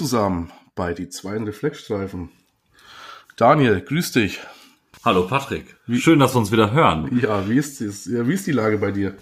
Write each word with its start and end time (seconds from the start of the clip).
zusammen 0.00 0.50
bei 0.74 0.94
die 0.94 1.10
zwei 1.10 1.36
Reflexstreifen. 1.36 2.30
Daniel, 3.36 3.82
grüß 3.82 4.12
dich. 4.12 4.40
Hallo 5.04 5.26
Patrick. 5.26 5.76
Wie, 5.86 6.00
Schön, 6.00 6.18
dass 6.20 6.34
wir 6.34 6.38
uns 6.38 6.50
wieder 6.50 6.72
hören. 6.72 7.20
Ja, 7.20 7.46
wie 7.46 7.58
ist, 7.58 7.82
das, 7.82 8.06
ja, 8.06 8.26
wie 8.26 8.32
ist 8.32 8.46
die 8.46 8.52
Lage 8.52 8.78
bei 8.78 8.92
dir? 8.92 9.12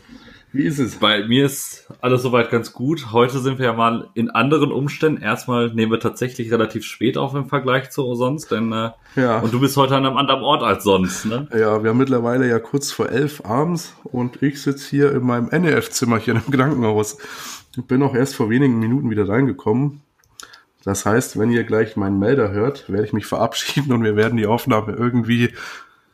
Wie 0.52 0.62
ist 0.62 0.78
es? 0.78 0.94
Bei 0.94 1.26
mir 1.26 1.46
ist 1.46 1.92
alles 2.00 2.22
soweit 2.22 2.52
ganz 2.52 2.72
gut. 2.72 3.10
Heute 3.10 3.40
sind 3.40 3.58
wir 3.58 3.66
ja 3.66 3.72
mal 3.72 4.08
in 4.14 4.30
anderen 4.30 4.70
Umständen. 4.70 5.20
Erstmal 5.20 5.74
nehmen 5.74 5.90
wir 5.90 5.98
tatsächlich 5.98 6.52
relativ 6.52 6.84
spät 6.84 7.18
auf 7.18 7.34
im 7.34 7.46
Vergleich 7.46 7.90
zu 7.90 8.14
sonst, 8.14 8.52
denn 8.52 8.70
äh, 8.70 8.90
ja. 9.16 9.40
und 9.40 9.52
du 9.52 9.58
bist 9.58 9.76
heute 9.76 9.96
an 9.96 10.06
einem 10.06 10.16
anderen 10.16 10.42
Ort 10.42 10.62
als 10.62 10.84
sonst, 10.84 11.26
ne? 11.26 11.48
Ja, 11.52 11.82
wir 11.82 11.90
haben 11.90 11.98
mittlerweile 11.98 12.48
ja 12.48 12.60
kurz 12.60 12.92
vor 12.92 13.08
elf 13.08 13.44
abends 13.44 13.94
und 14.04 14.44
ich 14.44 14.62
sitze 14.62 14.88
hier 14.90 15.10
in 15.10 15.26
meinem 15.26 15.48
NEF-Zimmerchen 15.48 16.40
im 16.46 16.52
Krankenhaus. 16.52 17.18
Ich 17.76 17.84
bin 17.84 18.00
auch 18.00 18.14
erst 18.14 18.36
vor 18.36 18.48
wenigen 18.48 18.78
Minuten 18.78 19.10
wieder 19.10 19.28
reingekommen. 19.28 20.02
Das 20.84 21.04
heißt, 21.04 21.38
wenn 21.38 21.50
ihr 21.50 21.64
gleich 21.64 21.96
meinen 21.96 22.18
Melder 22.18 22.50
hört, 22.50 22.90
werde 22.90 23.06
ich 23.06 23.12
mich 23.12 23.26
verabschieden 23.26 23.92
und 23.92 24.04
wir 24.04 24.16
werden 24.16 24.36
die 24.36 24.46
Aufnahme 24.46 24.92
irgendwie, 24.92 25.52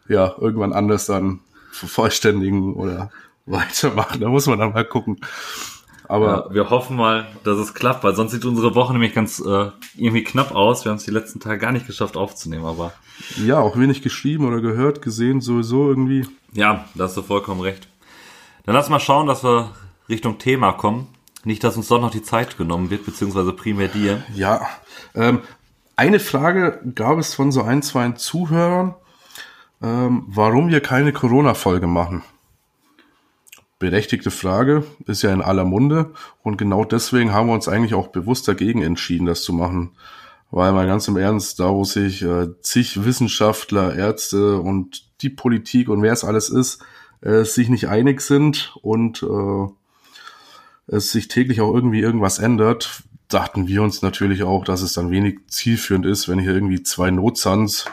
ja, 0.09 0.35
irgendwann 0.39 0.73
anders 0.73 1.07
dann 1.07 1.41
vervollständigen 1.71 2.75
oder 2.75 3.11
weitermachen. 3.47 4.21
Da 4.21 4.29
muss 4.29 4.47
man 4.47 4.59
dann 4.59 4.73
mal 4.73 4.85
gucken. 4.85 5.19
Aber 6.07 6.49
ja, 6.49 6.55
wir 6.55 6.71
hoffen 6.71 6.97
mal, 6.97 7.27
dass 7.45 7.59
es 7.59 7.73
klappt, 7.73 8.05
weil 8.05 8.15
sonst 8.15 8.33
sieht 8.33 8.45
unsere 8.45 8.75
Woche 8.75 8.93
nämlich 8.93 9.15
ganz 9.15 9.41
äh, 9.41 9.71
irgendwie 9.97 10.23
knapp 10.23 10.55
aus. 10.55 10.85
Wir 10.85 10.91
haben 10.91 10.99
es 10.99 11.05
die 11.05 11.11
letzten 11.11 11.41
Tage 11.41 11.59
gar 11.59 11.73
nicht 11.73 11.87
geschafft 11.87 12.17
aufzunehmen, 12.17 12.67
aber. 12.67 12.93
Ja, 13.45 13.59
auch 13.61 13.79
wenig 13.79 14.03
geschrieben 14.03 14.47
oder 14.47 14.61
gehört, 14.61 15.01
gesehen, 15.01 15.41
sowieso 15.41 15.89
irgendwie. 15.89 16.27
Ja, 16.53 16.85
da 16.95 17.05
hast 17.05 17.17
du 17.17 17.23
vollkommen 17.23 17.61
recht. 17.61 17.89
Dann 18.67 18.75
lass 18.75 18.91
mal 18.91 19.01
schauen, 19.01 19.27
dass 19.27 19.45
wir 19.45 19.71
Richtung 20.09 20.39
Thema 20.39 20.73
kommen. 20.73 21.07
Nicht, 21.45 21.63
dass 21.63 21.77
uns 21.77 21.89
doch 21.89 22.01
noch 22.01 22.11
die 22.11 22.23
Zeit 22.23 22.57
genommen 22.57 22.91
wird, 22.91 23.05
beziehungsweise 23.05 23.53
primär 23.53 23.89
dir. 23.89 24.23
Ja. 24.35 24.67
Ähm, 25.15 25.41
eine 25.97 26.19
Frage 26.21 26.81
gab 26.95 27.19
es 27.19 27.35
von 27.35 27.53
so 27.53 27.63
ein, 27.63 27.83
zwei 27.83 28.11
Zuhörern, 28.13 28.95
ähm, 29.83 30.25
warum 30.27 30.69
wir 30.69 30.81
keine 30.81 31.13
Corona-Folge 31.13 31.87
machen 31.87 32.23
berechtigte 33.85 34.31
Frage, 34.31 34.85
ist 35.07 35.21
ja 35.21 35.31
in 35.31 35.43
aller 35.43 35.67
Munde 35.67 36.13
und 36.43 36.57
genau 36.57 36.87
deswegen 36.87 37.35
haben 37.35 37.49
wir 37.49 37.55
uns 37.55 37.69
eigentlich 37.69 37.93
auch 37.93 38.09
bewusst 38.09 38.49
dagegen 38.49 38.83
entschieden, 38.83 39.27
das 39.27 39.43
zu 39.43 39.53
machen. 39.53 39.91
Weil 40.51 40.73
mal 40.73 40.87
ganz 40.87 41.07
im 41.07 41.19
Ernst, 41.19 41.61
da 41.61 41.71
wo 41.71 41.85
sich 41.85 42.23
äh, 42.23 42.49
zig 42.63 43.05
Wissenschaftler, 43.05 43.95
Ärzte 43.95 44.59
und 44.59 45.05
die 45.21 45.29
Politik 45.29 45.91
und 45.91 46.01
wer 46.01 46.15
es 46.15 46.25
alles 46.25 46.49
ist, 46.49 46.83
äh, 47.21 47.45
sich 47.45 47.69
nicht 47.69 47.89
einig 47.89 48.23
sind 48.23 48.75
und 48.81 49.23
äh, 49.23 49.69
es 50.87 51.13
sich 51.13 51.29
täglich 51.29 51.61
auch 51.61 51.73
irgendwie 51.73 52.01
irgendwas 52.01 52.39
ändert, 52.39 53.03
dachten 53.29 53.67
wir 53.67 53.83
uns 53.83 54.03
natürlich 54.03 54.43
auch, 54.43 54.65
dass 54.65 54.83
es 54.83 54.93
dann 54.93 55.11
wenig 55.11 55.39
zielführend 55.49 56.07
ist, 56.07 56.29
wenn 56.29 56.39
hier 56.39 56.55
irgendwie 56.55 56.83
zwei 56.83 57.11
Notsans 57.11 57.87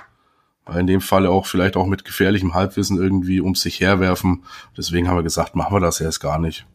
in 0.74 0.88
dem 0.88 1.02
Fall 1.02 1.26
auch 1.26 1.48
vielleicht 1.48 1.76
auch 1.76 1.88
mit 1.88 2.06
gefährlichem 2.06 2.54
Halbwissen 2.54 2.98
irgendwie 2.98 3.42
um 3.42 3.56
sich 3.56 3.80
herwerfen. 3.80 4.44
Deswegen 4.78 5.08
haben 5.08 5.18
wir 5.18 5.24
gesagt, 5.24 5.56
machen 5.56 5.76
wir 5.76 5.80
das 5.80 6.00
erst 6.00 6.22
gar 6.22 6.40
nicht. 6.40 6.66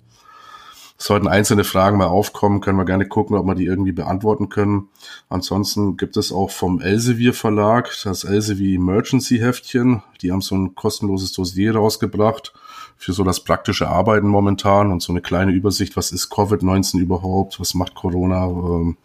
Sollten 0.98 1.28
einzelne 1.28 1.64
Fragen 1.64 1.98
mal 1.98 2.06
aufkommen, 2.06 2.62
können 2.62 2.78
wir 2.78 2.86
gerne 2.86 3.06
gucken, 3.06 3.36
ob 3.36 3.46
wir 3.46 3.54
die 3.54 3.66
irgendwie 3.66 3.92
beantworten 3.92 4.48
können. 4.48 4.88
Ansonsten 5.28 5.98
gibt 5.98 6.16
es 6.16 6.32
auch 6.32 6.50
vom 6.50 6.80
Elsevier 6.80 7.34
Verlag 7.34 7.94
das 8.04 8.24
Elsevier 8.24 8.76
Emergency 8.76 9.38
Heftchen. 9.38 10.02
Die 10.22 10.32
haben 10.32 10.40
so 10.40 10.54
ein 10.54 10.74
kostenloses 10.74 11.32
Dossier 11.32 11.76
rausgebracht 11.76 12.54
für 12.96 13.12
so 13.12 13.24
das 13.24 13.40
praktische 13.40 13.88
Arbeiten 13.88 14.28
momentan 14.28 14.90
und 14.90 15.02
so 15.02 15.12
eine 15.12 15.20
kleine 15.20 15.52
Übersicht, 15.52 15.96
was 15.96 16.12
ist 16.12 16.32
Covid-19 16.32 16.98
überhaupt, 16.98 17.60
was 17.60 17.74
macht 17.74 17.94
Corona. 17.94 18.46
Ähm, 18.46 18.96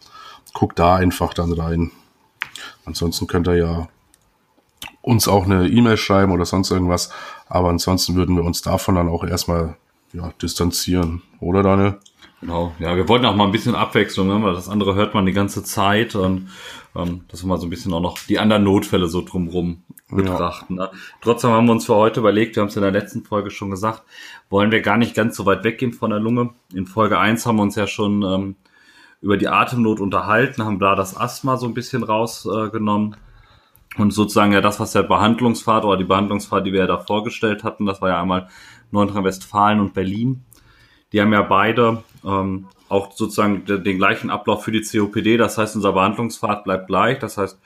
guckt 0.53 0.79
da 0.79 0.95
einfach 0.95 1.33
dann 1.33 1.53
rein. 1.53 1.91
Ansonsten 2.85 3.27
könnt 3.27 3.47
ihr 3.47 3.57
ja 3.57 3.87
uns 5.01 5.27
auch 5.27 5.45
eine 5.45 5.67
E-Mail 5.67 5.97
schreiben 5.97 6.31
oder 6.31 6.45
sonst 6.45 6.71
irgendwas. 6.71 7.11
Aber 7.47 7.69
ansonsten 7.69 8.15
würden 8.15 8.35
wir 8.35 8.43
uns 8.43 8.61
davon 8.61 8.95
dann 8.95 9.09
auch 9.09 9.23
erstmal 9.23 9.77
ja, 10.13 10.33
distanzieren, 10.41 11.21
oder 11.39 11.63
Daniel? 11.63 11.99
Genau, 12.41 12.73
ja, 12.79 12.95
wir 12.95 13.07
wollten 13.07 13.25
auch 13.25 13.35
mal 13.35 13.45
ein 13.45 13.51
bisschen 13.51 13.75
Abwechslung, 13.75 14.27
ne? 14.27 14.41
weil 14.43 14.53
das 14.53 14.67
andere 14.67 14.95
hört 14.95 15.13
man 15.13 15.25
die 15.25 15.31
ganze 15.31 15.63
Zeit 15.63 16.15
und 16.15 16.49
ähm, 16.95 17.21
dass 17.27 17.43
wir 17.43 17.47
mal 17.47 17.59
so 17.59 17.67
ein 17.67 17.69
bisschen 17.69 17.93
auch 17.93 18.01
noch 18.01 18.17
die 18.27 18.39
anderen 18.39 18.63
Notfälle 18.63 19.07
so 19.07 19.21
drumrum 19.21 19.83
betrachten. 20.11 20.77
Ja. 20.77 20.83
Ne? 20.85 20.91
Trotzdem 21.21 21.51
haben 21.51 21.65
wir 21.65 21.71
uns 21.71 21.85
für 21.85 21.95
heute 21.95 22.19
überlegt, 22.19 22.55
wir 22.55 22.61
haben 22.61 22.69
es 22.69 22.75
in 22.75 22.81
der 22.81 22.91
letzten 22.91 23.23
Folge 23.23 23.51
schon 23.51 23.71
gesagt, 23.71 24.03
wollen 24.49 24.71
wir 24.71 24.81
gar 24.81 24.97
nicht 24.97 25.15
ganz 25.15 25.35
so 25.35 25.45
weit 25.45 25.63
weggehen 25.63 25.93
von 25.93 26.09
der 26.09 26.19
Lunge. 26.19 26.51
In 26.73 26.85
Folge 26.85 27.19
eins 27.19 27.45
haben 27.45 27.57
wir 27.57 27.63
uns 27.63 27.75
ja 27.75 27.87
schon 27.87 28.23
ähm, 28.23 28.55
über 29.21 29.37
die 29.37 29.47
Atemnot 29.47 29.99
unterhalten, 29.99 30.65
haben 30.65 30.79
da 30.79 30.95
das 30.95 31.15
Asthma 31.15 31.57
so 31.57 31.67
ein 31.67 31.73
bisschen 31.73 32.03
rausgenommen. 32.03 33.13
Äh, 33.13 33.17
und 33.97 34.11
sozusagen 34.11 34.53
ja 34.53 34.61
das, 34.61 34.79
was 34.79 34.93
der 34.93 35.03
Behandlungspfad 35.03 35.83
oder 35.83 35.97
die 35.97 36.05
Behandlungspfad, 36.05 36.65
die 36.65 36.71
wir 36.71 36.81
ja 36.81 36.87
da 36.87 36.97
vorgestellt 36.97 37.63
hatten, 37.63 37.85
das 37.85 38.01
war 38.01 38.09
ja 38.09 38.21
einmal 38.21 38.47
Nordrhein-Westfalen 38.91 39.81
und 39.81 39.93
Berlin. 39.93 40.45
Die 41.11 41.19
haben 41.19 41.33
ja 41.33 41.41
beide 41.41 42.03
ähm, 42.23 42.67
auch 42.87 43.11
sozusagen 43.11 43.65
den, 43.65 43.83
den 43.83 43.97
gleichen 43.97 44.29
Ablauf 44.29 44.63
für 44.63 44.71
die 44.71 44.81
COPD. 44.81 45.37
Das 45.37 45.57
heißt, 45.57 45.75
unser 45.75 45.91
Behandlungspfad 45.91 46.63
bleibt 46.63 46.87
gleich. 46.87 47.19
Das 47.19 47.37
heißt, 47.37 47.59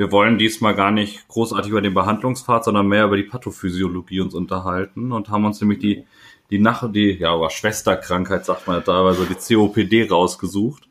wir 0.00 0.10
wollen 0.12 0.38
diesmal 0.38 0.74
gar 0.74 0.92
nicht 0.92 1.28
großartig 1.28 1.72
über 1.72 1.82
den 1.82 1.92
Behandlungspfad, 1.92 2.64
sondern 2.64 2.88
mehr 2.88 3.04
über 3.04 3.18
die 3.18 3.22
Pathophysiologie 3.22 4.20
uns 4.20 4.32
unterhalten 4.32 5.12
und 5.12 5.28
haben 5.28 5.44
uns 5.44 5.60
nämlich 5.60 5.78
die, 5.78 6.04
die 6.48 6.58
nach, 6.58 6.90
die, 6.90 7.18
ja, 7.18 7.34
aber 7.34 7.50
Schwesterkrankheit 7.50 8.46
sagt 8.46 8.66
man 8.66 8.76
ja 8.76 8.80
teilweise, 8.80 9.26
die 9.26 9.34
COPD 9.54 10.08
rausgesucht 10.08 10.88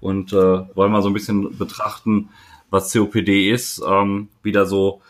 und 0.00 0.32
äh, 0.32 0.36
wollen 0.74 0.90
mal 0.90 1.02
so 1.02 1.10
ein 1.10 1.12
bisschen 1.12 1.58
betrachten, 1.58 2.30
was 2.70 2.90
COPD 2.90 3.50
ist, 3.50 3.82
ähm, 3.86 4.28
wieder 4.42 4.64
so 4.64 5.02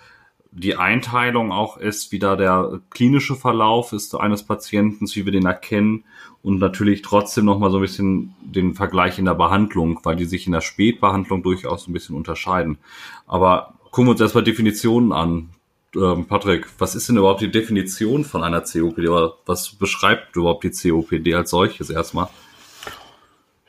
die 0.50 0.76
Einteilung 0.76 1.52
auch 1.52 1.76
ist, 1.76 2.10
wie 2.10 2.18
da 2.18 2.36
der 2.36 2.80
klinische 2.90 3.36
Verlauf 3.36 3.92
ist 3.92 4.14
eines 4.14 4.42
Patienten, 4.42 5.06
wie 5.14 5.24
wir 5.24 5.32
den 5.32 5.46
erkennen 5.46 6.04
und 6.42 6.58
natürlich 6.58 7.02
trotzdem 7.02 7.44
nochmal 7.44 7.70
so 7.70 7.78
ein 7.78 7.82
bisschen 7.82 8.34
den 8.42 8.74
Vergleich 8.74 9.18
in 9.18 9.26
der 9.26 9.34
Behandlung, 9.34 10.00
weil 10.04 10.16
die 10.16 10.24
sich 10.24 10.46
in 10.46 10.52
der 10.52 10.60
Spätbehandlung 10.60 11.42
durchaus 11.42 11.86
ein 11.86 11.92
bisschen 11.92 12.16
unterscheiden. 12.16 12.78
Aber 13.26 13.74
gucken 13.90 14.06
wir 14.06 14.12
uns 14.12 14.20
erstmal 14.20 14.44
Definitionen 14.44 15.12
an. 15.12 15.50
Ähm, 15.94 16.26
Patrick, 16.26 16.66
was 16.78 16.94
ist 16.94 17.08
denn 17.08 17.16
überhaupt 17.16 17.40
die 17.40 17.50
Definition 17.50 18.24
von 18.24 18.42
einer 18.42 18.60
COPD 18.60 19.08
oder 19.08 19.34
was 19.46 19.70
beschreibt 19.70 20.36
überhaupt 20.36 20.64
die 20.64 20.70
COPD 20.70 21.34
als 21.34 21.50
solches 21.50 21.90
erstmal? 21.90 22.28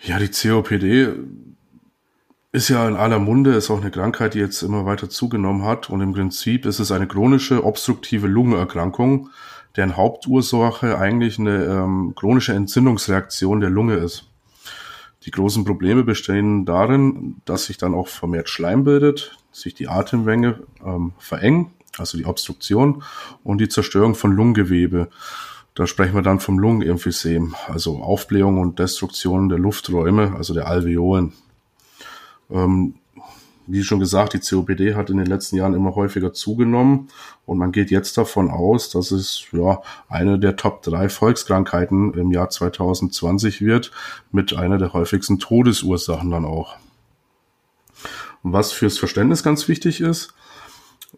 Ja, 0.02 0.20
die 0.20 0.30
COPD 0.30 1.14
ist 2.52 2.70
ja 2.70 2.88
in 2.88 2.96
aller 2.96 3.20
Munde, 3.20 3.54
ist 3.54 3.70
auch 3.70 3.80
eine 3.80 3.92
Krankheit, 3.92 4.34
die 4.34 4.40
jetzt 4.40 4.64
immer 4.64 4.86
weiter 4.86 5.10
zugenommen 5.10 5.64
hat. 5.64 5.90
Und 5.90 6.02
im 6.02 6.14
Prinzip 6.14 6.66
ist 6.66 6.80
es 6.80 6.92
eine 6.92 7.08
chronische 7.08 7.64
obstruktive 7.64 8.28
Lungenerkrankung, 8.28 9.30
deren 9.76 9.96
Hauptursache 9.96 10.98
eigentlich 10.98 11.38
eine 11.38 11.66
ähm, 11.66 12.14
chronische 12.16 12.54
Entzündungsreaktion 12.54 13.60
der 13.60 13.70
Lunge 13.70 13.96
ist. 13.96 14.26
Die 15.26 15.32
großen 15.32 15.64
Probleme 15.64 16.04
bestehen 16.04 16.66
darin, 16.66 17.36
dass 17.46 17.66
sich 17.66 17.78
dann 17.78 17.94
auch 17.94 18.08
vermehrt 18.08 18.50
Schleim 18.50 18.84
bildet, 18.84 19.38
sich 19.52 19.76
die 19.76 19.88
Atemwänge 19.88 20.64
ähm, 20.84 21.14
verengen, 21.20 21.72
also 21.98 22.18
die 22.18 22.26
Obstruktion 22.26 23.04
und 23.44 23.60
die 23.60 23.70
Zerstörung 23.70 24.16
von 24.16 24.32
Lungengewebe. 24.32 25.10
Da 25.76 25.86
sprechen 25.86 26.16
wir 26.16 26.24
dann 26.24 26.40
vom 26.40 26.58
Lungenemphysem, 26.58 27.54
also 27.68 28.02
Aufblähung 28.02 28.60
und 28.60 28.80
Destruktion 28.80 29.50
der 29.50 29.60
Lufträume, 29.60 30.34
also 30.36 30.56
der 30.56 30.68
Alveolen. 30.68 31.34
Ähm, 32.50 32.96
wie 33.72 33.84
schon 33.84 34.00
gesagt, 34.00 34.34
die 34.34 34.40
COPD 34.40 34.96
hat 34.96 35.12
in 35.12 35.18
den 35.18 35.28
letzten 35.28 35.56
Jahren 35.56 35.76
immer 35.76 35.94
häufiger 35.94 36.34
zugenommen 36.34 37.10
und 37.46 37.60
man 37.60 37.72
geht 37.72 37.92
jetzt 37.92 38.18
davon 38.18 38.50
aus, 38.50 38.90
dass 38.90 39.12
es 39.12 39.44
ja 39.52 39.84
eine 40.08 40.40
der 40.40 40.56
Top 40.56 40.82
3 40.82 41.08
Volkskrankheiten 41.08 42.16
im 42.16 42.32
Jahr 42.32 42.50
2020 42.50 43.62
wird, 43.62 43.92
mit 44.32 44.54
einer 44.56 44.80
der 44.80 44.94
häufigsten 44.94 45.38
Todesursachen 45.38 46.32
dann 46.32 46.46
auch. 46.46 46.78
Was 48.42 48.72
fürs 48.72 48.98
Verständnis 48.98 49.44
ganz 49.44 49.68
wichtig 49.68 50.02
ist, 50.02 50.34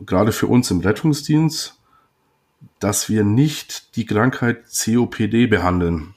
gerade 0.05 0.33
für 0.33 0.47
uns 0.47 0.71
im 0.71 0.81
Rettungsdienst, 0.81 1.77
dass 2.79 3.07
wir 3.07 3.23
nicht 3.23 3.95
die 3.95 4.05
Krankheit 4.05 4.65
COPD 4.65 5.47
behandeln. 5.47 6.15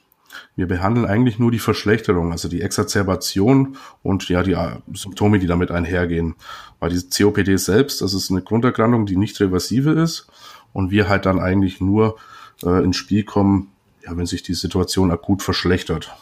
Wir 0.57 0.67
behandeln 0.67 1.07
eigentlich 1.07 1.39
nur 1.39 1.51
die 1.51 1.59
Verschlechterung, 1.59 2.33
also 2.33 2.49
die 2.49 2.63
Exazerbation 2.63 3.77
und 4.03 4.29
ja 4.29 4.43
die 4.43 4.53
äh, 4.53 4.77
Symptome, 4.93 5.39
die 5.39 5.47
damit 5.47 5.71
einhergehen. 5.71 6.35
Weil 6.81 6.91
die 6.91 7.03
COPD 7.09 7.57
selbst, 7.57 8.03
das 8.03 8.15
ist 8.15 8.31
eine 8.31 8.43
Grunderkrankung, 8.43 9.07
die 9.07 9.17
nicht 9.17 9.41
reversive 9.41 9.91
ist 9.91 10.27
und 10.73 10.91
wir 10.91 11.09
halt 11.09 11.27
dann 11.27 11.41
eigentlich 11.41 11.81
nur 11.81 12.17
äh, 12.63 12.85
ins 12.85 12.97
Spiel 12.97 13.25
kommen, 13.25 13.71
ja, 14.05 14.17
wenn 14.17 14.27
sich 14.27 14.43
die 14.43 14.55
Situation 14.55 15.11
akut 15.11 15.43
verschlechtert. 15.43 16.15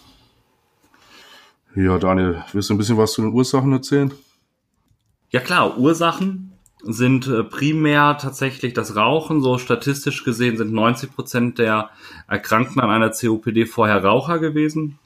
Ja, 1.74 1.98
Daniel, 1.98 2.44
willst 2.52 2.68
du 2.68 2.74
ein 2.74 2.78
bisschen 2.78 2.98
was 2.98 3.12
zu 3.12 3.22
den 3.22 3.32
Ursachen 3.32 3.72
erzählen? 3.72 4.12
Ja 5.30 5.40
klar, 5.40 5.78
Ursachen 5.78 6.51
sind 6.82 7.28
äh, 7.28 7.44
primär 7.44 8.18
tatsächlich 8.18 8.74
das 8.74 8.96
Rauchen. 8.96 9.40
So 9.40 9.58
statistisch 9.58 10.24
gesehen 10.24 10.56
sind 10.56 10.72
90 10.72 11.14
Prozent 11.14 11.58
der 11.58 11.90
Erkrankten 12.28 12.80
an 12.80 12.90
einer 12.90 13.10
COPD 13.10 13.66
vorher 13.66 14.04
Raucher 14.04 14.38
gewesen. 14.38 14.98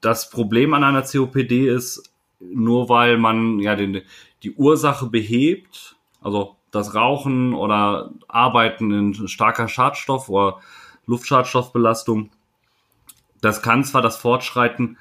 Das 0.00 0.30
Problem 0.30 0.74
an 0.74 0.84
einer 0.84 1.02
COPD 1.02 1.68
ist, 1.68 2.12
nur 2.40 2.88
weil 2.88 3.18
man 3.18 3.60
ja 3.60 3.76
den, 3.76 4.02
die 4.42 4.52
Ursache 4.52 5.06
behebt, 5.06 5.96
also 6.20 6.56
das 6.70 6.94
Rauchen 6.94 7.54
oder 7.54 8.10
Arbeiten 8.28 8.90
in 8.90 9.28
starker 9.28 9.68
Schadstoff 9.68 10.28
oder 10.28 10.58
Luftschadstoffbelastung, 11.06 12.30
das 13.40 13.62
kann 13.62 13.84
zwar 13.84 14.02
das 14.02 14.16
Fortschreiten 14.16 14.96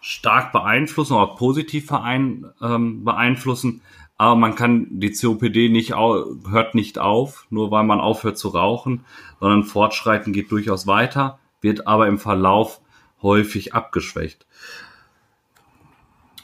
stark 0.00 0.52
beeinflussen 0.52 1.14
oder 1.14 1.34
positiv 1.34 1.90
ähm, 1.90 3.04
beeinflussen, 3.04 3.80
aber 4.16 4.36
man 4.36 4.54
kann 4.54 4.86
die 4.90 5.12
COPD 5.12 5.68
nicht 5.68 5.94
hört 5.94 6.74
nicht 6.74 6.98
auf, 6.98 7.46
nur 7.50 7.70
weil 7.70 7.84
man 7.84 8.00
aufhört 8.00 8.38
zu 8.38 8.48
rauchen, 8.48 9.04
sondern 9.40 9.64
Fortschreiten 9.64 10.32
geht 10.32 10.52
durchaus 10.52 10.86
weiter, 10.86 11.38
wird 11.60 11.86
aber 11.86 12.06
im 12.06 12.18
Verlauf 12.18 12.80
häufig 13.22 13.74
abgeschwächt. 13.74 14.46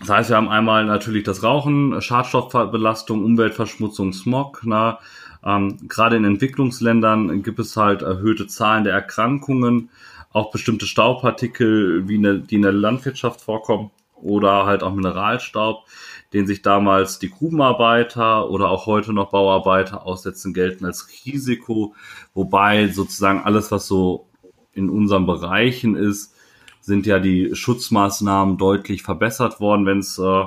Das 0.00 0.08
heißt, 0.08 0.30
wir 0.30 0.36
haben 0.36 0.48
einmal 0.48 0.86
natürlich 0.86 1.24
das 1.24 1.42
Rauchen, 1.42 2.00
Schadstoffbelastung, 2.00 3.22
Umweltverschmutzung, 3.22 4.14
Smog. 4.14 4.62
Na, 4.64 4.98
ähm, 5.44 5.76
gerade 5.88 6.16
in 6.16 6.24
Entwicklungsländern 6.24 7.42
gibt 7.42 7.58
es 7.58 7.76
halt 7.76 8.00
erhöhte 8.00 8.46
Zahlen 8.46 8.84
der 8.84 8.94
Erkrankungen, 8.94 9.90
auch 10.32 10.50
bestimmte 10.50 10.86
Staubpartikel, 10.86 12.08
wie 12.08 12.16
eine, 12.16 12.40
die 12.40 12.56
in 12.56 12.62
der 12.62 12.72
Landwirtschaft 12.72 13.42
vorkommen 13.42 13.90
oder 14.14 14.64
halt 14.64 14.82
auch 14.82 14.94
Mineralstaub, 14.94 15.84
den 16.32 16.46
sich 16.46 16.62
damals 16.62 17.18
die 17.18 17.30
Grubenarbeiter 17.30 18.48
oder 18.50 18.70
auch 18.70 18.86
heute 18.86 19.12
noch 19.12 19.30
Bauarbeiter 19.30 20.06
aussetzen, 20.06 20.54
gelten 20.54 20.84
als 20.84 21.08
Risiko, 21.24 21.94
wobei 22.34 22.88
sozusagen 22.88 23.40
alles, 23.40 23.70
was 23.70 23.86
so 23.86 24.28
in 24.72 24.88
unseren 24.88 25.26
Bereichen 25.26 25.96
ist, 25.96 26.34
sind 26.80 27.06
ja 27.06 27.18
die 27.18 27.54
Schutzmaßnahmen 27.54 28.56
deutlich 28.56 29.02
verbessert 29.02 29.60
worden, 29.60 29.86
wenn 29.86 29.98
es 29.98 30.18
äh, 30.18 30.44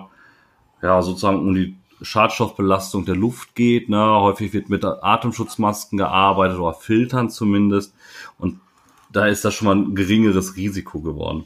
ja 0.82 1.02
sozusagen 1.02 1.40
um 1.40 1.54
die 1.54 1.78
Schadstoffbelastung 2.02 3.06
der 3.06 3.16
Luft 3.16 3.56
geht. 3.56 3.90
Ne? 3.90 4.00
Häufig 4.00 4.54
wird 4.54 4.70
mit 4.70 4.84
Atemschutzmasken 4.84 5.98
gearbeitet 5.98 6.60
oder 6.60 6.74
Filtern 6.74 7.30
zumindest. 7.30 7.94
Und 8.38 8.60
da 9.12 9.28
ist 9.28 9.46
das 9.46 9.54
schon 9.54 9.68
mal 9.68 9.76
ein 9.76 9.96
geringeres 9.96 10.56
Risiko 10.56 11.00
geworden. 11.00 11.46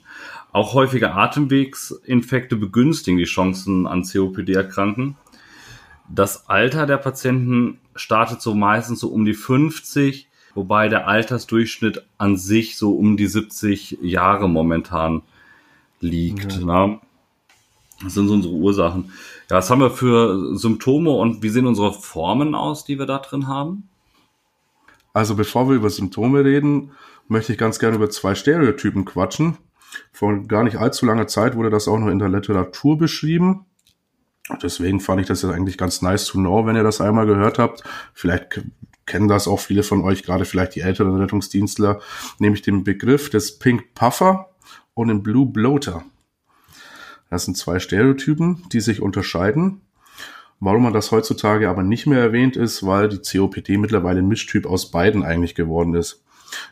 Auch 0.57 0.73
häufige 0.73 1.13
Atemwegsinfekte 1.13 2.55
begünstigen 2.55 3.19
die 3.19 3.25
Chancen 3.25 3.85
an 3.85 4.01
COPD-Erkranken. 4.01 5.15
Das 6.09 6.49
Alter 6.49 6.87
der 6.87 6.97
Patienten 6.97 7.77
startet 7.95 8.41
so 8.41 8.55
meistens 8.55 9.01
so 9.01 9.09
um 9.09 9.23
die 9.23 9.35
50 9.35 10.27
wobei 10.55 10.89
der 10.89 11.07
Altersdurchschnitt 11.07 12.07
an 12.17 12.37
sich 12.37 12.75
so 12.75 12.97
um 12.97 13.17
die 13.17 13.27
70 13.27 13.99
Jahre 14.01 14.49
momentan 14.49 15.21
liegt. 15.99 16.59
Mhm. 16.59 16.65
Ne? 16.65 16.99
Das 18.03 18.15
sind 18.15 18.27
so 18.27 18.33
unsere 18.33 18.55
Ursachen. 18.55 19.11
Ja, 19.51 19.57
was 19.57 19.69
haben 19.69 19.81
wir 19.81 19.91
für 19.91 20.57
Symptome 20.57 21.11
und 21.11 21.43
wie 21.43 21.49
sehen 21.49 21.67
unsere 21.67 21.93
Formen 21.93 22.55
aus, 22.55 22.83
die 22.83 22.97
wir 22.97 23.05
da 23.05 23.19
drin 23.19 23.47
haben? 23.47 23.87
Also 25.13 25.35
bevor 25.35 25.69
wir 25.69 25.75
über 25.75 25.91
Symptome 25.91 26.43
reden, 26.43 26.93
möchte 27.27 27.51
ich 27.51 27.59
ganz 27.59 27.77
gerne 27.77 27.97
über 27.97 28.09
zwei 28.09 28.33
Stereotypen 28.33 29.05
quatschen. 29.05 29.59
Vor 30.11 30.43
gar 30.47 30.63
nicht 30.63 30.77
allzu 30.77 31.05
langer 31.05 31.27
Zeit 31.27 31.55
wurde 31.55 31.69
das 31.69 31.87
auch 31.87 31.97
noch 31.97 32.07
in 32.07 32.19
der 32.19 32.29
Literatur 32.29 32.97
beschrieben. 32.97 33.65
Deswegen 34.61 34.99
fand 34.99 35.21
ich 35.21 35.27
das 35.27 35.41
jetzt 35.41 35.51
eigentlich 35.51 35.77
ganz 35.77 36.01
nice 36.01 36.25
to 36.25 36.37
know, 36.37 36.65
wenn 36.65 36.75
ihr 36.75 36.83
das 36.83 37.01
einmal 37.01 37.25
gehört 37.25 37.59
habt. 37.59 37.83
Vielleicht 38.13 38.61
kennen 39.05 39.27
das 39.27 39.47
auch 39.47 39.59
viele 39.59 39.83
von 39.83 40.01
euch, 40.03 40.23
gerade 40.23 40.45
vielleicht 40.45 40.75
die 40.75 40.81
älteren 40.81 41.15
Rettungsdienstler, 41.15 41.99
nämlich 42.39 42.61
den 42.61 42.83
Begriff 42.83 43.29
des 43.29 43.59
Pink 43.59 43.93
Puffer 43.93 44.49
und 44.93 45.09
den 45.09 45.23
Blue 45.23 45.45
Bloater. 45.45 46.03
Das 47.29 47.45
sind 47.45 47.57
zwei 47.57 47.79
Stereotypen, 47.79 48.63
die 48.71 48.79
sich 48.79 49.01
unterscheiden. 49.01 49.81
Warum 50.59 50.83
man 50.83 50.93
das 50.93 51.11
heutzutage 51.11 51.69
aber 51.69 51.83
nicht 51.83 52.07
mehr 52.07 52.19
erwähnt 52.19 52.55
ist, 52.55 52.85
weil 52.85 53.09
die 53.09 53.19
COPD 53.19 53.77
mittlerweile 53.77 54.19
ein 54.19 54.27
Mischtyp 54.27 54.65
aus 54.65 54.91
beiden 54.91 55.23
eigentlich 55.23 55.55
geworden 55.55 55.93
ist. 55.93 56.23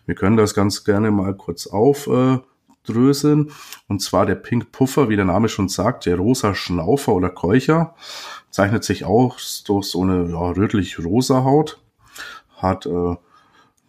Wir 0.06 0.16
können 0.16 0.38
das 0.38 0.54
ganz 0.54 0.86
gerne 0.86 1.12
mal 1.12 1.36
kurz 1.36 1.68
aufdröseln. 1.68 2.42
Und 2.90 4.02
zwar 4.02 4.26
der 4.26 4.36
Pink 4.36 4.72
Puffer, 4.72 5.10
wie 5.10 5.16
der 5.16 5.26
Name 5.26 5.50
schon 5.50 5.70
sagt, 5.70 6.06
der 6.06 6.18
rosa 6.18 6.56
Schnaufer 6.56 7.14
oder 7.14 7.30
Keucher, 7.30 7.96
zeichnet 8.50 8.84
sich 8.84 9.06
auch 9.06 9.38
durch 9.66 9.88
so 9.88 10.02
eine 10.02 10.30
ja, 10.30 10.52
rötlich-rosa 10.52 11.44
Haut 11.44 11.80
hat 12.58 12.86
äh, 12.86 13.16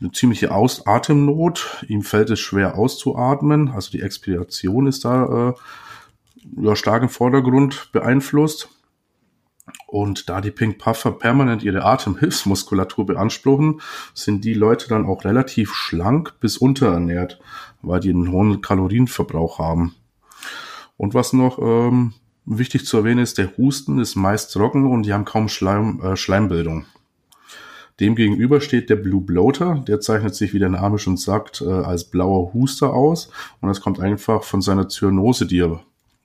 eine 0.00 0.12
ziemliche 0.12 0.52
Aus 0.52 0.86
Atemnot. 0.86 1.84
Ihm 1.88 2.02
fällt 2.02 2.30
es 2.30 2.40
schwer 2.40 2.76
auszuatmen. 2.76 3.70
Also 3.70 3.90
die 3.90 4.02
Expiration 4.02 4.86
ist 4.86 5.04
da 5.04 5.48
äh, 5.48 6.64
ja, 6.64 6.76
stark 6.76 7.02
im 7.02 7.08
Vordergrund 7.08 7.90
beeinflusst. 7.92 8.68
Und 9.86 10.28
da 10.28 10.40
die 10.40 10.50
Pink 10.50 10.78
Puffer 10.78 11.12
permanent 11.12 11.62
ihre 11.62 11.84
Atemhilfsmuskulatur 11.84 13.06
beanspruchen, 13.06 13.80
sind 14.14 14.44
die 14.44 14.54
Leute 14.54 14.88
dann 14.88 15.06
auch 15.06 15.24
relativ 15.24 15.72
schlank 15.74 16.34
bis 16.40 16.56
unterernährt, 16.56 17.38
weil 17.82 18.00
die 18.00 18.10
einen 18.10 18.32
hohen 18.32 18.60
Kalorienverbrauch 18.60 19.60
haben. 19.60 19.94
Und 20.96 21.14
was 21.14 21.32
noch 21.32 21.58
ähm, 21.60 22.14
wichtig 22.46 22.86
zu 22.86 22.96
erwähnen 22.96 23.20
ist, 23.20 23.38
der 23.38 23.56
Husten 23.56 23.98
ist 24.00 24.16
meist 24.16 24.52
trocken 24.52 24.86
und 24.86 25.04
die 25.04 25.12
haben 25.12 25.24
kaum 25.24 25.48
Schleim, 25.48 26.00
äh, 26.00 26.16
Schleimbildung. 26.16 26.86
Demgegenüber 28.00 28.60
steht 28.60 28.90
der 28.90 28.96
Blue 28.96 29.22
Bloater, 29.22 29.82
der 29.86 30.00
zeichnet 30.00 30.34
sich, 30.34 30.52
wie 30.52 30.58
der 30.58 30.68
Name 30.68 30.98
schon 30.98 31.16
sagt, 31.16 31.62
äh, 31.62 31.70
als 31.70 32.04
blauer 32.04 32.52
Huster 32.52 32.92
aus 32.92 33.30
und 33.60 33.68
das 33.68 33.80
kommt 33.80 34.00
einfach 34.00 34.42
von 34.42 34.60
seiner 34.60 34.88
Zyanose, 34.88 35.46
die 35.46 35.60
er 35.60 35.82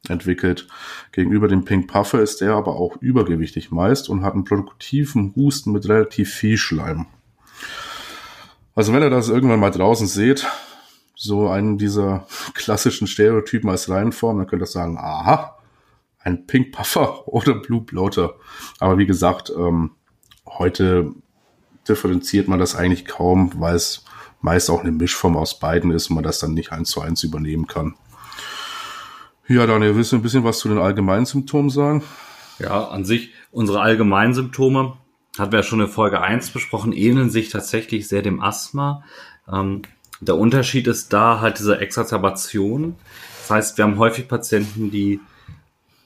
entwickelt. 0.07 0.67
Gegenüber 1.11 1.47
dem 1.47 1.65
Pink 1.65 1.87
Puffer 1.87 2.21
ist 2.21 2.41
er 2.41 2.55
aber 2.55 2.75
auch 2.75 2.97
übergewichtig 2.97 3.71
meist 3.71 4.09
und 4.09 4.23
hat 4.23 4.33
einen 4.33 4.45
produktiven 4.45 5.33
Husten 5.35 5.71
mit 5.71 5.87
relativ 5.87 6.33
viel 6.33 6.57
Schleim. 6.57 7.05
Also 8.75 8.93
wenn 8.93 9.03
ihr 9.03 9.09
das 9.09 9.29
irgendwann 9.29 9.59
mal 9.59 9.71
draußen 9.71 10.07
seht, 10.07 10.47
so 11.15 11.49
einen 11.49 11.77
dieser 11.77 12.25
klassischen 12.53 13.07
Stereotypen 13.07 13.69
als 13.69 13.89
Reihenform, 13.89 14.39
dann 14.39 14.47
könnt 14.47 14.63
ihr 14.63 14.67
sagen, 14.67 14.97
aha, 14.97 15.57
ein 16.19 16.47
Pink 16.47 16.71
Puffer 16.71 17.27
oder 17.31 17.55
Blue 17.55 17.81
Bloater. 17.81 18.35
Aber 18.79 18.97
wie 18.97 19.05
gesagt, 19.05 19.51
ähm, 19.55 19.91
heute 20.47 21.11
differenziert 21.87 22.47
man 22.47 22.59
das 22.59 22.75
eigentlich 22.75 23.05
kaum, 23.05 23.51
weil 23.57 23.75
es 23.75 24.05
meist 24.41 24.69
auch 24.69 24.81
eine 24.81 24.91
Mischform 24.91 25.37
aus 25.37 25.59
beiden 25.59 25.91
ist 25.91 26.09
und 26.09 26.15
man 26.15 26.23
das 26.23 26.39
dann 26.39 26.53
nicht 26.53 26.71
eins 26.71 26.89
zu 26.89 27.01
eins 27.01 27.23
übernehmen 27.23 27.67
kann. 27.67 27.95
Ja, 29.47 29.65
Daniel, 29.65 29.95
willst 29.95 30.11
du 30.11 30.15
ein 30.15 30.21
bisschen 30.21 30.43
was 30.43 30.59
zu 30.59 30.69
den 30.69 30.77
allgemeinen 30.77 31.25
Symptomen 31.25 31.69
sagen? 31.69 32.03
Ja, 32.59 32.87
an 32.87 33.05
sich, 33.05 33.31
unsere 33.51 33.81
allgemeinen 33.81 34.33
Symptome, 34.33 34.97
hatten 35.37 35.51
wir 35.51 35.59
ja 35.59 35.63
schon 35.63 35.81
in 35.81 35.87
Folge 35.87 36.21
1 36.21 36.51
besprochen, 36.51 36.93
ähneln 36.93 37.29
sich 37.29 37.49
tatsächlich 37.49 38.07
sehr 38.07 38.21
dem 38.21 38.41
Asthma. 38.41 39.03
Ähm, 39.51 39.81
der 40.19 40.37
Unterschied 40.37 40.87
ist 40.87 41.11
da 41.13 41.39
halt 41.41 41.57
diese 41.57 41.79
Exacerbation. 41.79 42.95
Das 43.39 43.49
heißt, 43.49 43.77
wir 43.77 43.85
haben 43.85 43.97
häufig 43.97 44.27
Patienten, 44.27 44.91
die 44.91 45.19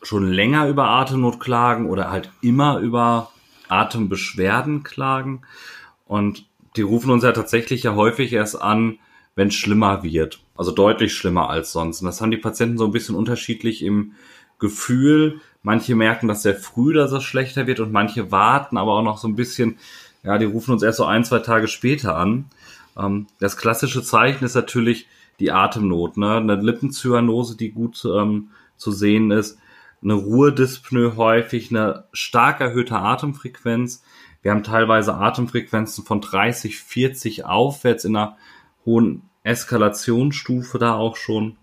schon 0.02 0.32
länger 0.32 0.68
über 0.68 0.90
Atemnot 0.90 1.40
klagen 1.40 1.90
oder 1.90 2.12
halt 2.12 2.32
immer 2.42 2.80
über 2.80 3.32
Atembeschwerden 3.68 4.84
klagen. 4.84 5.42
Und 6.06 6.46
die 6.76 6.84
rufen 6.84 7.12
uns 7.12 7.24
ja 7.24 7.32
tatsächlich 7.32 7.84
ja 7.84 7.96
häufig 7.96 8.32
erst 8.32 8.62
an, 8.62 9.00
wenn 9.36 9.50
es 9.50 9.56
schlimmer 9.56 10.04
wird. 10.04 10.40
Also 10.56 10.72
deutlich 10.72 11.14
schlimmer 11.14 11.50
als 11.50 11.72
sonst. 11.72 12.02
Und 12.02 12.08
das 12.08 12.22
haben 12.22 12.32
die 12.32 12.38
Patienten 12.38 12.78
so 12.78 12.86
ein 12.86 12.92
bisschen 12.92 13.16
unterschiedlich 13.16 13.84
im 13.84 14.14
Gefühl. 14.60 15.42
Manche 15.64 15.96
merken 15.96 16.28
das 16.28 16.44
sehr 16.44 16.56
früh, 16.56 16.94
dass 16.94 17.12
es 17.12 17.24
schlechter 17.24 17.68
wird 17.68 17.80
und 17.80 17.92
manche 17.92 18.32
warten 18.32 18.78
aber 18.78 18.94
auch 18.94 19.04
noch 19.04 19.18
so 19.18 19.28
ein 19.28 19.36
bisschen, 19.36 19.78
ja, 20.24 20.38
die 20.38 20.46
rufen 20.46 20.72
uns 20.72 20.84
erst 20.84 20.98
so 20.98 21.06
ein, 21.06 21.26
zwei 21.26 21.40
Tage 21.40 21.68
später 21.68 22.16
an. 22.16 22.46
Ähm, 22.98 23.28
das 23.40 23.58
klassische 23.58 24.04
Zeichen 24.04 24.46
ist 24.46 24.56
natürlich 24.56 25.08
die 25.40 25.52
Atemnot, 25.52 26.16
ne? 26.16 26.38
Eine 26.38 26.56
Lippenzyanose, 26.56 27.58
die 27.58 27.72
gut 27.72 28.06
ähm, 28.06 28.50
zu 28.78 28.92
sehen 28.92 29.32
ist 29.32 29.58
eine 30.06 30.14
Ruhedyspnoe 30.14 31.16
häufig, 31.18 31.72
eine 31.72 32.06
stark 32.14 32.62
erhöhte 32.62 32.96
Atemfrequenz. 32.96 34.04
Wir 34.42 34.52
haben 34.52 34.64
teilweise 34.64 35.16
Atemfrequenzen 35.16 36.06
von 36.06 36.22
30, 36.22 36.78
40 36.80 37.46
aufwärts 37.46 38.06
in 38.06 38.16
einer 38.16 38.38
hohen 38.86 39.24
Eskalationsstufe 39.46 40.80
da 40.80 40.96
auch 40.96 41.16
schon. 41.16 41.58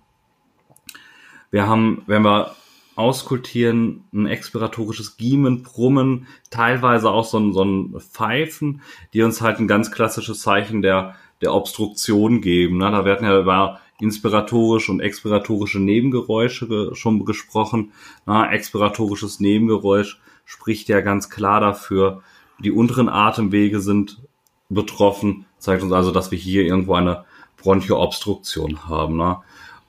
Wir 1.50 1.66
haben, 1.66 2.02
wenn 2.06 2.22
wir 2.22 2.54
auskultieren, 2.94 4.04
ein 4.12 4.26
expiratorisches 4.26 5.16
Giemen, 5.16 5.62
Brummen, 5.62 6.26
teilweise 6.50 7.10
auch 7.10 7.24
so 7.24 7.38
ein, 7.38 7.52
so 7.52 7.64
ein 7.64 8.00
Pfeifen, 8.00 8.82
die 9.12 9.22
uns 9.22 9.40
halt 9.40 9.58
ein 9.58 9.68
ganz 9.68 9.90
klassisches 9.90 10.42
Zeichen 10.42 10.82
der, 10.82 11.16
der 11.40 11.54
Obstruktion 11.54 12.40
geben. 12.40 12.78
Ne? 12.78 12.90
Da 12.90 13.04
werden 13.04 13.26
ja 13.26 13.38
über 13.38 13.80
inspiratorische 14.00 14.92
und 14.92 15.00
expiratorische 15.00 15.80
Nebengeräusche 15.80 16.68
ge 16.68 16.94
schon 16.94 17.24
gesprochen. 17.24 17.92
Na, 18.26 18.50
expiratorisches 18.52 19.40
Nebengeräusch 19.40 20.20
spricht 20.44 20.88
ja 20.88 21.00
ganz 21.00 21.30
klar 21.30 21.60
dafür, 21.60 22.22
die 22.58 22.72
unteren 22.72 23.08
Atemwege 23.08 23.80
sind 23.80 24.22
betroffen, 24.68 25.46
zeigt 25.58 25.82
uns 25.82 25.92
also, 25.92 26.12
dass 26.12 26.30
wir 26.30 26.38
hier 26.38 26.62
irgendwo 26.62 26.94
eine 26.94 27.24
Bronchoobstruktion 27.62 28.88
haben. 28.88 29.16
Ne? 29.16 29.38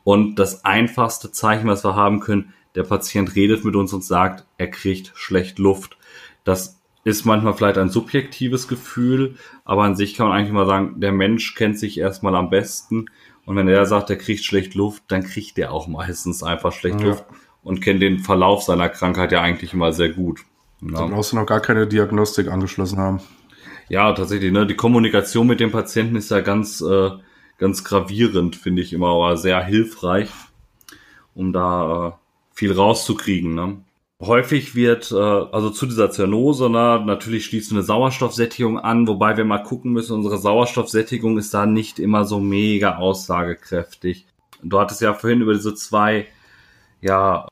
Und 0.03 0.36
das 0.36 0.65
einfachste 0.65 1.32
Zeichen, 1.32 1.68
was 1.68 1.84
wir 1.84 1.96
haben 1.96 2.20
können, 2.20 2.53
der 2.75 2.84
Patient 2.84 3.36
redet 3.36 3.63
mit 3.63 3.75
uns 3.75 3.94
und 3.94 4.03
sagt, 4.03 4.46
er 4.58 4.70
kriegt 4.70 5.12
schlecht 5.15 5.60
Luft. 5.60 5.98
Das 6.44 6.80
ist 7.03 7.25
manchmal 7.25 7.53
vielleicht 7.53 7.77
ein 7.77 7.89
subjektives 7.89 8.68
Gefühl, 8.68 9.36
aber 9.65 9.84
an 9.84 9.96
sich 9.96 10.15
kann 10.15 10.27
man 10.27 10.38
eigentlich 10.38 10.53
mal 10.53 10.65
sagen, 10.65 11.00
der 11.00 11.12
Mensch 11.12 11.56
kennt 11.56 11.77
sich 11.77 12.00
erstmal 12.00 12.36
am 12.36 12.50
besten. 12.50 13.06
Und 13.46 13.58
wenn 13.58 13.68
er 13.68 13.86
sagt, 13.86 14.10
er 14.10 14.15
kriegt 14.15 14.44
schlecht 14.44 14.74
Luft, 14.74 15.03
dann 15.10 15.24
kriegt 15.24 15.60
er 15.60 15.72
auch 15.72 15.88
meistens 15.88 16.44
einfach 16.44 16.72
schlecht 16.72 17.01
ja. 17.01 17.08
Luft 17.08 17.25
und 17.62 17.82
kennt 17.82 18.01
den 18.01 18.20
Verlauf 18.20 18.63
seiner 18.63 18.89
Krankheit 18.89 19.32
ja 19.32 19.42
eigentlich 19.42 19.74
immer 19.74 19.92
sehr 19.92 20.10
gut. 20.10 20.42
Ja. 20.82 21.00
Da 21.00 21.08
brauchst 21.08 21.34
du 21.34 21.36
noch 21.36 21.46
gar 21.46 21.60
keine 21.60 21.88
Diagnostik 21.88 22.50
angeschlossen 22.50 23.00
haben. 23.00 23.22
Ja, 23.89 24.12
tatsächlich. 24.13 24.51
Ne? 24.51 24.65
Die 24.65 24.75
Kommunikation 24.75 25.48
mit 25.48 25.60
dem 25.60 25.72
Patienten 25.72 26.15
ist 26.15 26.32
ja 26.32 26.42
ganz, 26.42 26.82
äh, 26.82 27.12
ganz 27.63 27.86
gravierend, 27.86 28.58
finde 28.58 28.82
ich 28.82 28.91
immer, 28.91 29.08
aber 29.08 29.38
sehr 29.38 29.63
hilfreich, 29.63 30.29
um 31.34 31.53
da 31.53 32.08
äh, 32.08 32.12
viel 32.53 32.74
rauszukriegen. 32.74 33.55
Ne? 33.55 33.77
Häufig 34.22 34.75
wird, 34.75 35.13
äh, 35.13 35.15
also 35.15 35.70
zu 35.70 35.86
dieser 35.86 36.12
Zyanose, 36.12 36.70
ne, 36.70 37.01
natürlich 37.05 37.46
schließt 37.46 37.72
eine 37.72 37.82
Sauerstoffsättigung 37.82 38.79
an, 38.79 39.08
wobei 39.08 39.38
wir 39.38 39.46
mal 39.46 39.63
gucken 39.63 39.93
müssen, 39.93 40.12
unsere 40.12 40.39
Sauerstoffsättigung 40.39 41.38
ist 41.38 41.53
da 41.53 41.65
nicht 41.65 42.00
immer 42.00 42.25
so 42.25 42.41
mega 42.41 42.98
aussagekräftig. 42.98 44.27
Du 44.62 44.77
hattest 44.77 45.00
ja 45.00 45.13
vorhin 45.13 45.39
über 45.39 45.53
diese 45.53 45.74
zwei, 45.74 46.27
ja, 47.00 47.48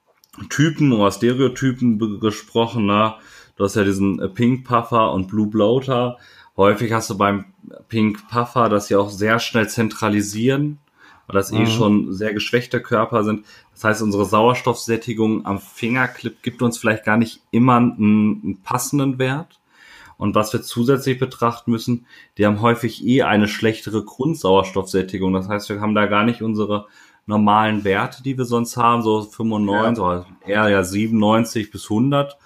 Typen 0.50 0.92
oder 0.92 1.12
Stereotypen 1.12 2.20
gesprochen, 2.20 2.86
ne? 2.86 3.16
Du 3.56 3.64
hast 3.64 3.76
ja 3.78 3.86
diesen 3.86 4.20
äh, 4.20 4.28
Pink 4.28 4.68
Puffer 4.68 5.14
und 5.14 5.30
Blue 5.30 5.48
Bloater. 5.48 6.18
Häufig 6.58 6.92
hast 6.92 7.10
du 7.10 7.18
beim 7.18 7.46
Pink 7.88 8.28
Puffer, 8.30 8.70
dass 8.70 8.88
sie 8.88 8.96
auch 8.96 9.10
sehr 9.10 9.40
schnell 9.40 9.70
zentralisieren, 9.70 10.80
weil 11.28 11.36
das 11.36 11.52
eh 11.52 11.60
mhm. 11.60 11.62
eh 11.62 11.68
schon 11.68 12.14
sehr 12.14 12.34
geschwächte 12.34 12.82
Körper 12.82 13.24
sind. 13.24 13.46
Das 13.74 13.84
heißt, 13.84 14.02
unsere 14.02 14.26
Sauerstoffsättigung 14.26 15.46
am 15.46 15.60
Fingerclip 15.60 16.42
gibt 16.44 16.62
uns 16.62 16.78
vielleicht 16.78 17.06
gar 17.06 17.18
nicht 17.18 17.42
immer 17.52 17.78
einen, 17.78 18.42
einen 18.44 18.62
passenden 18.64 19.18
Wert. 19.18 19.60
Und 20.18 20.36
was 20.36 20.54
wir 20.54 20.62
zusätzlich 20.62 21.18
betrachten 21.18 21.72
müssen, 21.72 22.06
die 22.38 22.46
haben 22.46 22.62
häufig 22.62 23.04
eh 23.08 23.24
eine 23.24 23.48
schlechtere 23.48 24.04
Grundsauerstoffsättigung. 24.04 25.34
Das 25.34 25.50
heißt, 25.50 25.70
wir 25.70 25.82
haben 25.82 25.96
da 25.96 26.06
gar 26.06 26.24
nicht 26.26 26.44
unsere 26.44 26.86
normalen 27.26 27.84
Werte, 27.84 28.22
die 28.22 28.38
wir 28.38 28.46
sonst 28.46 28.78
haben, 28.78 29.02
so 29.02 29.22
95 29.22 29.98
ja. 29.98 30.08
oder 30.08 30.26
eher 30.46 30.70
ja 30.70 30.84
97 30.84 31.72
bis 31.72 31.86
100, 31.86 32.38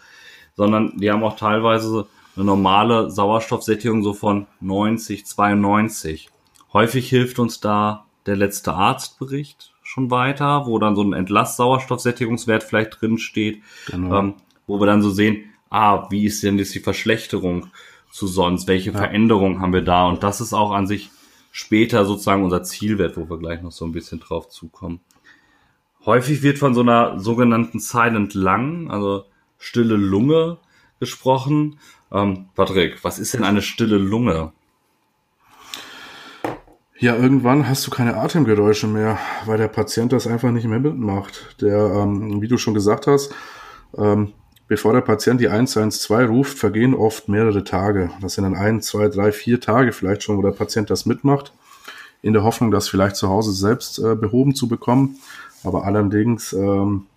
sondern 0.56 0.98
die 0.98 1.12
haben 1.12 1.24
auch 1.24 1.36
teilweise 1.36 2.08
eine 2.36 2.46
normale 2.46 3.10
Sauerstoffsättigung 3.10 4.04
so 4.04 4.14
von 4.14 4.48
90, 4.62 5.26
92. 5.26 6.30
Häufig 6.74 7.10
hilft 7.10 7.40
uns 7.40 7.60
da 7.60 8.06
der 8.26 8.36
letzte 8.36 8.74
Arztbericht 8.74 9.74
schon 9.84 10.12
weiter, 10.12 10.66
wo 10.66 10.80
dann 10.80 10.96
so 10.96 11.04
ein 11.04 11.14
Entlasssauerstoffsättigungswert 11.14 12.64
vielleicht 12.64 13.00
drin 13.00 13.18
steht, 13.18 13.62
genau. 13.86 14.20
ähm, 14.20 14.34
wo 14.68 14.80
wir 14.80 14.88
dann 14.88 15.02
so 15.02 15.12
sehen, 15.12 15.46
ah, 15.70 16.10
wie 16.10 16.26
ist 16.26 16.44
denn 16.44 16.58
jetzt 16.58 16.74
die 16.74 16.80
Verschlechterung 16.80 17.68
zu 18.12 18.28
sonst? 18.28 18.68
Welche 18.68 18.92
ja. 18.92 18.98
Veränderungen 18.98 19.62
haben 19.62 19.74
wir 19.74 19.84
da? 19.84 20.08
Und 20.08 20.24
das 20.24 20.42
ist 20.42 20.54
auch 20.54 20.72
an 20.72 20.88
sich 20.88 21.12
später 21.52 22.06
sozusagen 22.06 22.44
unser 22.44 22.64
Zielwert, 22.64 23.16
wo 23.16 23.30
wir 23.30 23.38
gleich 23.38 23.62
noch 23.62 23.72
so 23.72 23.86
ein 23.86 23.92
bisschen 23.92 24.20
drauf 24.20 24.50
zukommen. 24.50 25.00
Häufig 26.06 26.44
wird 26.44 26.58
von 26.58 26.74
so 26.74 26.82
einer 26.82 27.20
sogenannten 27.20 27.80
Silent 27.80 28.34
Lung, 28.34 28.92
also 28.92 29.26
stille 29.58 29.96
Lunge, 29.96 30.58
gesprochen. 31.00 31.80
Ähm, 32.12 32.46
Patrick, 32.56 33.04
was 33.04 33.20
ist 33.20 33.34
denn 33.34 33.44
eine 33.44 33.62
stille 33.62 33.98
Lunge? 33.98 34.52
Ja, 36.98 37.16
irgendwann 37.16 37.68
hast 37.68 37.86
du 37.86 37.92
keine 37.92 38.16
Atemgeräusche 38.16 38.88
mehr, 38.88 39.20
weil 39.46 39.58
der 39.58 39.68
Patient 39.68 40.14
das 40.14 40.28
einfach 40.28 40.52
nicht 40.52 40.66
mehr 40.66 40.80
mitmacht. 40.80 41.58
Der, 41.62 41.78
ähm, 41.78 42.42
wie 42.42 42.48
du 42.48 42.58
schon 42.58 42.74
gesagt 42.74 43.06
hast, 43.06 43.34
ähm, 43.98 44.32
bevor 44.70 44.94
der 44.94 45.02
Patient 45.02 45.42
die 45.42 45.50
112 45.50 46.30
ruft, 46.30 46.58
vergehen 46.58 46.94
oft 46.94 47.28
mehrere 47.28 47.66
Tage. 47.66 48.12
Das 48.22 48.36
sind 48.36 48.46
dann 48.46 48.56
ein, 48.56 48.82
zwei, 48.82 49.10
drei, 49.10 49.34
vier 49.34 49.60
Tage 49.60 49.92
vielleicht 49.92 50.24
schon, 50.24 50.38
wo 50.38 50.42
der 50.42 50.52
Patient 50.52 50.90
das 50.90 51.06
mitmacht, 51.06 51.52
in 52.22 52.32
der 52.32 52.44
Hoffnung, 52.44 52.72
das 52.72 52.88
vielleicht 52.88 53.18
zu 53.18 53.28
Hause 53.28 53.52
selbst 53.52 54.00
äh, 54.00 54.16
behoben 54.16 54.56
zu 54.56 54.70
bekommen. 54.70 55.18
Aber 55.66 55.84
allerdings 55.84 56.54
ähm, 56.54 57.08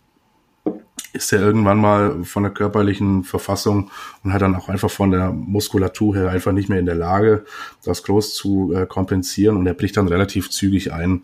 ist 1.12 1.32
er 1.32 1.40
irgendwann 1.40 1.78
mal 1.78 2.24
von 2.24 2.42
der 2.42 2.52
körperlichen 2.52 3.24
Verfassung 3.24 3.90
und 4.22 4.32
hat 4.32 4.42
dann 4.42 4.54
auch 4.54 4.68
einfach 4.68 4.90
von 4.90 5.10
der 5.10 5.32
Muskulatur 5.32 6.16
her 6.16 6.30
einfach 6.30 6.52
nicht 6.52 6.68
mehr 6.68 6.78
in 6.78 6.86
der 6.86 6.94
Lage, 6.94 7.44
das 7.84 8.02
groß 8.02 8.34
zu 8.34 8.72
äh, 8.74 8.86
kompensieren 8.86 9.56
und 9.56 9.66
er 9.66 9.74
bricht 9.74 9.96
dann 9.96 10.08
relativ 10.08 10.50
zügig 10.50 10.92
ein. 10.92 11.22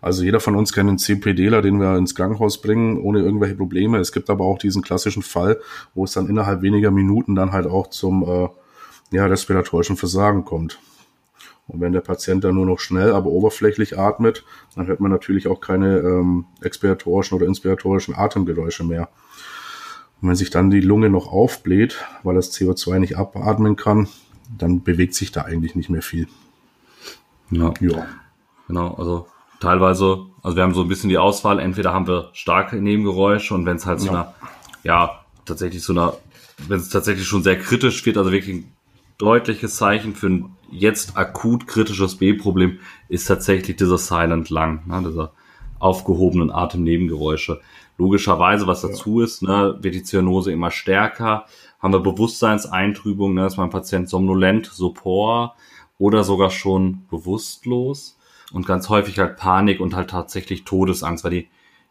Also 0.00 0.24
jeder 0.24 0.40
von 0.40 0.56
uns 0.56 0.72
kennt 0.72 0.88
einen 0.88 0.98
CPDler, 0.98 1.62
den 1.62 1.80
wir 1.80 1.96
ins 1.96 2.14
Krankenhaus 2.14 2.60
bringen, 2.60 2.98
ohne 2.98 3.20
irgendwelche 3.20 3.54
Probleme. 3.54 3.98
Es 3.98 4.10
gibt 4.10 4.30
aber 4.30 4.44
auch 4.44 4.58
diesen 4.58 4.82
klassischen 4.82 5.22
Fall, 5.22 5.60
wo 5.94 6.04
es 6.04 6.12
dann 6.12 6.28
innerhalb 6.28 6.62
weniger 6.62 6.90
Minuten 6.90 7.36
dann 7.36 7.52
halt 7.52 7.66
auch 7.66 7.86
zum 7.88 8.24
äh, 8.24 8.48
ja, 9.16 9.26
respiratorischen 9.26 9.96
Versagen 9.96 10.44
kommt. 10.44 10.80
Und 11.68 11.80
wenn 11.80 11.92
der 11.92 12.00
Patient 12.00 12.44
dann 12.44 12.54
nur 12.54 12.66
noch 12.66 12.80
schnell, 12.80 13.12
aber 13.12 13.30
oberflächlich 13.30 13.98
atmet, 13.98 14.44
dann 14.74 14.86
hört 14.86 15.00
man 15.00 15.10
natürlich 15.10 15.46
auch 15.46 15.60
keine 15.60 15.98
ähm, 15.98 16.44
expiratorischen 16.60 17.36
oder 17.36 17.46
inspiratorischen 17.46 18.14
Atemgeräusche 18.14 18.84
mehr. 18.84 19.08
Und 20.20 20.28
wenn 20.28 20.36
sich 20.36 20.50
dann 20.50 20.70
die 20.70 20.80
Lunge 20.80 21.08
noch 21.08 21.32
aufbläht, 21.32 22.04
weil 22.22 22.34
das 22.34 22.52
CO2 22.52 22.98
nicht 22.98 23.16
abatmen 23.16 23.76
kann, 23.76 24.08
dann 24.56 24.82
bewegt 24.82 25.14
sich 25.14 25.32
da 25.32 25.42
eigentlich 25.42 25.74
nicht 25.74 25.88
mehr 25.88 26.02
viel. 26.02 26.28
Ja. 27.50 27.72
ja. 27.80 28.06
Genau, 28.68 28.94
also 28.94 29.26
teilweise, 29.60 30.26
also 30.42 30.56
wir 30.56 30.62
haben 30.62 30.74
so 30.74 30.82
ein 30.82 30.88
bisschen 30.88 31.10
die 31.10 31.18
Auswahl, 31.18 31.58
entweder 31.58 31.92
haben 31.92 32.06
wir 32.06 32.30
starke 32.32 32.76
Nebengeräusche 32.76 33.54
und 33.54 33.66
wenn 33.66 33.76
es 33.76 33.86
halt 33.86 34.00
ja. 34.00 34.04
so 34.04 34.10
einer, 34.10 34.34
ja, 34.82 35.20
tatsächlich 35.44 35.82
so 35.82 35.92
einer, 35.92 36.14
wenn 36.68 36.78
es 36.78 36.88
tatsächlich 36.88 37.26
schon 37.26 37.42
sehr 37.42 37.58
kritisch 37.58 38.04
wird, 38.06 38.16
also 38.16 38.32
wirklich 38.32 38.56
ein 38.56 38.72
deutliches 39.18 39.76
Zeichen 39.76 40.14
für 40.14 40.28
ein 40.28 40.56
jetzt 40.72 41.16
akut 41.16 41.66
kritisches 41.66 42.16
B-Problem 42.16 42.80
ist 43.08 43.26
tatsächlich 43.26 43.76
dieser 43.76 43.98
Silent 43.98 44.50
Lung, 44.50 44.80
ne, 44.86 45.02
dieser 45.06 45.32
aufgehobenen 45.78 46.50
Atemnebengeräusche. 46.50 47.60
Logischerweise, 47.98 48.66
was 48.66 48.80
dazu 48.80 49.20
ja. 49.20 49.26
ist, 49.26 49.42
ne, 49.42 49.78
wird 49.80 49.94
die 49.94 50.02
Zyanose 50.02 50.50
immer 50.50 50.70
stärker, 50.70 51.44
haben 51.78 51.92
wir 51.92 52.00
Bewusstseinseintrübung, 52.00 53.34
ne, 53.34 53.46
ist 53.46 53.58
mein 53.58 53.70
Patient 53.70 54.08
somnolent, 54.08 54.66
sopor 54.66 55.56
oder 55.98 56.24
sogar 56.24 56.50
schon 56.50 57.06
bewusstlos 57.10 58.18
und 58.52 58.66
ganz 58.66 58.88
häufig 58.88 59.18
halt 59.18 59.36
Panik 59.36 59.80
und 59.80 59.94
halt 59.94 60.10
tatsächlich 60.10 60.64
Todesangst, 60.64 61.24
weil 61.24 61.30
die, 61.30 61.48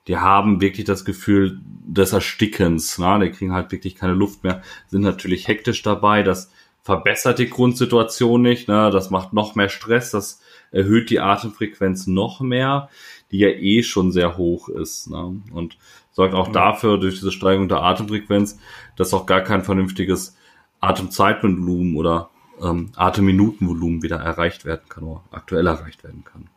die 0.07 0.17
haben 0.17 0.61
wirklich 0.61 0.85
das 0.85 1.05
Gefühl 1.05 1.61
des 1.85 2.13
Erstickens, 2.13 2.97
ne? 2.97 3.19
die 3.23 3.31
kriegen 3.31 3.53
halt 3.53 3.71
wirklich 3.71 3.95
keine 3.95 4.13
Luft 4.13 4.43
mehr, 4.43 4.61
sind 4.88 5.01
natürlich 5.01 5.47
hektisch 5.47 5.83
dabei, 5.83 6.23
das 6.23 6.51
verbessert 6.83 7.39
die 7.39 7.50
Grundsituation 7.50 8.41
nicht, 8.41 8.67
ne? 8.67 8.89
das 8.91 9.09
macht 9.09 9.33
noch 9.33 9.55
mehr 9.55 9.69
Stress, 9.69 10.11
das 10.11 10.41
erhöht 10.71 11.09
die 11.09 11.19
Atemfrequenz 11.19 12.07
noch 12.07 12.41
mehr, 12.41 12.89
die 13.31 13.39
ja 13.39 13.50
eh 13.50 13.83
schon 13.83 14.11
sehr 14.11 14.38
hoch 14.38 14.67
ist 14.69 15.09
ne? 15.09 15.41
und 15.53 15.77
sorgt 16.11 16.33
auch 16.33 16.51
dafür 16.51 16.97
durch 16.97 17.15
diese 17.15 17.31
Steigerung 17.31 17.69
der 17.69 17.83
Atemfrequenz, 17.83 18.59
dass 18.95 19.13
auch 19.13 19.25
gar 19.25 19.41
kein 19.41 19.63
vernünftiges 19.63 20.35
Atemzeitvolumen 20.79 21.95
oder 21.95 22.29
ähm, 22.61 22.91
Atemminutenvolumen 22.95 24.01
wieder 24.01 24.17
erreicht 24.17 24.65
werden 24.65 24.89
kann 24.89 25.03
oder 25.03 25.23
aktuell 25.31 25.67
erreicht 25.67 26.03
werden 26.03 26.23
kann. 26.23 26.50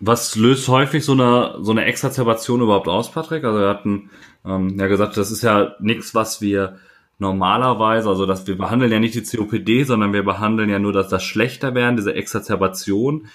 Was 0.00 0.36
löst 0.36 0.68
häufig 0.68 1.04
so 1.04 1.12
eine, 1.12 1.56
so 1.60 1.72
eine 1.72 1.84
Exazerbation 1.86 2.60
überhaupt 2.60 2.88
aus, 2.88 3.10
Patrick? 3.10 3.44
Also 3.44 3.60
wir 3.60 3.68
hatten 3.68 4.10
ähm, 4.44 4.78
ja 4.78 4.88
gesagt, 4.88 5.16
das 5.16 5.30
ist 5.30 5.42
ja 5.42 5.74
nichts, 5.80 6.14
was 6.14 6.40
wir 6.40 6.78
normalerweise, 7.18 8.08
also 8.08 8.26
dass 8.26 8.46
wir 8.46 8.56
behandeln 8.56 8.92
ja 8.92 8.98
nicht 8.98 9.14
die 9.14 9.22
COPD, 9.22 9.84
sondern 9.84 10.12
wir 10.12 10.22
behandeln 10.22 10.68
ja 10.68 10.78
nur 10.78 10.92
dass 10.92 11.08
das 11.08 11.24
schlechter 11.24 11.74
werden, 11.74 11.96
diese 11.96 12.14
Exazerbation. 12.14 13.28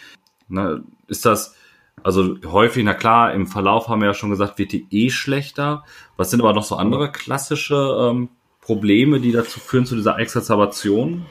Na, 0.47 0.81
ist 1.07 1.25
das, 1.25 1.55
also 2.03 2.35
häufig, 2.45 2.83
na 2.83 2.93
klar, 2.93 3.33
im 3.33 3.47
Verlauf 3.47 3.87
haben 3.87 4.01
wir 4.01 4.07
ja 4.07 4.13
schon 4.13 4.29
gesagt, 4.29 4.59
wird 4.59 4.71
die 4.71 4.87
eh 4.91 5.09
schlechter. 5.09 5.83
Was 6.17 6.29
sind 6.29 6.41
aber 6.41 6.53
noch 6.53 6.63
so 6.63 6.75
andere 6.75 7.11
klassische 7.11 7.75
ähm, 7.99 8.29
Probleme, 8.61 9.19
die 9.19 9.31
dazu 9.31 9.59
führen 9.59 9.85
zu 9.85 9.95
dieser 9.95 10.19
Exazerbation? 10.19 11.25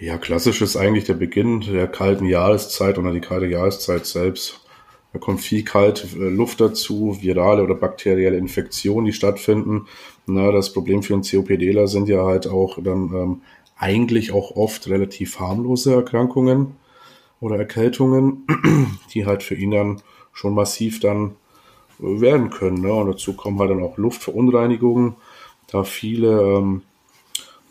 Ja, 0.00 0.18
klassisch 0.18 0.60
ist 0.62 0.76
eigentlich 0.76 1.04
der 1.04 1.14
Beginn 1.14 1.60
der 1.60 1.86
kalten 1.86 2.26
Jahreszeit 2.26 2.98
oder 2.98 3.12
die 3.12 3.20
kalte 3.20 3.46
Jahreszeit 3.46 4.04
selbst. 4.04 4.61
Da 5.12 5.18
kommt 5.18 5.40
viel 5.40 5.64
kalte 5.64 6.06
äh, 6.16 6.28
Luft 6.28 6.60
dazu, 6.60 7.18
virale 7.20 7.62
oder 7.62 7.74
bakterielle 7.74 8.36
Infektionen, 8.36 9.06
die 9.06 9.12
stattfinden. 9.12 9.86
Na, 10.26 10.50
das 10.52 10.72
Problem 10.72 11.02
für 11.02 11.14
einen 11.14 11.22
COPDler 11.22 11.86
sind 11.86 12.08
ja 12.08 12.24
halt 12.24 12.46
auch 12.46 12.78
dann 12.82 13.12
ähm, 13.14 13.42
eigentlich 13.76 14.32
auch 14.32 14.52
oft 14.56 14.88
relativ 14.88 15.38
harmlose 15.38 15.94
Erkrankungen 15.94 16.76
oder 17.40 17.56
Erkältungen, 17.56 18.46
die 19.14 19.26
halt 19.26 19.42
für 19.42 19.54
ihn 19.54 19.72
dann 19.72 20.02
schon 20.32 20.54
massiv 20.54 21.00
dann 21.00 21.32
äh, 22.00 22.20
werden 22.20 22.50
können. 22.50 22.80
Ne? 22.80 22.92
Und 22.92 23.08
dazu 23.08 23.34
kommen 23.34 23.58
halt 23.58 23.70
dann 23.70 23.82
auch 23.82 23.98
Luftverunreinigungen, 23.98 25.16
da 25.70 25.84
viele 25.84 26.40
ähm, 26.40 26.82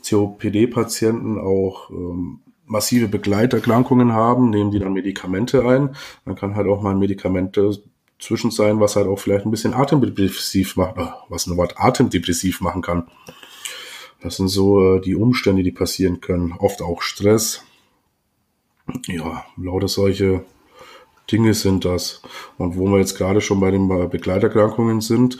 COPD-Patienten 0.08 1.40
auch 1.40 1.90
ähm, 1.90 2.40
massive 2.72 3.10
Begleiterkrankungen 3.10 4.14
haben, 4.14 4.50
nehmen 4.50 4.72
die 4.72 4.80
dann 4.80 4.94
Medikamente 4.94 5.66
ein. 5.68 5.96
Man 6.24 6.36
kann 6.36 6.56
halt 6.56 6.68
auch 6.68 6.82
mal 6.82 6.96
Medikamente 6.96 7.84
zwischen 8.18 8.50
sein, 8.50 8.80
was 8.80 8.96
halt 8.96 9.08
auch 9.08 9.20
vielleicht 9.20 9.46
ein 9.46 9.52
bisschen 9.52 9.74
atemdepressiv 9.74 10.78
macht, 10.78 10.98
äh, 10.98 11.08
was 11.28 11.48
ein 11.48 11.58
Wort 11.58 11.76
atemdepressiv 11.78 12.62
machen 12.62 12.82
kann. 12.82 13.08
Das 14.22 14.38
sind 14.38 14.48
so 14.48 14.96
äh, 14.96 15.02
die 15.02 15.16
Umstände, 15.16 15.64
die 15.64 15.72
passieren 15.72 16.22
können. 16.22 16.54
Oft 16.54 16.82
auch 16.82 17.02
Stress. 17.02 17.64
Ja, 19.08 19.46
lauter 19.58 19.90
solche 19.90 20.46
Dinge 21.30 21.54
sind 21.54 21.84
das. 21.84 22.22
Und 22.58 22.78
wo 22.78 22.86
wir 22.88 23.00
jetzt 23.00 23.18
gerade 23.18 23.42
schon 23.42 23.60
bei 23.60 23.72
den 23.72 23.88
Begleiterkrankungen 24.10 25.02
sind, 25.02 25.38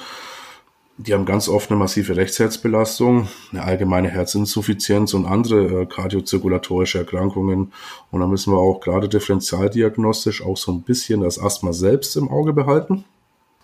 die 1.08 1.14
haben 1.14 1.26
ganz 1.26 1.50
oft 1.50 1.72
eine 1.72 1.80
massive 1.80 2.16
Rechtsherzbelastung, 2.16 3.28
eine 3.52 3.64
allgemeine 3.64 4.10
Herzinsuffizienz 4.10 5.14
und 5.16 5.26
andere 5.26 5.82
äh, 5.82 5.86
kardiozirkulatorische 5.88 7.00
Erkrankungen. 7.00 7.74
Und 8.12 8.20
da 8.20 8.28
müssen 8.28 8.54
wir 8.54 8.60
auch 8.60 8.82
gerade 8.82 9.10
differentialdiagnostisch 9.10 10.44
auch 10.44 10.58
so 10.58 10.72
ein 10.72 10.84
bisschen 10.84 11.22
das 11.22 11.40
Asthma 11.40 11.74
selbst 11.74 12.16
im 12.18 12.30
Auge 12.30 12.54
behalten. 12.54 13.06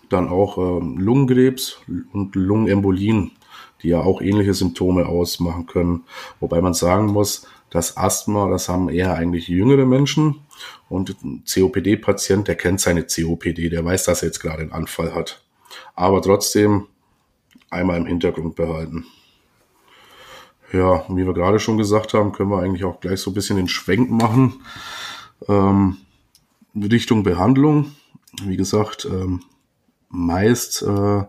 Dann 0.08 0.28
auch 0.28 0.58
ähm, 0.58 0.98
Lungenkrebs 0.98 1.78
und 2.12 2.34
Lungenembolien, 2.34 3.30
die 3.82 3.88
ja 3.88 4.00
auch 4.00 4.20
ähnliche 4.20 4.54
Symptome 4.54 5.06
ausmachen 5.06 5.66
können. 5.66 6.04
Wobei 6.40 6.60
man 6.60 6.74
sagen 6.74 7.06
muss, 7.06 7.46
das 7.70 7.96
Asthma, 7.96 8.48
das 8.48 8.68
haben 8.68 8.88
eher 8.88 9.14
eigentlich 9.14 9.46
jüngere 9.46 9.86
Menschen. 9.86 10.40
Und 10.88 11.14
ein 11.22 11.44
COPD-Patient, 11.44 12.48
der 12.48 12.56
kennt 12.56 12.80
seine 12.80 13.04
COPD, 13.04 13.68
der 13.68 13.84
weiß, 13.84 14.04
dass 14.04 14.22
er 14.22 14.28
jetzt 14.28 14.40
gerade 14.40 14.62
einen 14.62 14.72
Anfall 14.72 15.14
hat. 15.14 15.44
Aber 15.94 16.20
trotzdem 16.20 16.86
einmal 17.70 17.96
im 17.96 18.06
Hintergrund 18.06 18.56
behalten. 18.56 19.06
Ja, 20.72 21.04
wie 21.08 21.26
wir 21.26 21.32
gerade 21.32 21.60
schon 21.60 21.78
gesagt 21.78 22.12
haben, 22.12 22.32
können 22.32 22.50
wir 22.50 22.60
eigentlich 22.60 22.84
auch 22.84 23.00
gleich 23.00 23.20
so 23.20 23.30
ein 23.30 23.34
bisschen 23.34 23.56
den 23.56 23.68
Schwenk 23.68 24.10
machen. 24.10 24.60
Ähm, 25.48 25.96
Richtung 26.74 27.22
Behandlung. 27.22 27.92
Wie 28.42 28.56
gesagt, 28.56 29.06
ähm, 29.06 29.42
meist 30.10 30.82
äh, 30.82 31.24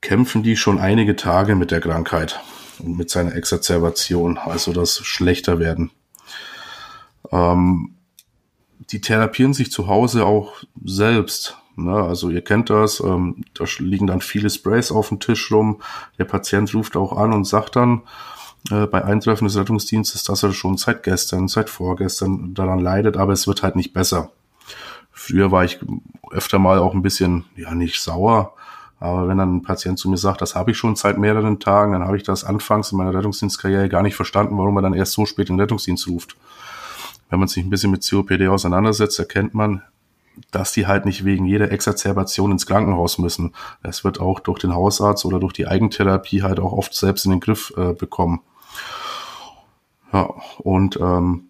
kämpfen 0.00 0.42
die 0.42 0.56
schon 0.56 0.78
einige 0.78 1.16
Tage 1.16 1.54
mit 1.54 1.70
der 1.70 1.80
Krankheit 1.80 2.40
und 2.80 2.96
mit 2.96 3.10
seiner 3.10 3.34
Exazerbation, 3.34 4.38
also 4.38 4.72
das 4.72 4.98
schlechter 4.98 5.58
werden. 5.58 5.90
Ähm, 7.30 7.94
die 8.90 9.00
therapieren 9.00 9.54
sich 9.54 9.70
zu 9.70 9.86
Hause 9.86 10.24
auch 10.24 10.62
selbst. 10.84 11.58
Ne? 11.84 11.94
Also 11.94 12.30
ihr 12.30 12.42
kennt 12.42 12.70
das, 12.70 13.00
ähm, 13.00 13.44
da 13.54 13.64
liegen 13.78 14.06
dann 14.06 14.20
viele 14.20 14.50
Sprays 14.50 14.92
auf 14.92 15.08
dem 15.08 15.20
Tisch 15.20 15.50
rum. 15.50 15.80
Der 16.18 16.24
Patient 16.24 16.72
ruft 16.74 16.96
auch 16.96 17.16
an 17.16 17.32
und 17.32 17.44
sagt 17.44 17.76
dann 17.76 18.02
äh, 18.70 18.86
bei 18.86 19.04
Eintreffen 19.04 19.46
des 19.46 19.56
Rettungsdienstes, 19.56 20.24
dass 20.24 20.42
er 20.42 20.52
schon 20.52 20.76
seit 20.76 21.02
gestern, 21.02 21.48
seit 21.48 21.70
vorgestern 21.70 22.54
daran 22.54 22.80
leidet, 22.80 23.16
aber 23.16 23.32
es 23.32 23.46
wird 23.46 23.62
halt 23.62 23.76
nicht 23.76 23.92
besser. 23.92 24.30
Früher 25.12 25.50
war 25.50 25.64
ich 25.64 25.78
öfter 26.30 26.58
mal 26.58 26.78
auch 26.78 26.94
ein 26.94 27.02
bisschen, 27.02 27.44
ja, 27.56 27.74
nicht 27.74 28.00
sauer, 28.00 28.54
aber 29.00 29.28
wenn 29.28 29.38
dann 29.38 29.56
ein 29.56 29.62
Patient 29.62 29.98
zu 29.98 30.10
mir 30.10 30.16
sagt, 30.16 30.42
das 30.42 30.54
habe 30.54 30.72
ich 30.72 30.78
schon 30.78 30.96
seit 30.96 31.18
mehreren 31.18 31.60
Tagen, 31.60 31.92
dann 31.92 32.04
habe 32.04 32.16
ich 32.16 32.24
das 32.24 32.44
anfangs 32.44 32.92
in 32.92 32.98
meiner 32.98 33.14
Rettungsdienstkarriere 33.14 33.88
gar 33.88 34.02
nicht 34.02 34.16
verstanden, 34.16 34.58
warum 34.58 34.76
er 34.76 34.82
dann 34.82 34.94
erst 34.94 35.12
so 35.12 35.24
spät 35.24 35.50
in 35.50 35.56
den 35.56 35.60
Rettungsdienst 35.60 36.08
ruft. 36.08 36.36
Wenn 37.30 37.38
man 37.38 37.48
sich 37.48 37.64
ein 37.64 37.70
bisschen 37.70 37.90
mit 37.90 38.08
COPD 38.08 38.48
auseinandersetzt, 38.48 39.18
erkennt 39.18 39.54
man, 39.54 39.82
dass 40.50 40.72
die 40.72 40.86
halt 40.86 41.04
nicht 41.04 41.24
wegen 41.24 41.44
jeder 41.44 41.72
Exazerbation 41.72 42.52
ins 42.52 42.66
Krankenhaus 42.66 43.18
müssen. 43.18 43.54
Es 43.82 44.04
wird 44.04 44.20
auch 44.20 44.40
durch 44.40 44.58
den 44.58 44.74
Hausarzt 44.74 45.24
oder 45.24 45.40
durch 45.40 45.52
die 45.52 45.66
Eigentherapie 45.66 46.42
halt 46.42 46.60
auch 46.60 46.72
oft 46.72 46.94
selbst 46.94 47.24
in 47.24 47.32
den 47.32 47.40
Griff 47.40 47.72
äh, 47.76 47.92
bekommen. 47.92 48.40
Ja, 50.12 50.30
und 50.58 50.98
ähm, 51.00 51.48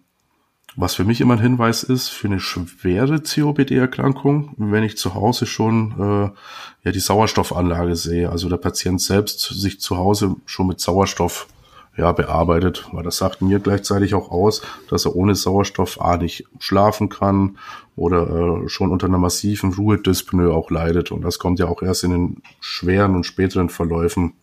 was 0.75 0.95
für 0.95 1.03
mich 1.03 1.19
immer 1.19 1.35
ein 1.35 1.41
Hinweis 1.41 1.83
ist, 1.83 2.09
für 2.09 2.27
eine 2.27 2.39
schwere 2.39 3.21
COPD-Erkrankung, 3.21 4.53
wenn 4.57 4.83
ich 4.83 4.97
zu 4.97 5.13
Hause 5.13 5.45
schon 5.45 5.91
äh, 5.99 6.29
ja 6.83 6.91
die 6.91 6.99
Sauerstoffanlage 6.99 7.95
sehe, 7.95 8.29
also 8.29 8.49
der 8.49 8.57
Patient 8.57 9.01
selbst 9.01 9.41
sich 9.41 9.81
zu 9.81 9.97
Hause 9.97 10.35
schon 10.45 10.67
mit 10.67 10.79
Sauerstoff 10.79 11.47
ja, 11.99 12.13
bearbeitet, 12.13 12.87
weil 12.93 13.03
das 13.03 13.17
sagt 13.17 13.41
mir 13.41 13.59
gleichzeitig 13.59 14.15
auch 14.15 14.31
aus, 14.31 14.61
dass 14.89 15.05
er 15.05 15.15
ohne 15.15 15.35
Sauerstoff 15.35 15.99
A 15.99 16.15
nicht 16.15 16.45
schlafen 16.59 17.09
kann 17.09 17.57
oder 17.97 18.63
äh, 18.63 18.69
schon 18.69 18.91
unter 18.91 19.07
einer 19.07 19.17
massiven 19.17 19.73
Ruhedyspnoe 19.73 20.53
auch 20.53 20.71
leidet. 20.71 21.11
Und 21.11 21.23
das 21.23 21.39
kommt 21.39 21.59
ja 21.59 21.67
auch 21.67 21.81
erst 21.81 22.05
in 22.05 22.11
den 22.11 22.43
schweren 22.61 23.15
und 23.15 23.25
späteren 23.25 23.69
Verläufen. 23.69 24.33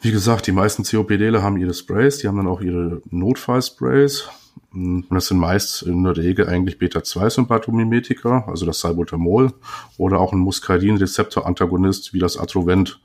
Wie 0.00 0.12
gesagt, 0.12 0.46
die 0.46 0.52
meisten 0.52 0.84
COPDler 0.84 1.42
haben 1.42 1.56
ihre 1.56 1.74
Sprays, 1.74 2.18
die 2.18 2.28
haben 2.28 2.36
dann 2.36 2.46
auch 2.46 2.60
ihre 2.60 3.02
Notfallsprays. 3.10 4.28
Und 4.72 5.06
das 5.10 5.26
sind 5.26 5.38
meist 5.38 5.82
in 5.82 6.04
der 6.04 6.16
Regel 6.16 6.48
eigentlich 6.48 6.78
Beta-2-Sympathomimetika, 6.78 8.44
also 8.46 8.64
das 8.64 8.78
Salbutamol, 8.78 9.52
oder 9.98 10.20
auch 10.20 10.32
ein 10.32 10.38
Muscarin-Rezeptor-Antagonist 10.38 12.14
wie 12.14 12.20
das 12.20 12.36
Atrovent. 12.36 13.00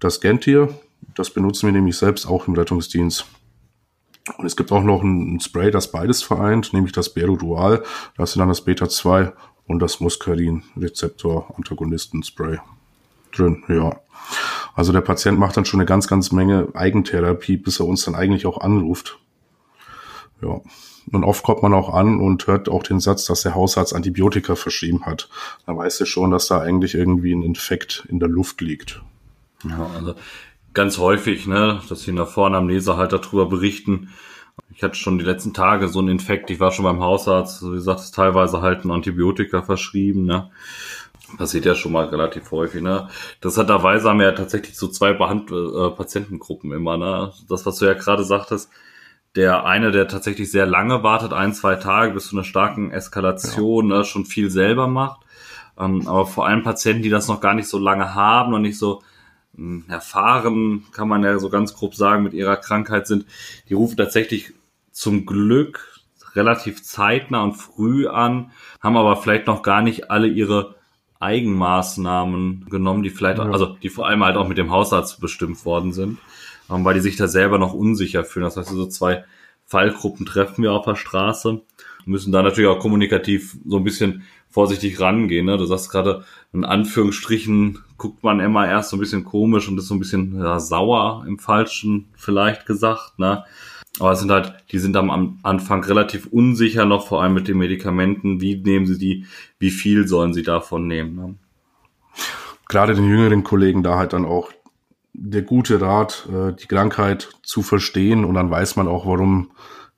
Das 0.00 0.20
kennt 0.20 0.46
ihr, 0.48 0.74
das 1.14 1.30
benutzen 1.30 1.66
wir 1.66 1.72
nämlich 1.72 1.96
selbst 1.96 2.26
auch 2.26 2.48
im 2.48 2.54
Rettungsdienst. 2.54 3.26
Und 4.38 4.46
es 4.46 4.56
gibt 4.56 4.72
auch 4.72 4.82
noch 4.82 5.02
ein, 5.02 5.38
Spray, 5.40 5.70
das 5.70 5.90
beides 5.90 6.22
vereint, 6.22 6.72
nämlich 6.72 6.92
das 6.92 7.12
Berudual. 7.12 7.84
Da 8.16 8.22
ist 8.22 8.36
dann 8.36 8.48
das 8.48 8.64
Beta-2 8.64 9.34
und 9.66 9.80
das 9.80 10.00
Muscarin-Rezeptor-Antagonisten-Spray 10.00 12.58
drin, 13.32 13.62
ja. 13.68 14.00
Also 14.74 14.92
der 14.92 15.02
Patient 15.02 15.38
macht 15.38 15.56
dann 15.56 15.64
schon 15.64 15.80
eine 15.80 15.86
ganz, 15.86 16.08
ganz 16.08 16.32
Menge 16.32 16.68
Eigentherapie, 16.74 17.56
bis 17.56 17.80
er 17.80 17.86
uns 17.86 18.04
dann 18.04 18.14
eigentlich 18.14 18.44
auch 18.46 18.58
anruft. 18.58 19.18
Ja. 20.40 20.60
Und 21.12 21.24
oft 21.24 21.44
kommt 21.44 21.62
man 21.62 21.74
auch 21.74 21.92
an 21.92 22.18
und 22.18 22.46
hört 22.46 22.66
auch 22.68 22.82
den 22.82 22.98
Satz, 22.98 23.26
dass 23.26 23.42
der 23.42 23.54
Hausarzt 23.54 23.94
Antibiotika 23.94 24.54
verschrieben 24.54 25.04
hat. 25.04 25.28
Da 25.66 25.76
weiß 25.76 26.00
er 26.00 26.06
schon, 26.06 26.30
dass 26.30 26.46
da 26.46 26.60
eigentlich 26.60 26.94
irgendwie 26.94 27.34
ein 27.34 27.42
Infekt 27.42 28.06
in 28.08 28.20
der 28.20 28.30
Luft 28.30 28.62
liegt. 28.62 29.02
Ja, 29.68 29.90
also 29.94 30.14
ganz 30.74 30.98
häufig, 30.98 31.46
ne, 31.46 31.80
dass 31.88 32.02
sie 32.02 32.12
nach 32.12 32.28
vorne 32.28 32.56
am 32.56 32.68
Leser 32.68 32.96
halt 32.96 33.12
darüber 33.12 33.46
berichten. 33.46 34.10
Ich 34.74 34.82
hatte 34.82 34.96
schon 34.96 35.18
die 35.18 35.24
letzten 35.24 35.54
Tage 35.54 35.88
so 35.88 36.00
einen 36.00 36.08
Infekt. 36.08 36.50
Ich 36.50 36.60
war 36.60 36.72
schon 36.72 36.84
beim 36.84 37.00
Hausarzt, 37.00 37.62
wie 37.62 37.76
gesagt, 37.76 38.00
ist 38.00 38.14
teilweise 38.14 38.60
halt 38.60 38.84
ein 38.84 38.90
Antibiotika 38.90 39.62
verschrieben, 39.62 40.26
ne. 40.26 40.50
Passiert 41.38 41.64
ja 41.64 41.74
schon 41.74 41.92
mal 41.92 42.06
relativ 42.06 42.50
häufig, 42.50 42.82
ne. 42.82 43.08
Das 43.40 43.56
hat 43.56 43.68
derweise 43.68 44.08
haben 44.08 44.18
wir 44.18 44.26
ja 44.26 44.32
tatsächlich 44.32 44.76
so 44.76 44.88
zwei 44.88 45.12
Behand 45.12 45.50
äh, 45.50 45.90
Patientengruppen 45.90 46.72
immer, 46.72 46.96
ne. 46.96 47.32
Das, 47.48 47.66
was 47.66 47.78
du 47.78 47.86
ja 47.86 47.94
gerade 47.94 48.24
sagtest, 48.24 48.70
der 49.36 49.64
eine, 49.64 49.90
der 49.90 50.06
tatsächlich 50.06 50.50
sehr 50.50 50.66
lange 50.66 51.02
wartet, 51.02 51.32
ein, 51.32 51.54
zwei 51.54 51.74
Tage 51.76 52.14
bis 52.14 52.28
zu 52.28 52.36
einer 52.36 52.44
starken 52.44 52.90
Eskalation, 52.90 53.90
ja. 53.90 53.98
ne, 53.98 54.04
schon 54.04 54.26
viel 54.26 54.50
selber 54.50 54.86
macht. 54.86 55.20
Ähm, 55.78 56.06
aber 56.06 56.26
vor 56.26 56.46
allem 56.46 56.62
Patienten, 56.62 57.02
die 57.02 57.10
das 57.10 57.28
noch 57.28 57.40
gar 57.40 57.54
nicht 57.54 57.68
so 57.68 57.78
lange 57.78 58.14
haben 58.14 58.54
und 58.54 58.62
nicht 58.62 58.78
so 58.78 59.02
erfahren, 59.88 60.84
kann 60.92 61.08
man 61.08 61.22
ja 61.22 61.38
so 61.38 61.48
ganz 61.48 61.74
grob 61.74 61.94
sagen, 61.94 62.22
mit 62.22 62.34
ihrer 62.34 62.56
Krankheit 62.56 63.06
sind, 63.06 63.26
die 63.68 63.74
rufen 63.74 63.96
tatsächlich 63.96 64.52
zum 64.90 65.26
Glück 65.26 66.00
relativ 66.34 66.82
zeitnah 66.82 67.42
und 67.42 67.54
früh 67.54 68.06
an, 68.06 68.50
haben 68.80 68.96
aber 68.96 69.16
vielleicht 69.16 69.46
noch 69.46 69.62
gar 69.62 69.82
nicht 69.82 70.10
alle 70.10 70.26
ihre 70.26 70.74
Eigenmaßnahmen 71.20 72.66
genommen, 72.68 73.02
die 73.02 73.10
vielleicht, 73.10 73.38
ja. 73.38 73.44
also 73.44 73.76
die 73.82 73.88
vor 73.88 74.06
allem 74.06 74.24
halt 74.24 74.36
auch 74.36 74.48
mit 74.48 74.58
dem 74.58 74.70
Hausarzt 74.70 75.20
bestimmt 75.20 75.64
worden 75.64 75.92
sind, 75.92 76.18
ähm, 76.70 76.84
weil 76.84 76.94
die 76.94 77.00
sich 77.00 77.16
da 77.16 77.28
selber 77.28 77.58
noch 77.58 77.72
unsicher 77.72 78.24
fühlen. 78.24 78.44
Das 78.44 78.56
heißt, 78.56 78.68
so 78.68 78.86
zwei 78.86 79.24
Fallgruppen 79.64 80.26
treffen 80.26 80.62
wir 80.62 80.72
auf 80.72 80.84
der 80.84 80.96
Straße, 80.96 81.62
müssen 82.04 82.32
da 82.32 82.42
natürlich 82.42 82.68
auch 82.68 82.78
kommunikativ 82.78 83.56
so 83.64 83.78
ein 83.78 83.84
bisschen 83.84 84.24
vorsichtig 84.54 85.00
rangehen. 85.00 85.46
Ne? 85.46 85.58
Du 85.58 85.66
sagst 85.66 85.90
gerade, 85.90 86.24
in 86.52 86.64
Anführungsstrichen 86.64 87.80
guckt 87.98 88.22
man 88.22 88.38
immer 88.38 88.68
erst 88.68 88.90
so 88.90 88.96
ein 88.96 89.00
bisschen 89.00 89.24
komisch 89.24 89.68
und 89.68 89.76
ist 89.78 89.88
so 89.88 89.94
ein 89.94 89.98
bisschen 89.98 90.38
ja, 90.38 90.60
sauer 90.60 91.24
im 91.26 91.40
Falschen 91.40 92.06
vielleicht 92.14 92.64
gesagt. 92.64 93.18
Ne? 93.18 93.42
Aber 93.98 94.12
es 94.12 94.20
sind 94.20 94.30
halt, 94.30 94.54
die 94.70 94.78
sind 94.78 94.96
am 94.96 95.40
Anfang 95.42 95.82
relativ 95.82 96.26
unsicher 96.26 96.84
noch, 96.84 97.08
vor 97.08 97.20
allem 97.20 97.34
mit 97.34 97.48
den 97.48 97.58
Medikamenten. 97.58 98.40
Wie 98.40 98.54
nehmen 98.54 98.86
sie 98.86 98.96
die? 98.96 99.26
Wie 99.58 99.70
viel 99.70 100.06
sollen 100.06 100.32
sie 100.32 100.44
davon 100.44 100.86
nehmen? 100.86 101.16
Ne? 101.16 101.34
Gerade 102.68 102.94
den 102.94 103.08
jüngeren 103.08 103.42
Kollegen 103.42 103.82
da 103.82 103.98
halt 103.98 104.12
dann 104.12 104.24
auch 104.24 104.52
der 105.14 105.42
gute 105.42 105.80
Rat, 105.80 106.28
äh, 106.32 106.52
die 106.52 106.68
Krankheit 106.68 107.30
zu 107.42 107.62
verstehen 107.62 108.24
und 108.24 108.34
dann 108.34 108.52
weiß 108.52 108.76
man 108.76 108.86
auch, 108.86 109.04
warum 109.04 109.50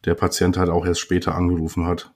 der 0.07 0.15
Patient 0.15 0.57
halt 0.57 0.71
auch 0.71 0.87
erst 0.87 1.01
später 1.01 1.35
angerufen 1.35 1.85
hat. 1.85 2.11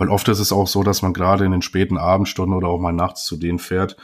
Weil 0.00 0.08
oft 0.08 0.26
ist 0.28 0.38
es 0.38 0.50
auch 0.50 0.66
so, 0.66 0.82
dass 0.82 1.02
man 1.02 1.12
gerade 1.12 1.44
in 1.44 1.52
den 1.52 1.60
späten 1.60 1.98
Abendstunden 1.98 2.56
oder 2.56 2.68
auch 2.68 2.80
mal 2.80 2.90
nachts 2.90 3.24
zu 3.26 3.36
denen 3.36 3.58
fährt, 3.58 3.98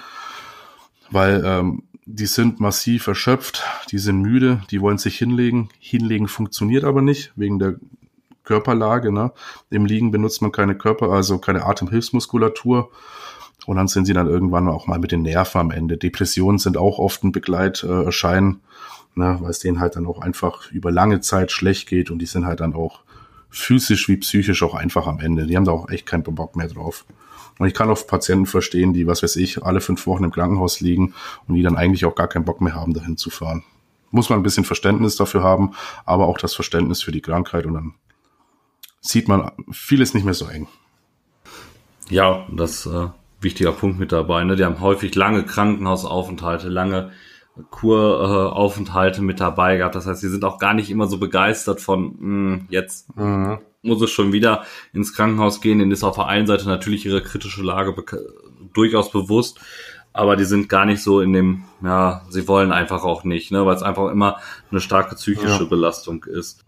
weil 1.11 1.42
ähm, 1.42 1.85
die 2.04 2.26
sind 2.26 2.61
massiv 2.61 3.06
erschöpft, 3.06 3.64
die 3.90 3.96
sind 3.96 4.20
müde, 4.20 4.61
die 4.70 4.82
wollen 4.82 4.98
sich 4.98 5.16
hinlegen. 5.16 5.70
Hinlegen 5.78 6.28
funktioniert 6.28 6.85
aber 6.85 7.00
nicht 7.00 7.32
wegen 7.35 7.59
der 7.59 7.76
Körperlage. 8.44 9.11
Ne? 9.11 9.32
Im 9.70 9.87
Liegen 9.87 10.11
benutzt 10.11 10.42
man 10.42 10.52
keine 10.52 10.76
Körper, 10.76 11.09
also 11.09 11.38
keine 11.38 11.64
Atemhilfsmuskulatur. 11.64 12.90
Und 13.64 13.76
dann 13.76 13.88
sind 13.88 14.04
sie 14.04 14.12
dann 14.12 14.28
irgendwann 14.28 14.68
auch 14.68 14.87
mal 14.87 14.98
mit 14.98 15.12
den 15.12 15.22
Nerven 15.22 15.62
am 15.62 15.70
Ende. 15.70 15.96
Depressionen 15.96 16.59
sind 16.59 16.76
auch 16.76 16.98
oft 16.98 17.24
ein 17.24 17.32
Begleiterscheinen, 17.32 18.61
äh, 19.16 19.18
ne, 19.18 19.38
weil 19.40 19.50
es 19.50 19.61
denen 19.61 19.80
halt 19.80 19.96
dann 19.96 20.06
auch 20.06 20.20
einfach 20.20 20.70
über 20.72 20.92
lange 20.92 21.20
Zeit 21.20 21.52
schlecht 21.52 21.88
geht 21.88 22.11
und 22.11 22.18
die 22.18 22.26
sind 22.26 22.44
halt 22.44 22.61
dann 22.61 22.74
auch 22.74 23.06
physisch 23.50 24.09
wie 24.09 24.16
psychisch 24.16 24.62
auch 24.62 24.74
einfach 24.74 25.06
am 25.06 25.20
Ende. 25.20 25.46
Die 25.46 25.56
haben 25.56 25.64
da 25.64 25.72
auch 25.72 25.88
echt 25.88 26.06
keinen 26.06 26.22
Bock 26.22 26.56
mehr 26.56 26.68
drauf. 26.68 27.04
Und 27.59 27.66
ich 27.66 27.74
kann 27.74 27.88
auch 27.88 28.06
Patienten 28.06 28.46
verstehen, 28.46 28.92
die, 28.92 29.06
was 29.06 29.22
weiß 29.22 29.37
ich, 29.37 29.62
alle 29.62 29.80
fünf 29.80 30.06
Wochen 30.06 30.24
im 30.24 30.30
Krankenhaus 30.30 30.80
liegen 30.80 31.14
und 31.48 31.54
die 31.54 31.62
dann 31.62 31.76
eigentlich 31.76 32.04
auch 32.04 32.14
gar 32.14 32.28
keinen 32.28 32.44
Bock 32.44 32.61
mehr 32.61 32.74
haben, 32.74 32.92
dahin 32.92 33.16
zu 33.16 33.30
fahren. 33.30 33.64
Muss 34.11 34.28
man 34.28 34.38
ein 34.38 34.42
bisschen 34.42 34.64
Verständnis 34.64 35.16
dafür 35.16 35.42
haben, 35.42 35.72
aber 36.04 36.26
auch 36.26 36.38
das 36.38 36.54
Verständnis 36.54 37.02
für 37.02 37.12
die 37.12 37.22
Krankheit 37.22 37.66
und 37.66 37.74
dann 37.74 37.94
sieht 39.00 39.28
man 39.28 39.50
vieles 39.70 40.14
nicht 40.14 40.24
mehr 40.24 40.35
so 40.35 40.46
eng. 40.46 40.68
Ja, 42.09 42.46
das 42.52 42.87
äh, 42.87 43.09
wichtiger 43.40 43.72
Punkt 43.72 43.98
mit 43.98 44.12
dabei. 44.12 44.44
Ne? 44.44 44.56
Die 44.56 44.64
haben 44.64 44.80
häufig 44.80 45.14
lange 45.14 45.44
Krankenhausaufenthalte, 45.44 46.68
lange 46.68 47.12
Kuraufenthalte 47.71 49.23
mit 49.23 49.40
dabei 49.40 49.79
gehabt. 49.79 49.95
Das 49.95 50.07
heißt, 50.07 50.21
sie 50.21 50.29
sind 50.29 50.45
auch 50.45 50.59
gar 50.59 50.75
nicht 50.75 50.90
immer 50.90 51.07
so 51.07 51.19
begeistert 51.19 51.81
von, 51.81 52.14
mh, 52.19 52.19
hm, 52.19 52.66
jetzt 52.69 53.16
mhm. 53.16 53.59
muss 53.83 54.03
es 54.03 54.11
schon 54.11 54.33
wieder 54.33 54.64
ins 54.92 55.14
Krankenhaus 55.14 55.61
gehen. 55.61 55.79
Denen 55.79 55.92
ist 55.92 56.05
auf 56.05 56.16
der 56.16 56.27
einen 56.27 56.47
Seite 56.47 56.66
natürlich 56.66 57.07
ihre 57.07 57.23
kritische 57.23 57.62
Lage 57.62 57.95
durchaus 58.75 59.11
bewusst, 59.11 59.61
aber 60.12 60.37
die 60.37 60.45
sind 60.45 60.69
gar 60.69 60.85
nicht 60.85 61.03
so 61.03 61.21
in 61.21 61.33
dem, 61.33 61.64
ja, 61.83 62.23
sie 62.29 62.47
wollen 62.49 62.73
einfach 62.73 63.05
auch 63.05 63.25
nicht, 63.25 63.53
ne, 63.53 63.64
weil 63.64 63.77
es 63.77 63.83
einfach 63.83 64.11
immer 64.11 64.38
eine 64.71 64.81
starke 64.81 65.14
psychische 65.14 65.62
ja. 65.62 65.69
Belastung 65.69 66.25
ist. 66.25 66.64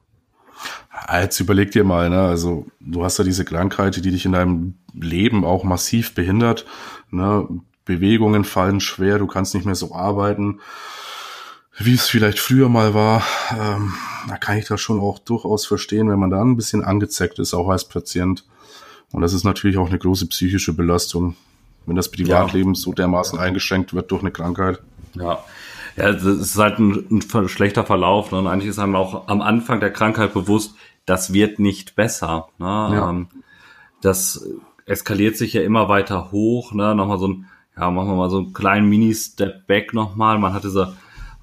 Jetzt 1.13 1.39
überleg 1.39 1.71
dir 1.71 1.85
mal, 1.85 2.11
ne, 2.11 2.23
also 2.23 2.67
du 2.81 3.05
hast 3.05 3.19
ja 3.19 3.25
diese 3.25 3.45
Krankheit, 3.45 3.97
die 3.97 4.11
dich 4.11 4.25
in 4.25 4.33
deinem 4.33 4.75
Leben 4.93 5.45
auch 5.45 5.65
massiv 5.65 6.15
behindert, 6.15 6.67
ne, 7.11 7.47
Bewegungen 7.89 8.45
fallen 8.45 8.81
schwer, 8.81 9.19
du 9.19 9.27
kannst 9.27 9.55
nicht 9.55 9.65
mehr 9.65 9.75
so 9.75 9.95
arbeiten, 9.95 10.61
wie 11.79 11.95
es 11.95 12.09
vielleicht 12.09 12.39
früher 12.39 12.69
mal 12.69 12.93
war. 12.93 13.23
Ähm, 13.51 13.95
da 14.29 14.37
kann 14.37 14.59
ich 14.59 14.67
das 14.67 14.81
schon 14.81 15.01
auch 15.01 15.19
durchaus 15.19 15.67
verstehen, 15.67 16.11
wenn 16.11 16.19
man 16.19 16.31
da 16.31 16.43
ein 16.43 16.57
bisschen 16.57 16.85
angezeckt 16.85 17.39
ist, 17.39 17.55
auch 17.55 17.69
als 17.69 17.89
Patient. 17.89 18.45
Und 19.11 19.23
das 19.23 19.33
ist 19.33 19.45
natürlich 19.45 19.79
auch 19.79 19.89
eine 19.89 19.99
große 19.99 20.27
psychische 20.27 20.75
Belastung, 20.75 21.35
wenn 21.87 21.97
das 21.97 22.11
Privatleben 22.11 22.75
ja. 22.75 22.81
so 22.81 22.93
dermaßen 22.93 23.39
eingeschränkt 23.39 23.95
wird 23.95 24.11
durch 24.11 24.21
eine 24.21 24.33
Krankheit. 24.33 24.83
Ja. 25.15 25.43
Ja, 25.97 26.13
das 26.13 26.23
ist 26.23 26.57
halt 26.59 26.79
ein, 26.79 27.07
ein 27.11 27.49
schlechter 27.49 27.85
Verlauf. 27.85 28.31
Ne? 28.31 28.39
Und 28.39 28.47
eigentlich 28.47 28.69
ist 28.69 28.79
einem 28.79 28.95
auch 28.95 29.27
am 29.27 29.41
Anfang 29.41 29.81
der 29.81 29.93
Krankheit 29.93 30.33
bewusst, 30.33 30.75
das 31.07 31.33
wird 31.33 31.59
nicht 31.59 31.97
besser. 31.97 32.51
Ne? 32.59 32.67
Ja. 32.67 33.11
Ähm, 33.11 33.29
das 34.01 34.47
eskaliert 34.85 35.37
sich 35.37 35.55
ja 35.55 35.63
immer 35.63 35.89
weiter 35.89 36.31
hoch. 36.31 36.73
Ne? 36.73 36.95
Nochmal 36.95 37.19
so 37.19 37.29
ein 37.29 37.47
ja, 37.79 37.91
machen 37.91 38.09
wir 38.09 38.17
mal 38.17 38.31
so 38.31 38.39
einen 38.39 38.53
kleinen 38.53 38.89
Mini-Step-Back 38.89 39.95
nochmal. 39.95 40.39
Man 40.39 40.53
hat 40.53 40.65
diese 40.65 40.97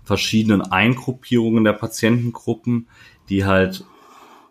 verschiedenen 0.04 0.62
Eingruppierungen 0.62 1.64
der 1.64 1.74
Patientengruppen, 1.74 2.88
die 3.30 3.46
halt 3.46 3.86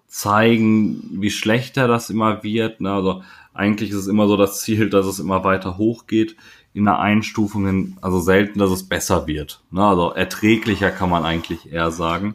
zeigen, 0.06 1.20
wie 1.20 1.30
schlechter 1.30 1.88
das 1.88 2.10
immer 2.10 2.42
wird. 2.42 2.80
Ne? 2.80 2.92
Also 2.92 3.22
eigentlich 3.52 3.90
ist 3.90 3.96
es 3.96 4.06
immer 4.06 4.26
so 4.26 4.36
das 4.36 4.60
Ziel, 4.60 4.88
dass 4.90 5.06
es 5.06 5.18
immer 5.18 5.44
weiter 5.44 5.76
hochgeht 5.76 6.36
in 6.72 6.84
der 6.84 6.98
Einstufung, 6.98 7.96
also 8.00 8.18
selten, 8.18 8.58
dass 8.58 8.70
es 8.70 8.88
besser 8.88 9.26
wird. 9.26 9.62
Ne? 9.70 9.84
Also 9.84 10.10
erträglicher 10.10 10.90
kann 10.90 11.10
man 11.10 11.24
eigentlich 11.24 11.72
eher 11.72 11.90
sagen. 11.90 12.34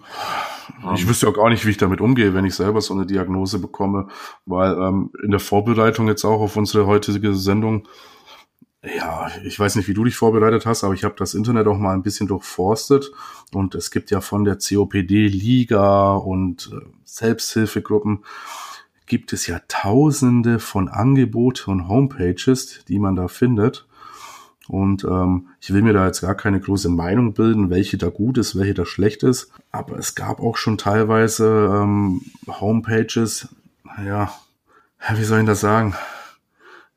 Ich 0.96 1.08
wüsste 1.08 1.28
auch 1.28 1.34
gar 1.34 1.50
nicht, 1.50 1.66
wie 1.66 1.72
ich 1.72 1.78
damit 1.78 2.00
umgehe, 2.00 2.34
wenn 2.34 2.46
ich 2.46 2.56
selber 2.56 2.80
so 2.80 2.94
eine 2.94 3.06
Diagnose 3.06 3.60
bekomme, 3.60 4.08
weil 4.46 4.74
ähm, 4.74 5.12
in 5.24 5.32
der 5.32 5.40
Vorbereitung 5.40 6.08
jetzt 6.08 6.24
auch 6.24 6.40
auf 6.40 6.56
unsere 6.56 6.86
heutige 6.86 7.34
Sendung 7.34 7.88
ja, 8.84 9.30
ich 9.44 9.60
weiß 9.60 9.76
nicht, 9.76 9.88
wie 9.88 9.94
du 9.94 10.06
dich 10.06 10.16
vorbereitet 10.16 10.66
hast, 10.66 10.84
aber 10.84 10.94
ich 10.94 11.04
habe 11.04 11.16
das 11.18 11.34
Internet 11.34 11.68
auch 11.68 11.78
mal 11.78 11.94
ein 11.94 12.04
bisschen 12.04 12.28
durchforstet 12.28 13.12
und 13.52 13.76
es 13.76 13.92
gibt 13.92 14.10
ja 14.10 14.22
von 14.22 14.46
der 14.46 14.58
COPD-Liga 14.58 16.14
und 16.14 16.72
äh, 16.72 16.86
Selbsthilfegruppen 17.04 18.24
gibt 19.06 19.34
es 19.34 19.48
ja 19.48 19.60
tausende 19.68 20.60
von 20.60 20.88
Angebote 20.88 21.70
und 21.70 21.90
Homepages, 21.90 22.86
die 22.88 23.00
man 23.00 23.16
da 23.16 23.28
findet. 23.28 23.86
Und 24.70 25.04
ähm, 25.04 25.48
ich 25.60 25.74
will 25.74 25.82
mir 25.82 25.94
da 25.94 26.06
jetzt 26.06 26.22
gar 26.22 26.36
keine 26.36 26.60
große 26.60 26.90
Meinung 26.90 27.34
bilden, 27.34 27.72
welche 27.72 27.98
da 27.98 28.10
gut 28.10 28.38
ist, 28.38 28.56
welche 28.56 28.76
da 28.76 28.86
schlecht 28.86 29.24
ist. 29.24 29.52
Aber 29.72 29.98
es 29.98 30.14
gab 30.14 30.40
auch 30.40 30.58
schon 30.58 30.78
teilweise 30.78 31.72
ähm, 31.74 32.22
Homepages, 32.48 33.50
ja, 34.06 34.32
wie 35.16 35.24
soll 35.24 35.40
ich 35.40 35.48
das 35.48 35.62
sagen? 35.62 35.96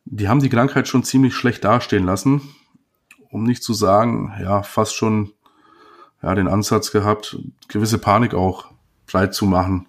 Die 0.04 0.28
haben 0.28 0.40
die 0.40 0.48
Krankheit 0.48 0.88
schon 0.88 1.04
ziemlich 1.04 1.34
schlecht 1.34 1.64
dastehen 1.64 2.04
lassen, 2.04 2.42
um 3.30 3.44
nicht 3.44 3.62
zu 3.62 3.72
sagen, 3.74 4.32
ja, 4.40 4.62
fast 4.62 4.94
schon 4.94 5.32
ja, 6.22 6.34
den 6.34 6.48
Ansatz 6.48 6.92
gehabt, 6.92 7.38
gewisse 7.68 7.98
Panik 7.98 8.34
auch 8.34 8.66
breit 9.06 9.34
zu 9.34 9.46
machen. 9.46 9.86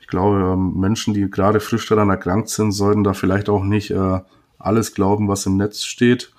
Ich 0.00 0.06
glaube, 0.06 0.52
ähm, 0.52 0.74
Menschen, 0.74 1.14
die 1.14 1.30
gerade 1.30 1.60
frisch 1.60 1.86
daran 1.86 2.10
erkrankt 2.10 2.48
sind, 2.48 2.72
sollten 2.72 3.04
da 3.04 3.14
vielleicht 3.14 3.48
auch 3.48 3.62
nicht 3.62 3.90
äh, 3.90 4.20
alles 4.58 4.94
glauben, 4.94 5.28
was 5.28 5.46
im 5.46 5.56
Netz 5.56 5.84
steht, 5.84 6.32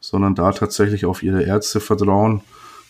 sondern 0.00 0.34
da 0.34 0.52
tatsächlich 0.52 1.06
auf 1.06 1.22
ihre 1.22 1.42
Ärzte 1.42 1.80
vertrauen, 1.80 2.42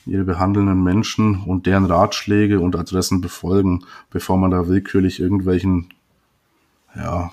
ihre 0.05 0.25
behandelnden 0.25 0.83
Menschen 0.83 1.43
und 1.45 1.67
deren 1.67 1.87
Ratschläge 1.87 2.61
und 2.61 2.77
Adressen 2.77 3.21
befolgen, 3.21 3.85
bevor 4.11 4.37
man 4.37 4.51
da 4.51 4.69
willkürlich 4.69 5.21
irgendwelchen 5.21 5.89
ja, 6.95 7.33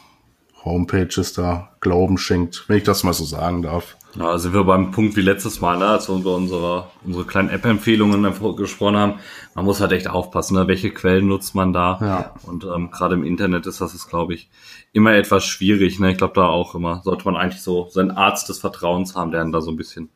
Homepages 0.65 1.33
da 1.33 1.69
Glauben 1.79 2.17
schenkt, 2.17 2.65
wenn 2.67 2.77
ich 2.77 2.83
das 2.83 3.03
mal 3.03 3.13
so 3.13 3.25
sagen 3.25 3.61
darf. 3.61 3.97
Ja, 4.15 4.37
sind 4.37 4.53
wir 4.53 4.63
beim 4.63 4.91
Punkt 4.91 5.15
wie 5.15 5.21
letztes 5.21 5.59
Mal, 5.59 5.77
ne, 5.79 5.87
als 5.87 6.07
wir 6.07 6.15
über 6.15 6.35
unsere, 6.35 6.87
unsere 7.03 7.25
kleinen 7.25 7.49
App-Empfehlungen 7.49 8.23
gesprochen 8.55 8.95
haben. 8.95 9.19
Man 9.55 9.65
muss 9.65 9.81
halt 9.81 9.91
echt 9.91 10.07
aufpassen, 10.07 10.55
ne, 10.55 10.67
welche 10.67 10.91
Quellen 10.91 11.27
nutzt 11.27 11.55
man 11.55 11.73
da. 11.73 11.99
Ja. 11.99 12.35
Und 12.43 12.63
ähm, 12.63 12.91
gerade 12.91 13.15
im 13.15 13.23
Internet 13.23 13.65
ist 13.65 13.81
das, 13.81 14.07
glaube 14.07 14.35
ich, 14.35 14.49
immer 14.91 15.13
etwas 15.13 15.45
schwierig. 15.45 15.99
Ne? 15.99 16.11
Ich 16.11 16.17
glaube, 16.17 16.35
da 16.35 16.45
auch 16.45 16.75
immer 16.75 17.01
sollte 17.03 17.25
man 17.25 17.35
eigentlich 17.35 17.63
so 17.63 17.89
seinen 17.89 18.11
Arzt 18.11 18.49
des 18.49 18.59
Vertrauens 18.59 19.15
haben, 19.15 19.31
der 19.31 19.41
einen 19.41 19.51
da 19.51 19.61
so 19.61 19.71
ein 19.71 19.77
bisschen 19.77 20.11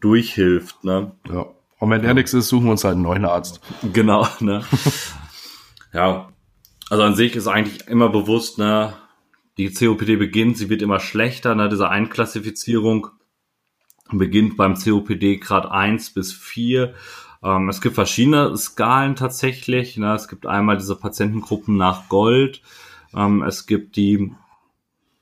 durchhilft. 0.00 0.82
Ne? 0.82 1.12
Ja. 1.30 1.46
Und 1.78 1.90
wenn 1.90 2.00
der 2.00 2.10
ja. 2.10 2.14
nichts 2.14 2.32
ist, 2.32 2.48
suchen 2.48 2.64
wir 2.64 2.70
uns 2.72 2.84
halt 2.84 2.94
einen 2.94 3.02
neuen 3.02 3.26
Arzt. 3.26 3.60
Genau, 3.92 4.26
ne? 4.40 4.64
ja. 5.92 6.28
Also 6.88 7.02
an 7.02 7.14
sich 7.14 7.36
ist 7.36 7.48
eigentlich 7.48 7.86
immer 7.88 8.08
bewusst, 8.08 8.58
ne, 8.58 8.94
die 9.58 9.72
COPD 9.72 10.16
beginnt, 10.16 10.58
sie 10.58 10.68
wird 10.68 10.82
immer 10.82 11.00
schlechter, 11.00 11.54
ne, 11.54 11.68
diese 11.68 11.88
Einklassifizierung 11.88 13.08
beginnt 14.10 14.56
beim 14.56 14.74
COPD 14.74 15.38
Grad 15.38 15.70
1 15.70 16.10
bis 16.10 16.32
4. 16.32 16.94
Ähm, 17.42 17.68
es 17.68 17.80
gibt 17.80 17.94
verschiedene 17.94 18.56
Skalen 18.56 19.16
tatsächlich. 19.16 19.96
Ne. 19.96 20.14
Es 20.14 20.28
gibt 20.28 20.46
einmal 20.46 20.76
diese 20.76 20.96
Patientengruppen 20.96 21.76
nach 21.76 22.08
Gold. 22.08 22.62
Ähm, 23.14 23.42
es 23.42 23.66
gibt 23.66 23.96
die 23.96 24.32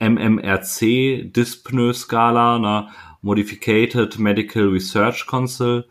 MMRC 0.01 1.33
Dyspnoe-Skala, 1.33 2.59
ne, 2.59 2.89
Modificated 3.23 4.19
Medical 4.19 4.69
Research 4.69 5.27
Council. 5.27 5.87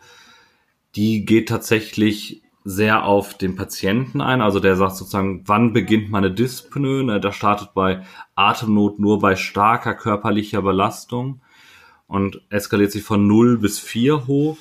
Die 0.95 1.25
geht 1.25 1.49
tatsächlich 1.49 2.42
sehr 2.63 3.05
auf 3.05 3.37
den 3.37 3.55
Patienten 3.55 4.21
ein. 4.21 4.41
Also 4.41 4.59
der 4.59 4.75
sagt 4.75 4.95
sozusagen, 4.95 5.43
wann 5.45 5.73
beginnt 5.73 6.09
meine 6.09 6.31
Dyspnoe? 6.31 7.03
Ne, 7.03 7.19
der 7.19 7.31
startet 7.31 7.73
bei 7.73 8.05
Atemnot 8.35 8.99
nur 8.99 9.19
bei 9.19 9.35
starker 9.35 9.93
körperlicher 9.93 10.61
Belastung 10.61 11.41
und 12.07 12.41
eskaliert 12.49 12.91
sich 12.91 13.03
von 13.03 13.27
0 13.27 13.57
bis 13.57 13.79
4 13.79 14.27
hoch. 14.27 14.57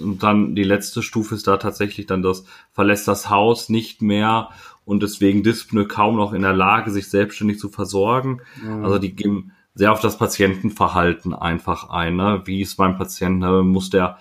Und 0.00 0.22
dann 0.22 0.54
die 0.54 0.64
letzte 0.64 1.02
Stufe 1.02 1.34
ist 1.34 1.46
da 1.46 1.56
tatsächlich 1.56 2.06
dann 2.06 2.22
das, 2.22 2.44
verlässt 2.72 3.06
das 3.06 3.30
Haus 3.30 3.68
nicht 3.68 4.02
mehr 4.02 4.50
und 4.84 5.02
deswegen 5.02 5.42
Dyspnoe 5.42 5.86
kaum 5.86 6.16
noch 6.16 6.32
in 6.32 6.42
der 6.42 6.52
Lage, 6.52 6.90
sich 6.90 7.08
selbstständig 7.08 7.58
zu 7.58 7.68
versorgen. 7.68 8.40
Mhm. 8.62 8.84
Also 8.84 8.98
die 8.98 9.14
gehen 9.14 9.52
sehr 9.74 9.92
auf 9.92 10.00
das 10.00 10.18
Patientenverhalten 10.18 11.34
einfach 11.34 11.90
ein. 11.90 12.16
Ne? 12.16 12.42
Wie 12.44 12.60
ist 12.60 12.76
beim 12.76 12.96
Patienten? 12.96 13.38
Ne? 13.38 13.62
Muss 13.62 13.90
der 13.90 14.18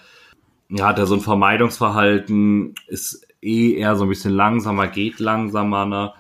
ja, 0.70 0.88
hat 0.88 1.00
er 1.00 1.06
so 1.06 1.16
ein 1.16 1.22
Vermeidungsverhalten, 1.22 2.76
ist 2.88 3.28
eh 3.42 3.74
eher 3.74 3.96
so 3.96 4.04
ein 4.04 4.10
bisschen 4.10 4.34
langsamer, 4.34 4.88
geht 4.88 5.20
langsamer, 5.20 5.86
ne? 5.86 6.14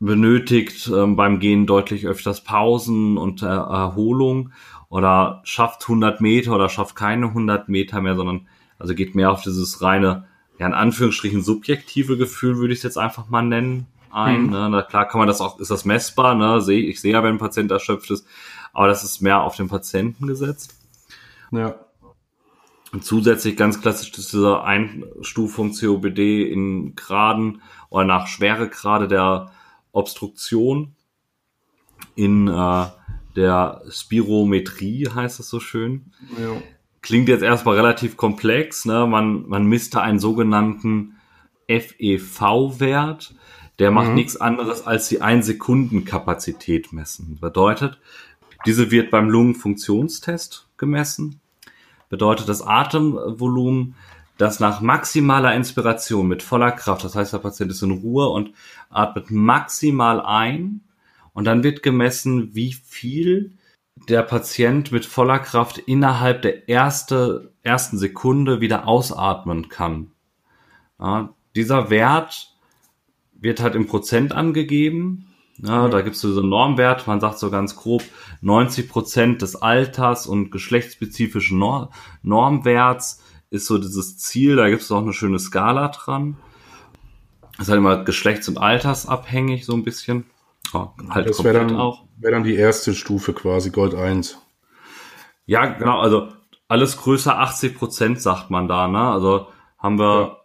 benötigt 0.00 0.90
ähm, 0.94 1.14
beim 1.14 1.40
Gehen 1.40 1.66
deutlich 1.66 2.06
öfters 2.06 2.42
Pausen 2.42 3.18
und 3.18 3.42
äh, 3.42 3.46
Erholung 3.46 4.52
oder 4.88 5.42
schafft 5.44 5.82
100 5.82 6.22
Meter 6.22 6.54
oder 6.54 6.70
schafft 6.70 6.96
keine 6.96 7.26
100 7.26 7.68
Meter 7.68 8.00
mehr, 8.00 8.16
sondern 8.16 8.48
also 8.78 8.94
geht 8.94 9.14
mehr 9.14 9.30
auf 9.30 9.42
dieses 9.42 9.82
reine, 9.82 10.26
ja 10.58 10.66
in 10.66 10.72
Anführungsstrichen 10.72 11.42
subjektive 11.42 12.16
Gefühl, 12.16 12.56
würde 12.56 12.72
ich 12.72 12.78
es 12.78 12.82
jetzt 12.82 12.96
einfach 12.96 13.28
mal 13.28 13.42
nennen, 13.42 13.86
ein. 14.10 14.44
Mhm. 14.44 14.50
Ne? 14.50 14.68
Na 14.70 14.82
klar 14.82 15.06
kann 15.06 15.18
man 15.18 15.28
das 15.28 15.40
auch, 15.40 15.60
ist 15.60 15.70
das 15.70 15.84
messbar, 15.84 16.34
ne? 16.34 16.60
Seh, 16.60 16.80
ich 16.80 17.00
sehe 17.00 17.12
ja, 17.12 17.22
wenn 17.22 17.34
ein 17.34 17.38
Patient 17.38 17.70
erschöpft 17.70 18.10
ist, 18.10 18.26
aber 18.72 18.88
das 18.88 19.04
ist 19.04 19.20
mehr 19.20 19.42
auf 19.42 19.56
den 19.56 19.68
Patienten 19.68 20.26
gesetzt. 20.26 20.74
Ja. 21.50 21.74
Und 22.92 23.04
zusätzlich 23.04 23.56
ganz 23.56 23.80
klassisch 23.80 24.10
ist 24.18 24.32
diese 24.32 24.62
Einstufung 24.62 25.72
COPD 25.72 26.50
in 26.50 26.94
Graden 26.96 27.62
oder 27.88 28.04
nach 28.04 28.26
Schweregrade 28.26 29.06
der 29.06 29.52
Obstruktion 29.92 30.94
in 32.16 32.48
äh, 32.48 32.86
der 33.36 33.82
Spirometrie, 33.90 35.08
heißt 35.08 35.40
es 35.40 35.48
so 35.48 35.60
schön. 35.60 36.12
Ja. 36.38 36.60
Klingt 37.02 37.28
jetzt 37.28 37.42
erstmal 37.42 37.76
relativ 37.76 38.16
komplex. 38.16 38.84
Ne? 38.84 39.06
Man, 39.06 39.48
man 39.48 39.66
misst 39.66 39.94
da 39.94 40.00
einen 40.00 40.18
sogenannten 40.18 41.14
FEV-Wert. 41.68 43.34
Der 43.78 43.90
macht 43.90 44.08
mhm. 44.08 44.14
nichts 44.14 44.36
anderes 44.36 44.86
als 44.86 45.08
die 45.08 45.22
1-Sekunden-Kapazität 45.22 46.92
messen. 46.92 47.38
Bedeutet, 47.40 47.98
Diese 48.66 48.90
wird 48.90 49.10
beim 49.10 49.30
Lungenfunktionstest 49.30 50.68
gemessen. 50.76 51.40
Bedeutet 52.10 52.50
das 52.50 52.60
Atemvolumen, 52.60 53.94
das 54.36 54.60
nach 54.60 54.82
maximaler 54.82 55.54
Inspiration 55.54 56.28
mit 56.28 56.42
voller 56.42 56.72
Kraft, 56.72 57.04
das 57.04 57.14
heißt, 57.14 57.32
der 57.32 57.38
Patient 57.38 57.70
ist 57.70 57.82
in 57.82 57.90
Ruhe 57.90 58.28
und 58.28 58.52
atmet 58.90 59.30
maximal 59.30 60.20
ein 60.20 60.82
und 61.32 61.44
dann 61.44 61.62
wird 61.62 61.82
gemessen, 61.82 62.54
wie 62.54 62.72
viel 62.72 63.52
der 64.08 64.22
Patient 64.22 64.92
mit 64.92 65.06
voller 65.06 65.38
Kraft 65.38 65.78
innerhalb 65.78 66.42
der 66.42 66.68
erste, 66.68 67.52
ersten 67.62 67.98
Sekunde 67.98 68.60
wieder 68.60 68.88
ausatmen 68.88 69.68
kann. 69.68 70.10
Ja, 70.98 71.34
dieser 71.54 71.90
Wert 71.90 72.54
wird 73.34 73.60
halt 73.60 73.74
im 73.74 73.86
Prozent 73.86 74.32
angegeben. 74.32 75.29
Ja, 75.62 75.88
da 75.88 76.00
gibt 76.00 76.16
es 76.16 76.22
so 76.22 76.40
einen 76.40 76.48
Normwert, 76.48 77.06
man 77.06 77.20
sagt 77.20 77.38
so 77.38 77.50
ganz 77.50 77.76
grob 77.76 78.02
90 78.40 78.88
Prozent 78.88 79.42
des 79.42 79.56
Alters 79.56 80.26
und 80.26 80.50
geschlechtsspezifischen 80.50 81.58
Nor 81.58 81.90
Normwerts 82.22 83.22
ist 83.50 83.66
so 83.66 83.76
dieses 83.76 84.18
Ziel. 84.18 84.56
Da 84.56 84.70
gibt 84.70 84.82
es 84.82 84.90
auch 84.90 85.02
eine 85.02 85.12
schöne 85.12 85.38
Skala 85.38 85.88
dran. 85.88 86.38
Das 87.52 87.66
ist 87.66 87.68
halt 87.68 87.78
immer 87.78 88.04
geschlechts- 88.04 88.48
und 88.48 88.56
altersabhängig 88.56 89.66
so 89.66 89.74
ein 89.74 89.84
bisschen. 89.84 90.24
Ja, 90.72 90.94
halt 91.10 91.28
das 91.28 91.44
wäre 91.44 91.58
dann, 91.58 91.76
auch. 91.76 92.04
Wäre 92.16 92.32
dann 92.34 92.44
die 92.44 92.54
erste 92.54 92.94
Stufe 92.94 93.34
quasi, 93.34 93.70
Gold 93.70 93.94
1. 93.94 94.38
Ja, 95.44 95.66
genau, 95.66 95.98
also 95.98 96.28
alles 96.68 96.96
größer 96.96 97.38
80 97.38 97.76
Prozent 97.76 98.22
sagt 98.22 98.50
man 98.50 98.68
da, 98.68 98.88
ne? 98.88 99.00
Also 99.00 99.48
haben 99.78 99.98
wir, 99.98 100.20
ja. 100.20 100.36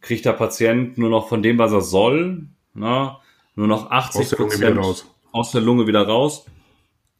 kriegt 0.00 0.26
der 0.26 0.34
Patient 0.34 0.98
nur 0.98 1.08
noch 1.08 1.28
von 1.28 1.42
dem, 1.42 1.58
was 1.58 1.72
er 1.72 1.80
soll, 1.80 2.48
ne? 2.74 3.16
Nur 3.54 3.66
noch 3.68 3.90
80 3.90 4.36
Prozent 4.36 5.06
aus 5.32 5.50
der 5.52 5.60
Lunge 5.60 5.86
wieder 5.86 6.06
raus. 6.06 6.46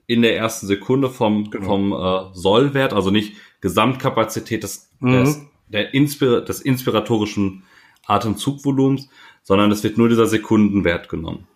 In 0.06 0.22
der 0.22 0.36
ersten 0.36 0.66
Sekunde 0.66 1.08
vom, 1.08 1.50
genau. 1.50 1.66
vom 1.66 1.92
äh, 1.92 2.34
Sollwert, 2.34 2.92
also 2.92 3.10
nicht 3.10 3.36
Gesamtkapazität 3.60 4.62
des, 4.62 4.90
mhm. 5.00 5.12
des, 5.12 5.40
der 5.68 5.94
Inspir 5.94 6.42
des 6.42 6.60
inspiratorischen 6.60 7.64
Atemzugvolumens, 8.06 9.08
sondern 9.42 9.70
es 9.70 9.82
wird 9.82 9.96
nur 9.96 10.08
dieser 10.08 10.26
Sekundenwert 10.26 11.08
genommen. 11.08 11.46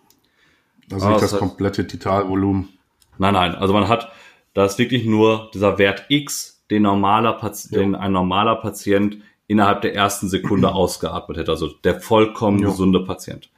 Also 0.91 1.09
nicht 1.09 1.21
das, 1.21 1.31
das 1.31 1.39
komplette 1.39 1.85
Titalvolumen. 1.85 2.69
Nein, 3.19 3.33
nein. 3.33 3.55
Also 3.55 3.73
man 3.73 3.87
hat, 3.87 4.11
da 4.53 4.65
ist 4.65 4.79
wirklich 4.79 5.05
nur 5.05 5.51
dieser 5.53 5.77
Wert 5.77 6.05
X, 6.09 6.63
den, 6.71 6.83
normaler 6.83 7.39
ja. 7.41 7.51
den 7.69 7.95
ein 7.95 8.11
normaler 8.11 8.55
Patient 8.55 9.17
innerhalb 9.47 9.81
der 9.81 9.95
ersten 9.95 10.29
Sekunde 10.29 10.69
ausgeatmet 10.73 11.37
hätte. 11.37 11.51
Also 11.51 11.67
der 11.67 11.99
vollkommen 11.99 12.59
ja. 12.59 12.69
gesunde 12.69 13.03
Patient. 13.03 13.49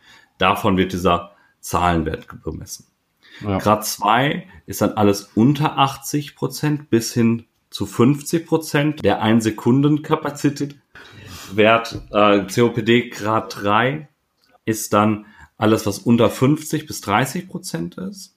Davon 0.42 0.76
wird 0.76 0.92
dieser 0.92 1.32
Zahlenwert 1.60 2.26
bemessen. 2.44 2.88
Ja. 3.42 3.60
Grad 3.60 3.86
2 3.86 4.48
ist 4.66 4.82
dann 4.82 4.94
alles 4.94 5.30
unter 5.36 5.78
80 5.78 6.36
Prozent 6.36 6.90
bis 6.90 7.14
hin 7.14 7.46
zu 7.70 7.86
50 7.86 8.48
Prozent 8.48 9.06
der 9.06 9.22
1 9.22 9.44
Sekunden 9.44 10.02
Kapazität. 10.02 10.76
Wert 11.54 12.02
äh, 12.12 12.48
COPD 12.48 13.10
Grad 13.10 13.62
3 13.62 14.08
ist 14.66 14.94
dann 14.94 15.28
alles, 15.58 15.86
was 15.86 16.00
unter 16.00 16.30
50 16.30 16.88
bis 16.88 17.02
30 17.02 17.48
Prozent 17.48 17.98
ist. 18.00 18.36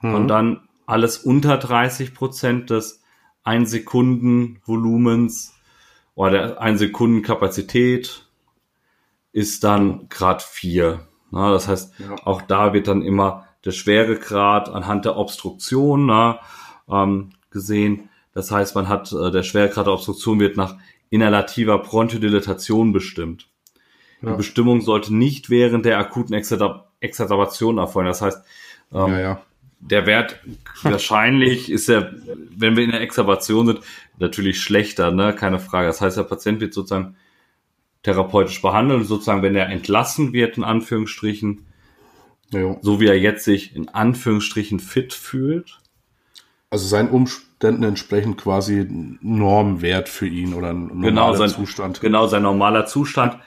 Mhm. 0.00 0.14
Und 0.14 0.28
dann 0.28 0.68
alles 0.84 1.18
unter 1.18 1.58
30 1.58 2.12
Prozent 2.12 2.70
des 2.70 3.02
1 3.44 3.70
Sekunden 3.70 4.60
Volumens 4.64 5.54
oder 6.16 6.30
der 6.30 6.60
1 6.60 6.80
Sekunden 6.80 7.22
Kapazität 7.22 8.23
ist 9.34 9.64
dann 9.64 10.08
Grad 10.08 10.42
4. 10.42 11.00
Na, 11.32 11.52
das 11.52 11.66
heißt, 11.66 11.94
ja. 11.98 12.14
auch 12.24 12.40
da 12.40 12.72
wird 12.72 12.86
dann 12.86 13.02
immer 13.02 13.48
der 13.64 13.72
Schweregrad 13.72 14.68
anhand 14.68 15.04
der 15.04 15.16
Obstruktion 15.16 16.06
na, 16.06 16.38
ähm, 16.88 17.30
gesehen. 17.50 18.08
Das 18.32 18.52
heißt, 18.52 18.76
man 18.76 18.88
hat 18.88 19.12
äh, 19.12 19.32
der 19.32 19.42
Schweregrad 19.42 19.86
der 19.86 19.94
Obstruktion 19.94 20.38
wird 20.38 20.56
nach 20.56 20.76
inhalativer 21.10 21.78
Bronchodilatation 21.78 22.92
bestimmt. 22.92 23.48
Ja. 24.22 24.30
Die 24.30 24.36
Bestimmung 24.36 24.82
sollte 24.82 25.12
nicht 25.12 25.50
während 25.50 25.84
der 25.84 25.98
akuten 25.98 26.32
Exazerbation 26.34 27.78
erfolgen. 27.78 28.08
Das 28.08 28.22
heißt, 28.22 28.38
ähm, 28.92 29.08
ja, 29.08 29.20
ja. 29.20 29.42
der 29.80 30.06
Wert 30.06 30.38
wahrscheinlich 30.82 31.72
ist 31.72 31.88
ja, 31.88 32.08
wenn 32.56 32.76
wir 32.76 32.84
in 32.84 32.92
der 32.92 33.00
Exazerbation 33.00 33.66
sind, 33.66 33.80
natürlich 34.18 34.62
schlechter, 34.62 35.10
ne? 35.10 35.34
keine 35.34 35.58
Frage. 35.58 35.88
Das 35.88 36.00
heißt, 36.00 36.18
der 36.18 36.22
Patient 36.22 36.60
wird 36.60 36.72
sozusagen 36.72 37.16
therapeutisch 38.04 38.62
behandelt, 38.62 39.06
sozusagen, 39.06 39.42
wenn 39.42 39.56
er 39.56 39.68
entlassen 39.68 40.32
wird, 40.32 40.56
in 40.56 40.64
Anführungsstrichen, 40.64 41.66
ja. 42.50 42.76
so 42.80 43.00
wie 43.00 43.06
er 43.06 43.18
jetzt 43.18 43.44
sich 43.44 43.74
in 43.74 43.88
Anführungsstrichen 43.88 44.78
fit 44.78 45.12
fühlt. 45.12 45.80
Also 46.70 46.86
sein 46.86 47.08
Umständen 47.08 47.82
entsprechend 47.82 48.36
quasi 48.36 48.86
Normwert 49.20 50.08
für 50.08 50.26
ihn 50.26 50.54
oder 50.54 50.70
ein 50.70 50.86
normaler 50.86 51.10
genau 51.10 51.34
sein, 51.34 51.50
Zustand. 51.50 52.00
Genau, 52.00 52.26
sein 52.26 52.42
normaler 52.42 52.86
Zustand 52.86 53.38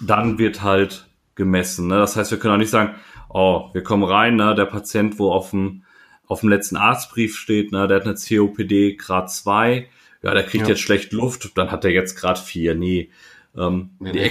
dann 0.00 0.38
wird 0.38 0.62
halt 0.62 1.08
gemessen. 1.34 1.88
Ne? 1.88 1.98
Das 1.98 2.16
heißt, 2.16 2.30
wir 2.30 2.38
können 2.38 2.54
auch 2.54 2.58
nicht 2.58 2.70
sagen, 2.70 2.94
oh, 3.28 3.70
wir 3.72 3.82
kommen 3.82 4.04
rein, 4.04 4.36
ne? 4.36 4.54
der 4.54 4.66
Patient, 4.66 5.18
wo 5.18 5.30
auf 5.32 5.50
dem, 5.50 5.84
auf 6.26 6.40
dem 6.40 6.48
letzten 6.50 6.76
Arztbrief 6.76 7.36
steht, 7.36 7.72
ne? 7.72 7.86
der 7.88 8.00
hat 8.00 8.06
eine 8.06 8.16
COPD 8.16 8.96
Grad 8.96 9.30
2, 9.30 9.88
ja, 10.22 10.34
der 10.34 10.42
kriegt 10.42 10.64
ja. 10.64 10.70
jetzt 10.70 10.80
schlecht 10.80 11.12
Luft, 11.12 11.56
dann 11.56 11.70
hat 11.70 11.84
er 11.84 11.92
jetzt 11.92 12.16
Grad 12.16 12.38
4. 12.38 12.74
Nee. 12.74 13.10
Ähm, 13.58 13.90
nee, 13.98 14.12
die 14.12 14.18
nee. 14.18 14.24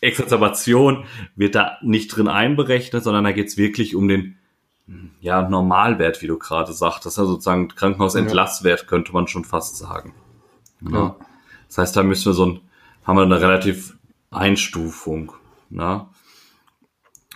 Exacerbation 0.00 1.04
wird 1.36 1.54
da 1.54 1.78
nicht 1.82 2.08
drin 2.08 2.28
einberechnet, 2.28 3.02
sondern 3.02 3.24
da 3.24 3.32
geht's 3.32 3.56
wirklich 3.56 3.96
um 3.96 4.08
den 4.08 4.36
ja, 5.20 5.48
Normalwert, 5.48 6.22
wie 6.22 6.28
du 6.28 6.38
gerade 6.38 6.72
sagst. 6.72 7.04
Das 7.04 7.14
ist 7.14 7.18
ja 7.18 7.24
sozusagen 7.24 7.68
Krankenhausentlasswert, 7.68 8.86
könnte 8.86 9.12
man 9.12 9.26
schon 9.26 9.44
fast 9.44 9.76
sagen. 9.76 10.14
Ja. 10.80 10.90
ja. 10.92 11.16
Das 11.66 11.78
heißt, 11.78 11.96
da 11.96 12.02
müssen 12.02 12.26
wir 12.26 12.34
so 12.34 12.46
ein, 12.46 12.60
haben 13.04 13.16
wir 13.16 13.22
eine 13.22 13.40
relativ 13.40 13.96
Einstufung. 14.30 15.32
Ne? 15.70 16.06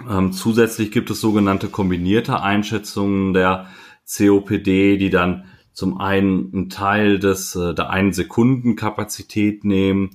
Ähm, 0.08 0.32
zusätzlich 0.32 0.92
gibt 0.92 1.10
es 1.10 1.20
sogenannte 1.20 1.68
kombinierte 1.68 2.40
Einschätzungen 2.40 3.34
der 3.34 3.66
COPD, 4.06 4.96
die 4.96 5.10
dann 5.10 5.44
zum 5.72 5.98
einen 5.98 6.52
einen 6.52 6.70
Teil 6.70 7.18
des 7.18 7.56
äh, 7.56 7.74
der 7.74 7.90
einen 7.90 8.12
Sekunden 8.12 8.76
Kapazität 8.76 9.64
nehmen, 9.64 10.10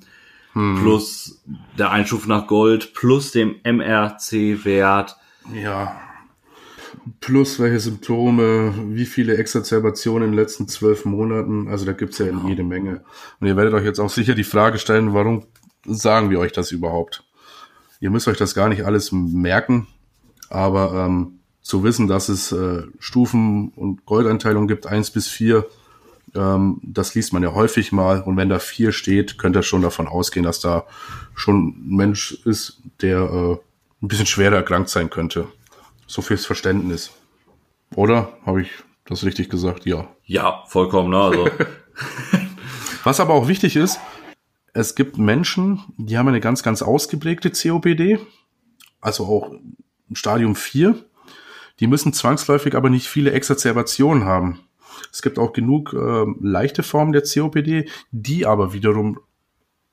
hm. 0.56 0.80
plus 0.82 1.44
der 1.78 1.92
Einstufung 1.92 2.30
nach 2.30 2.48
Gold, 2.48 2.94
plus 2.94 3.32
dem 3.32 3.58
MRC-Wert. 3.64 5.18
Ja. 5.54 6.02
Plus 7.20 7.60
welche 7.60 7.80
Symptome, 7.80 8.74
wie 8.88 9.06
viele 9.06 9.38
Exazerbationen 9.38 10.30
in 10.30 10.32
den 10.32 10.40
letzten 10.40 10.68
zwölf 10.68 11.04
Monaten. 11.04 11.68
Also 11.68 11.86
da 11.86 11.92
gibt's 11.92 12.18
ja 12.20 12.28
genau. 12.28 12.48
jede 12.48 12.64
Menge. 12.64 13.04
Und 13.40 13.48
ihr 13.48 13.58
werdet 13.58 13.74
euch 13.74 13.84
jetzt 13.84 14.00
auch 14.00 14.10
sicher 14.10 14.34
die 14.34 14.46
Frage 14.46 14.80
stellen, 14.80 15.14
warum 15.14 15.46
sagen 15.86 16.30
wir 16.30 16.40
euch 16.40 16.54
das 16.54 16.72
überhaupt? 16.72 17.26
Ihr 18.00 18.10
müsst 18.10 18.28
euch 18.28 18.38
das 18.38 18.56
gar 18.56 18.70
nicht 18.70 18.86
alles 18.86 19.12
merken, 19.12 19.88
aber 20.50 21.06
ähm, 21.06 21.40
zu 21.62 21.84
wissen, 21.84 22.08
dass 22.08 22.30
es 22.30 22.54
äh, 22.54 22.84
Stufen 23.00 23.74
und 23.76 24.06
Goldeinteilungen 24.06 24.68
gibt, 24.68 24.88
eins 24.88 25.12
bis 25.12 25.28
vier, 25.28 25.66
ähm, 26.36 26.80
das 26.84 27.16
liest 27.16 27.34
man 27.34 27.44
ja 27.44 27.54
häufig 27.54 27.92
mal. 27.92 28.22
Und 28.22 28.38
wenn 28.38 28.50
da 28.50 28.60
vier 28.60 28.92
steht, 28.92 29.38
könnt 29.38 29.56
ihr 29.56 29.64
schon 29.64 29.82
davon 29.82 30.08
ausgehen, 30.08 30.46
dass 30.46 30.60
da 30.60 30.86
schon 31.36 31.68
ein 31.70 31.96
Mensch 31.96 32.34
ist, 32.46 32.82
der 33.02 33.20
äh, 33.20 33.58
ein 34.02 34.08
bisschen 34.08 34.26
schwerer 34.26 34.58
erkrankt 34.58 34.90
sein 34.90 35.10
könnte. 35.10 35.48
So 36.08 36.22
fürs 36.22 36.46
Verständnis. 36.46 37.12
Oder? 37.96 38.38
Habe 38.46 38.62
ich 38.62 38.70
das 39.06 39.24
richtig 39.24 39.50
gesagt? 39.50 39.86
Ja. 39.86 40.08
Ja, 40.26 40.64
vollkommen. 40.68 41.10
Ne? 41.10 41.18
Also. 41.18 41.50
Was 43.04 43.20
aber 43.20 43.34
auch 43.34 43.48
wichtig 43.48 43.76
ist, 43.76 44.00
es 44.74 44.96
gibt 44.96 45.18
Menschen, 45.18 45.84
die 45.98 46.18
haben 46.18 46.28
eine 46.28 46.42
ganz, 46.42 46.64
ganz 46.64 46.82
ausgeprägte 46.82 47.52
COPD, 47.52 48.20
also 49.00 49.26
auch 49.26 49.52
Stadium 50.12 50.56
4. 50.56 50.96
Die 51.80 51.88
müssen 51.88 52.14
zwangsläufig 52.14 52.76
aber 52.76 52.90
nicht 52.90 53.08
viele 53.08 53.32
Exacerbationen 53.32 54.26
haben. 54.26 54.60
Es 55.12 55.22
gibt 55.22 55.40
auch 55.40 55.54
genug 55.54 55.94
äh, 55.94 56.26
leichte 56.42 56.84
Formen 56.84 57.14
der 57.14 57.24
COPD, 57.24 57.90
die 58.12 58.46
aber 58.46 58.74
wiederum 58.74 59.20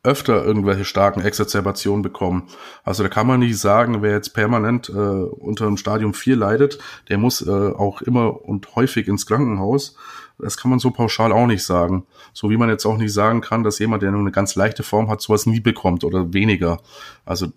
öfter 0.05 0.45
irgendwelche 0.45 0.85
starken 0.85 1.21
Exacerbationen 1.21 2.03
bekommen. 2.03 2.49
Also 2.83 3.05
da 3.05 3.09
kann 3.09 3.27
man 3.27 3.41
nicht 3.41 3.59
sagen, 3.59 4.03
wer 4.03 4.13
jetzt 4.13 4.35
permanent 4.35 4.89
äh, 4.89 4.93
unter 4.93 5.67
dem 5.67 5.77
Stadium 5.77 6.13
4 6.13 6.37
leidet, 6.37 6.79
der 7.09 7.19
muss 7.19 7.47
äh, 7.47 7.51
auch 7.51 8.03
immer 8.03 8.45
und 8.45 8.75
häufig 8.75 9.07
ins 9.07 9.27
Krankenhaus. 9.27 9.97
Das 10.39 10.57
kann 10.57 10.71
man 10.71 10.81
so 10.81 10.91
pauschal 10.91 11.31
auch 11.31 11.47
nicht 11.47 11.63
sagen. 11.63 12.05
So 12.33 12.51
wie 12.51 12.57
man 12.57 12.69
jetzt 12.69 12.85
auch 12.85 12.97
nicht 12.97 13.13
sagen 13.13 13.43
kann, 13.43 13.63
dass 13.63 13.79
jemand, 13.79 14.03
der 14.03 14.11
nur 14.11 14.21
eine 14.21 14.33
ganz 14.33 14.57
leichte 14.57 14.83
Form 14.83 15.09
hat, 15.09 15.21
sowas 15.21 15.47
nie 15.47 15.61
bekommt 15.61 16.03
oder 16.03 16.33
weniger. 16.33 16.81
Also 17.25 17.53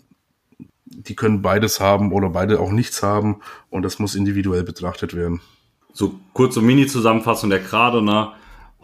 die 0.85 1.15
können 1.15 1.41
beides 1.41 1.79
haben 1.79 2.11
oder 2.13 2.29
beide 2.29 2.59
auch 2.59 2.71
nichts 2.71 3.01
haben 3.01 3.41
und 3.71 3.81
das 3.81 3.97
muss 3.97 4.13
individuell 4.13 4.63
betrachtet 4.63 5.15
werden. 5.15 5.41
So 5.95 6.13
kurze 6.33 6.61
Mini-Zusammenfassung 6.61 7.49
der 7.49 7.59
Grade, 7.59 8.01
ne? 8.01 8.33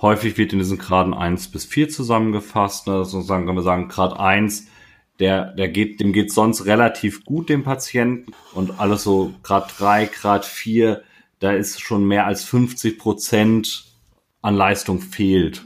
Häufig 0.02 0.38
wird 0.38 0.54
in 0.54 0.60
diesen 0.60 0.78
Graden 0.78 1.14
eins 1.14 1.50
bis 1.50 1.66
vier 1.66 1.90
zusammengefasst. 1.90 2.88
Ne? 2.88 3.04
Sozusagen 3.04 3.46
können 3.46 3.58
wir 3.58 3.64
sagen, 3.64 3.90
Grad 3.90 4.18
eins, 4.18 4.68
der, 5.20 5.52
der 5.52 5.68
geht, 5.68 6.00
dem 6.00 6.14
geht 6.14 6.32
sonst 6.32 6.66
relativ 6.66 7.26
gut, 7.26 7.50
dem 7.50 7.64
Patienten. 7.64 8.32
Und 8.54 8.80
alles 8.80 9.04
so 9.04 9.34
Grad 9.44 9.78
drei, 9.78 10.06
Grad 10.06 10.46
vier, 10.46 11.04
da 11.40 11.52
ist 11.52 11.82
schon 11.82 12.06
mehr 12.06 12.26
als 12.28 12.46
50 12.46 12.98
Prozent 12.98 13.92
an 14.42 14.56
Leistung 14.56 15.02
fehlt, 15.02 15.66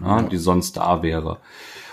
ja, 0.00 0.22
die 0.22 0.38
sonst 0.38 0.76
da 0.76 1.02
wäre. 1.02 1.40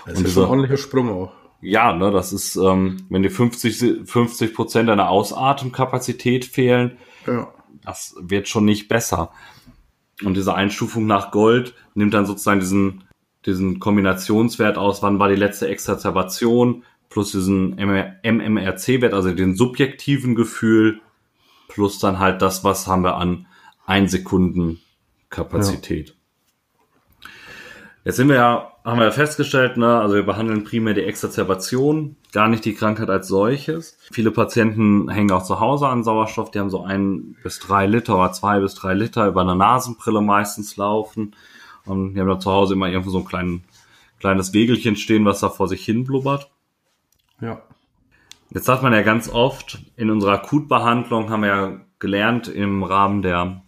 Das 0.06 0.20
ist 0.20 0.32
schon 0.32 0.44
ein 0.44 0.48
ordentlicher 0.48 0.76
Sprung 0.76 1.10
auch. 1.10 1.32
Ja, 1.60 1.92
ne, 1.92 2.12
das 2.12 2.32
ist, 2.32 2.54
ähm, 2.54 3.04
wenn 3.10 3.24
dir 3.24 3.30
50, 3.30 4.08
50 4.08 4.54
Prozent 4.54 4.88
deiner 4.88 5.10
Ausatemkapazität 5.10 6.44
fehlen, 6.44 6.98
ja. 7.26 7.48
Das 7.84 8.14
wird 8.20 8.48
schon 8.48 8.64
nicht 8.64 8.88
besser. 8.88 9.30
Und 10.24 10.34
diese 10.34 10.54
Einstufung 10.54 11.06
nach 11.06 11.30
Gold 11.30 11.74
nimmt 11.94 12.14
dann 12.14 12.26
sozusagen 12.26 12.60
diesen, 12.60 13.04
diesen 13.44 13.80
Kombinationswert 13.80 14.78
aus, 14.78 15.02
wann 15.02 15.18
war 15.18 15.28
die 15.28 15.36
letzte 15.36 15.68
Exazerbation, 15.68 16.84
plus 17.08 17.32
diesen 17.32 17.76
MMRC-Wert, 17.76 19.14
also 19.14 19.32
den 19.32 19.54
subjektiven 19.54 20.34
Gefühl, 20.34 21.00
plus 21.68 21.98
dann 21.98 22.18
halt 22.18 22.42
das, 22.42 22.64
was 22.64 22.86
haben 22.86 23.02
wir 23.02 23.16
an 23.16 23.46
1 23.86 24.10
Sekunden 24.10 24.80
Kapazität. 25.30 26.08
Ja. 26.08 27.28
Jetzt 28.04 28.16
sind 28.16 28.28
wir 28.28 28.36
ja, 28.36 28.72
haben 28.86 29.00
wir 29.00 29.06
ja 29.06 29.10
festgestellt, 29.10 29.76
ne, 29.76 29.98
also 29.98 30.14
wir 30.14 30.22
behandeln 30.22 30.62
primär 30.62 30.94
die 30.94 31.02
Exazerbation, 31.02 32.14
gar 32.32 32.48
nicht 32.48 32.64
die 32.64 32.74
Krankheit 32.74 33.10
als 33.10 33.26
solches. 33.26 33.98
Viele 34.12 34.30
Patienten 34.30 35.08
hängen 35.08 35.32
auch 35.32 35.42
zu 35.42 35.58
Hause 35.58 35.88
an 35.88 36.04
Sauerstoff, 36.04 36.52
die 36.52 36.60
haben 36.60 36.70
so 36.70 36.84
ein 36.84 37.36
bis 37.42 37.58
drei 37.58 37.86
Liter 37.86 38.16
oder 38.16 38.30
zwei 38.30 38.60
bis 38.60 38.76
drei 38.76 38.94
Liter 38.94 39.26
über 39.26 39.40
eine 39.40 39.56
Nasenbrille 39.56 40.20
meistens 40.20 40.76
laufen. 40.76 41.34
Und 41.84 42.14
die 42.14 42.20
haben 42.20 42.28
da 42.28 42.38
zu 42.38 42.52
Hause 42.52 42.74
immer 42.74 42.88
irgendwo 42.88 43.10
so 43.10 43.18
ein 43.18 43.24
klein, 43.24 43.64
kleines 44.20 44.52
Wegelchen 44.52 44.94
stehen, 44.94 45.24
was 45.24 45.40
da 45.40 45.48
vor 45.48 45.66
sich 45.66 45.84
hin 45.84 46.04
blubbert. 46.04 46.48
Ja. 47.40 47.62
Jetzt 48.50 48.66
sagt 48.66 48.84
man 48.84 48.92
ja 48.92 49.02
ganz 49.02 49.28
oft, 49.28 49.80
in 49.96 50.10
unserer 50.10 50.34
Akutbehandlung 50.34 51.30
haben 51.30 51.42
wir 51.42 51.48
ja 51.48 51.80
gelernt 51.98 52.46
im 52.46 52.84
Rahmen 52.84 53.22
der 53.22 53.62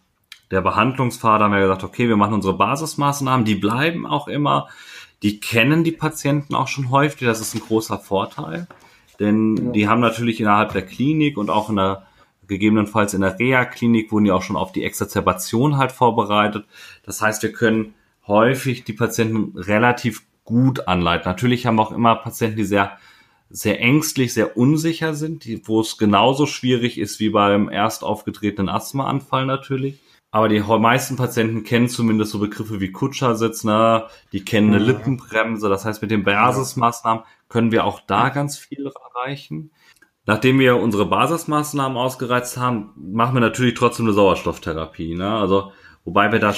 der 0.51 0.63
Behandlungspfad 0.63 1.43
haben 1.43 1.53
wir 1.53 1.61
gesagt, 1.61 1.85
okay, 1.85 2.09
wir 2.09 2.17
machen 2.17 2.35
unsere 2.35 2.57
Basismaßnahmen, 2.57 3.45
die 3.45 3.55
bleiben 3.55 4.07
auch 4.07 4.29
immer, 4.29 4.69
die 5.23 5.41
kennen 5.41 5.85
die 5.85 5.93
Patienten 5.93 6.55
auch 6.55 6.69
schon 6.69 6.91
häufig, 6.91 7.27
das 7.27 7.41
ist 7.41 7.55
ein 7.55 7.61
großer 7.61 7.99
Vorteil, 7.99 8.67
denn 9.19 9.57
ja. 9.57 9.73
die 9.73 9.89
haben 9.89 10.01
natürlich 10.01 10.41
innerhalb 10.41 10.73
der 10.73 10.87
Klinik 10.87 11.37
und 11.37 11.51
auch 11.51 11.71
in 11.71 11.77
der 11.77 12.05
gegebenenfalls 12.47 13.13
in 13.13 13.21
der 13.21 13.39
Reha-Klinik 13.39 14.11
wurden 14.11 14.25
die 14.25 14.31
auch 14.33 14.43
schon 14.43 14.57
auf 14.57 14.73
die 14.73 14.83
Exazerbation 14.83 15.77
halt 15.77 15.93
vorbereitet. 15.93 16.65
Das 17.05 17.21
heißt, 17.21 17.43
wir 17.43 17.53
können 17.53 17.93
häufig 18.27 18.85
die 18.85 18.95
Patienten 18.95 19.59
relativ 19.59 20.23
gut 20.45 20.89
anleiten. 20.89 21.29
Natürlich 21.29 21.67
haben 21.67 21.77
wir 21.77 21.83
auch 21.83 21.93
immer 21.93 22.15
Patienten, 22.15 22.57
die 22.57 22.65
sehr 22.65 22.97
sehr 23.51 23.81
ängstlich, 23.81 24.35
sehr 24.35 24.57
unsicher 24.57 25.15
sind, 25.15 25.45
die, 25.45 25.67
wo 25.67 25.81
es 25.81 25.97
genauso 25.97 26.47
schwierig 26.47 26.99
ist 26.99 27.19
wie 27.19 27.31
beim 27.31 27.71
erst 27.71 28.05
aufgetretenen 28.05 28.69
Asthmaanfall 28.69 29.47
natürlich. 29.47 29.99
Aber 30.31 30.49
die 30.49 30.61
meisten 30.61 31.17
Patienten 31.17 31.65
kennen 31.65 31.89
zumindest 31.89 32.33
so 32.33 32.39
Begriffe 32.39 32.81
wie 32.81 32.93
Kutschersitz, 32.93 33.65
ne? 33.65 34.05
die 34.33 34.45
kennen 34.45 34.75
eine 34.75 34.85
Lippenbremse. 34.85 35.69
Das 35.71 35.87
heißt, 35.87 36.03
mit 36.03 36.11
den 36.11 36.25
Basismaßnahmen 36.25 37.25
können 37.49 37.73
wir 37.73 37.85
auch 37.85 38.01
da 38.01 38.29
ganz 38.29 38.59
viel 38.59 38.87
erreichen. 38.87 39.71
Nachdem 40.27 40.59
wir 40.59 40.77
unsere 40.77 41.07
Basismaßnahmen 41.07 41.97
ausgereizt 41.97 42.59
haben, 42.59 42.93
machen 42.97 43.35
wir 43.35 43.41
natürlich 43.41 43.73
trotzdem 43.73 44.05
eine 44.05 44.15
Sauerstofftherapie. 44.15 45.15
Ne? 45.15 45.31
Also, 45.31 45.73
wobei 46.05 46.31
wir 46.31 46.39
da 46.39 46.55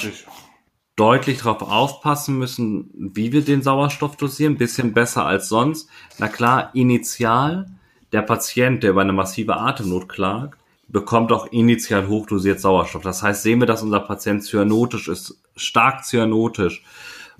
deutlich 0.96 1.38
darauf 1.38 1.62
aufpassen 1.62 2.36
müssen, 2.38 2.90
wie 3.14 3.32
wir 3.32 3.42
den 3.42 3.62
Sauerstoff 3.62 4.16
dosieren. 4.16 4.54
Ein 4.54 4.58
bisschen 4.58 4.92
besser 4.92 5.24
als 5.24 5.48
sonst. 5.48 5.88
Na 6.18 6.26
klar, 6.26 6.70
initial 6.74 7.70
der 8.12 8.22
Patient, 8.22 8.82
der 8.82 8.90
über 8.90 9.02
eine 9.02 9.12
massive 9.12 9.56
Atemnot 9.56 10.08
klagt, 10.08 10.59
bekommt 10.92 11.32
auch 11.32 11.46
initial 11.52 12.08
hochdosiert 12.08 12.60
Sauerstoff. 12.60 13.02
Das 13.02 13.22
heißt, 13.22 13.42
sehen 13.42 13.60
wir, 13.60 13.66
dass 13.66 13.82
unser 13.82 14.00
Patient 14.00 14.42
cyanotisch 14.42 15.08
ist, 15.08 15.40
stark 15.56 16.04
cyanotisch, 16.04 16.82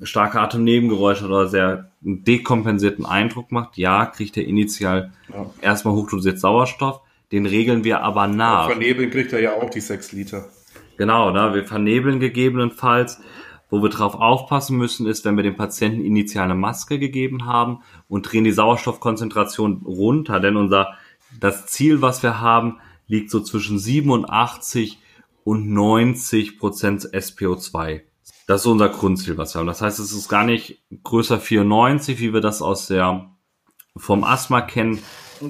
starke 0.02 0.40
Atemnebengeräusche 0.40 1.26
oder 1.26 1.46
sehr 1.48 1.90
dekompensierten 2.00 3.04
Eindruck 3.04 3.52
macht, 3.52 3.76
ja, 3.76 4.06
kriegt 4.06 4.36
er 4.36 4.46
initial 4.46 5.12
ja. 5.28 5.50
erstmal 5.60 5.94
hochdosiert 5.94 6.38
Sauerstoff. 6.38 7.00
Den 7.32 7.46
regeln 7.46 7.84
wir 7.84 8.02
aber 8.02 8.26
nach. 8.26 8.68
Ja, 8.68 8.74
vernebeln 8.74 9.10
kriegt 9.10 9.32
er 9.32 9.40
ja 9.40 9.54
auch 9.54 9.70
die 9.70 9.80
sechs 9.80 10.10
Liter. 10.12 10.48
Genau, 10.96 11.30
ne, 11.30 11.54
wir 11.54 11.64
vernebeln 11.64 12.20
gegebenenfalls. 12.20 13.20
Wo 13.72 13.80
wir 13.82 13.88
drauf 13.88 14.16
aufpassen 14.16 14.76
müssen, 14.76 15.06
ist, 15.06 15.24
wenn 15.24 15.36
wir 15.36 15.44
dem 15.44 15.56
Patienten 15.56 16.04
initial 16.04 16.46
eine 16.46 16.56
Maske 16.56 16.98
gegeben 16.98 17.46
haben 17.46 17.82
und 18.08 18.22
drehen 18.22 18.42
die 18.42 18.50
Sauerstoffkonzentration 18.50 19.82
runter, 19.84 20.40
denn 20.40 20.56
unser, 20.56 20.94
das 21.38 21.66
Ziel, 21.66 22.02
was 22.02 22.24
wir 22.24 22.40
haben, 22.40 22.80
liegt 23.11 23.31
so 23.31 23.40
zwischen 23.40 23.79
87 23.79 24.99
und 25.44 25.68
90 25.68 26.59
Prozent 26.59 27.03
SPO2. 27.12 28.03
Das 28.46 28.62
ist 28.62 28.66
unser 28.66 28.88
Grundziel, 28.88 29.37
was 29.37 29.55
wir 29.55 29.59
haben. 29.59 29.66
Das 29.66 29.83
heißt, 29.83 29.99
es 29.99 30.12
ist 30.12 30.29
gar 30.29 30.44
nicht 30.44 30.83
größer 31.03 31.40
94, 31.40 32.20
wie 32.20 32.33
wir 32.33 32.40
das 32.40 32.62
aus 32.62 32.87
der, 32.87 33.31
vom 33.96 34.23
Asthma 34.23 34.61
kennen, 34.61 35.01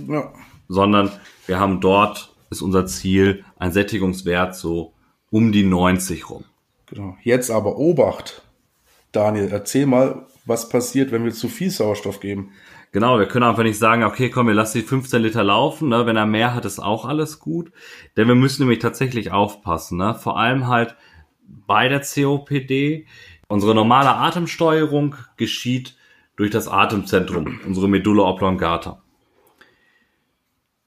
ja. 0.09 0.33
sondern 0.68 1.12
wir 1.46 1.61
haben 1.61 1.81
dort, 1.81 2.35
ist 2.49 2.62
unser 2.62 2.87
Ziel, 2.87 3.44
ein 3.59 3.73
Sättigungswert 3.73 4.57
so 4.57 4.94
um 5.31 5.53
die 5.53 5.64
90 5.64 6.31
rum. 6.31 6.44
Genau. 6.87 7.16
Jetzt 7.23 7.51
aber 7.51 7.77
Obacht. 7.77 8.42
Daniel, 9.12 9.49
erzähl 9.53 9.87
mal, 9.87 10.27
was 10.46 10.68
passiert, 10.68 11.12
wenn 11.12 11.25
wir 11.25 11.33
zu 11.33 11.49
viel 11.49 11.70
Sauerstoff 11.70 12.20
geben. 12.20 12.53
Genau, 12.92 13.20
wir 13.20 13.26
können 13.26 13.44
einfach 13.44 13.62
nicht 13.62 13.79
sagen, 13.79 14.03
okay, 14.03 14.31
komm, 14.31 14.48
wir 14.48 14.55
lassen 14.55 14.79
die 14.79 14.85
15 14.85 15.22
Liter 15.22 15.44
laufen, 15.44 15.88
ne? 15.88 16.07
wenn 16.07 16.16
er 16.16 16.26
mehr 16.26 16.55
hat, 16.55 16.64
ist 16.64 16.81
auch 16.81 17.05
alles 17.05 17.38
gut. 17.38 17.70
Denn 18.16 18.26
wir 18.26 18.35
müssen 18.35 18.62
nämlich 18.62 18.81
tatsächlich 18.81 19.31
aufpassen, 19.31 19.98
ne? 19.98 20.14
vor 20.16 20.38
allem 20.38 20.66
halt 20.66 20.96
bei 21.66 21.88
der 21.88 22.00
COPD. 22.00 23.07
Unsere 23.46 23.74
normale 23.74 24.14
Atemsteuerung 24.14 25.14
geschieht 25.37 25.96
durch 26.35 26.50
das 26.50 26.66
Atemzentrum, 26.66 27.61
unsere 27.64 27.88
Medulla 27.88 28.24
oblongata. 28.24 29.03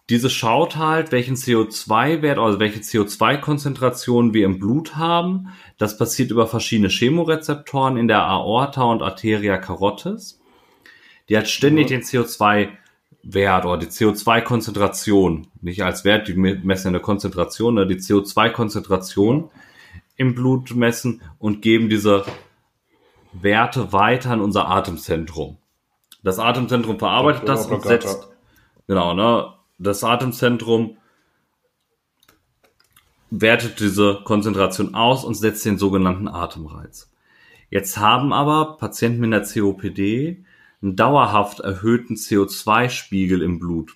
Diese 0.10 0.30
schaut 0.30 0.76
halt, 0.76 1.13
welchen 1.13 1.36
CO2-Wert, 1.36 2.38
also 2.38 2.60
welche 2.60 2.82
CO2-Konzentration 2.82 4.34
wir 4.34 4.46
im 4.46 4.60
Blut 4.60 4.98
haben. 4.98 5.50
Das 5.78 5.98
passiert 5.98 6.32
über 6.32 6.48
verschiedene 6.48 6.89
Chemorezeptoren 6.89 7.96
in 7.96 8.10
der 8.10 8.24
Aorta 8.24 8.84
und 8.84 9.02
Arteria 9.02 9.58
carotis. 9.58 10.43
Die 11.34 11.38
hat 11.39 11.50
ständig 11.50 11.89
ja. 11.89 11.98
den 11.98 12.06
CO2-Wert 12.06 13.65
oder 13.65 13.78
die 13.78 13.88
CO2-Konzentration, 13.88 15.48
nicht 15.62 15.84
als 15.84 16.06
Wert, 16.06 16.28
die 16.28 16.36
messen 16.36 16.89
eine 16.89 17.00
Konzentration, 17.00 17.74
ne, 17.74 17.88
die 17.88 17.96
CO2-Konzentration 17.96 19.50
im 20.15 20.36
Blut 20.36 20.76
messen 20.76 21.24
und 21.39 21.63
geben 21.63 21.89
diese 21.89 22.24
Werte 23.32 23.91
weiter 23.91 24.30
an 24.30 24.41
unser 24.41 24.69
Atemzentrum. 24.69 25.58
Das 26.22 26.38
Atemzentrum 26.38 27.00
verarbeitet 27.00 27.50
das 27.50 27.65
und 27.65 27.82
setzt, 27.82 28.28
genau, 28.86 29.15
ne, 29.15 29.54
das 29.80 30.04
Atemzentrum 30.04 30.98
wertet 33.32 33.80
diese 33.80 34.22
Konzentration 34.24 34.93
aus 34.93 35.26
und 35.26 35.34
setzt 35.34 35.65
den 35.65 35.80
sogenannten 35.80 36.28
Atemreiz. 36.28 37.12
Jetzt 37.72 37.98
haben 37.98 38.34
aber 38.34 38.78
Patienten 38.78 39.22
mit 39.22 39.34
einer 39.34 39.43
COPD 39.43 40.46
einen 40.84 40.96
dauerhaft 40.96 41.62
erhöhten 41.62 42.15
CO2-Spiegel 42.15 43.41
im 43.41 43.60
Blut. 43.60 43.96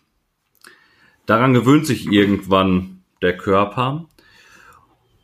Daran 1.26 1.54
gewöhnt 1.54 1.86
sich 1.86 2.10
irgendwann 2.10 3.04
der 3.22 3.36
Körper 3.36 4.06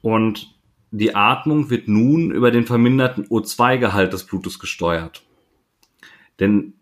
und 0.01 0.53
die 0.91 1.15
Atmung 1.15 1.69
wird 1.69 1.87
nun 1.87 2.31
über 2.31 2.51
den 2.51 2.67
verminderten 2.67 3.25
O2-Gehalt 3.27 4.13
des 4.13 4.25
Blutes 4.25 4.59
gesteuert. 4.59 5.23
Denn 6.39 6.73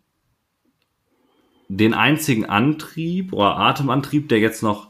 den 1.69 1.93
einzigen 1.93 2.45
Antrieb 2.45 3.31
oder 3.31 3.57
Atemantrieb, 3.57 4.27
der 4.27 4.39
jetzt 4.39 4.63
noch 4.63 4.89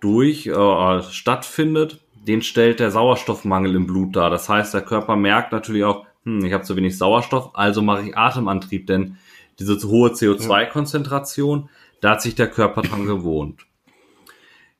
durch 0.00 0.46
äh, 0.46 1.02
stattfindet, 1.02 2.00
den 2.14 2.42
stellt 2.42 2.80
der 2.80 2.90
Sauerstoffmangel 2.90 3.76
im 3.76 3.86
Blut 3.86 4.16
dar. 4.16 4.30
Das 4.30 4.48
heißt, 4.48 4.74
der 4.74 4.82
Körper 4.82 5.14
merkt 5.14 5.52
natürlich 5.52 5.84
auch, 5.84 6.06
hm, 6.24 6.44
ich 6.44 6.52
habe 6.52 6.64
zu 6.64 6.76
wenig 6.76 6.96
Sauerstoff, 6.96 7.50
also 7.54 7.82
mache 7.82 8.08
ich 8.08 8.16
Atemantrieb, 8.16 8.86
denn 8.86 9.16
diese 9.58 9.78
zu 9.78 9.90
hohe 9.90 10.10
CO2-Konzentration, 10.10 11.68
da 12.00 12.12
hat 12.12 12.22
sich 12.22 12.34
der 12.34 12.48
Körper 12.48 12.82
dran 12.82 13.06
gewohnt. 13.06 13.66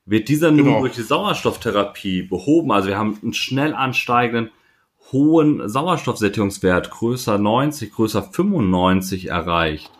Wird 0.05 0.27
dieser 0.27 0.51
nun 0.51 0.65
genau. 0.65 0.79
durch 0.81 0.95
die 0.95 1.01
Sauerstofftherapie 1.01 2.23
behoben, 2.23 2.71
also 2.71 2.89
wir 2.89 2.97
haben 2.97 3.17
einen 3.21 3.33
schnell 3.33 3.73
ansteigenden 3.73 4.51
hohen 5.11 5.69
Sauerstoffsättigungswert, 5.69 6.89
größer 6.89 7.37
90, 7.37 7.93
größer 7.93 8.23
95 8.23 9.29
erreicht, 9.29 9.91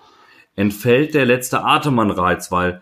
entfällt 0.56 1.14
der 1.14 1.26
letzte 1.26 1.64
Atemanreiz, 1.64 2.52
weil 2.52 2.82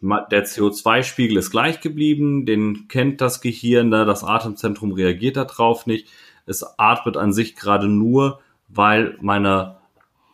der 0.00 0.44
CO2-Spiegel 0.44 1.38
ist 1.38 1.50
gleich 1.50 1.80
geblieben, 1.80 2.44
den 2.44 2.88
kennt 2.88 3.20
das 3.20 3.40
Gehirn, 3.40 3.88
ne, 3.88 4.04
das 4.04 4.22
Atemzentrum 4.22 4.92
reagiert 4.92 5.36
darauf 5.36 5.86
nicht 5.86 6.08
es 6.46 6.64
atmet 6.78 7.16
an 7.16 7.32
sich 7.32 7.56
gerade 7.56 7.88
nur, 7.88 8.40
weil 8.68 9.16
meine 9.20 9.76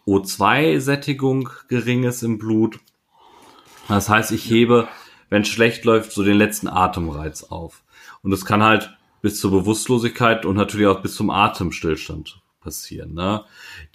O2-Sättigung 0.07 1.51
gering 1.69 2.05
ist 2.05 2.23
im 2.23 2.39
Blut. 2.39 2.81
Das 3.89 4.09
heißt, 4.09 4.33
ich 4.33 4.49
hebe 4.49 4.89
wenn 5.31 5.45
schlecht 5.45 5.85
läuft, 5.85 6.13
so 6.13 6.23
den 6.23 6.37
letzten 6.37 6.69
Atemreiz 6.69 7.45
auf. 7.45 7.83
Und 8.23 8.33
es 8.33 8.45
kann 8.45 8.63
halt 8.63 8.95
bis 9.23 9.41
zur 9.41 9.53
Bewusstlosigkeit 9.53 10.45
und 10.45 10.57
natürlich 10.57 10.89
auch 10.89 11.01
bis 11.01 11.15
zum 11.15 11.31
Atemstillstand 11.31 12.41
passieren. 12.61 13.15
Ne? 13.15 13.45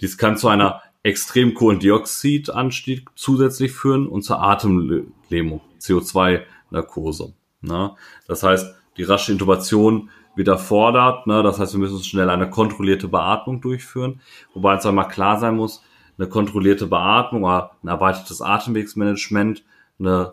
Dies 0.00 0.18
kann 0.18 0.36
zu 0.36 0.48
einer 0.48 0.82
extrem 1.02 1.54
Kohlendioxidanstieg 1.54 3.08
zusätzlich 3.14 3.72
führen 3.72 4.08
und 4.08 4.22
zur 4.22 4.42
Atemlähmung, 4.42 5.60
CO2-Narkose. 5.80 7.32
Ne? 7.60 7.94
Das 8.26 8.42
heißt, 8.42 8.74
die 8.96 9.04
rasche 9.04 9.32
Intubation 9.32 10.10
wieder 10.36 10.58
fordert. 10.58 11.26
Ne? 11.26 11.42
Das 11.42 11.58
heißt, 11.58 11.72
wir 11.72 11.80
müssen 11.80 12.02
schnell 12.04 12.30
eine 12.30 12.48
kontrollierte 12.48 13.08
Beatmung 13.08 13.60
durchführen. 13.60 14.20
Wobei 14.54 14.74
uns 14.74 14.86
einmal 14.86 15.08
klar 15.08 15.38
sein 15.38 15.56
muss, 15.56 15.82
eine 16.18 16.28
kontrollierte 16.28 16.86
Beatmung 16.86 17.44
oder 17.44 17.72
ein 17.82 17.88
erweitertes 17.88 18.40
Atemwegsmanagement, 18.40 19.64
eine 19.98 20.32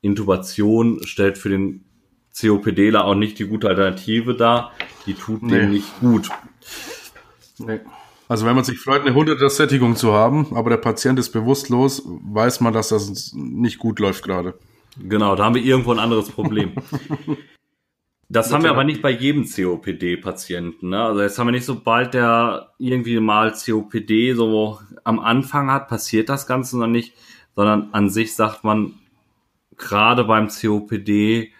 Intubation 0.00 1.00
stellt 1.04 1.38
für 1.38 1.48
den 1.48 1.84
COPDler 2.38 3.04
auch 3.04 3.14
nicht 3.14 3.38
die 3.38 3.46
gute 3.46 3.68
Alternative 3.68 4.34
dar. 4.34 4.72
Die 5.06 5.14
tut 5.14 5.42
nee. 5.42 5.58
dem 5.58 5.70
nicht 5.70 6.00
gut. 6.00 6.30
Nee. 7.58 7.80
Also 8.28 8.44
wenn 8.44 8.54
man 8.54 8.64
sich 8.64 8.78
freut, 8.78 9.02
eine 9.02 9.14
hunderte 9.14 9.48
Sättigung 9.48 9.96
zu 9.96 10.12
haben, 10.12 10.54
aber 10.54 10.70
der 10.70 10.76
Patient 10.76 11.18
ist 11.18 11.30
bewusstlos, 11.30 12.02
weiß 12.06 12.60
man, 12.60 12.74
dass 12.74 12.90
das 12.90 13.32
nicht 13.34 13.78
gut 13.78 13.98
läuft 13.98 14.22
gerade. 14.22 14.54
Genau, 15.02 15.34
da 15.34 15.44
haben 15.44 15.54
wir 15.54 15.62
irgendwo 15.62 15.92
ein 15.92 15.98
anderes 15.98 16.30
Problem. 16.30 16.72
Das 18.30 18.52
haben 18.52 18.62
wir 18.62 18.70
aber 18.70 18.84
nicht 18.84 19.00
bei 19.00 19.10
jedem 19.10 19.46
COPD-Patienten. 19.46 20.90
Ne? 20.90 21.02
Also 21.02 21.22
jetzt 21.22 21.38
haben 21.38 21.46
wir 21.46 21.52
nicht, 21.52 21.64
sobald 21.64 22.12
der 22.12 22.74
irgendwie 22.78 23.20
mal 23.20 23.52
COPD 23.52 24.34
so 24.34 24.80
am 25.02 25.18
Anfang 25.18 25.70
hat, 25.70 25.88
passiert 25.88 26.28
das 26.28 26.46
Ganze 26.46 26.78
noch 26.78 26.88
nicht, 26.88 27.14
sondern 27.56 27.88
an 27.92 28.10
sich 28.10 28.34
sagt 28.34 28.64
man, 28.64 28.94
gerade 29.78 30.24
beim 30.24 30.48
COPD 30.48 31.52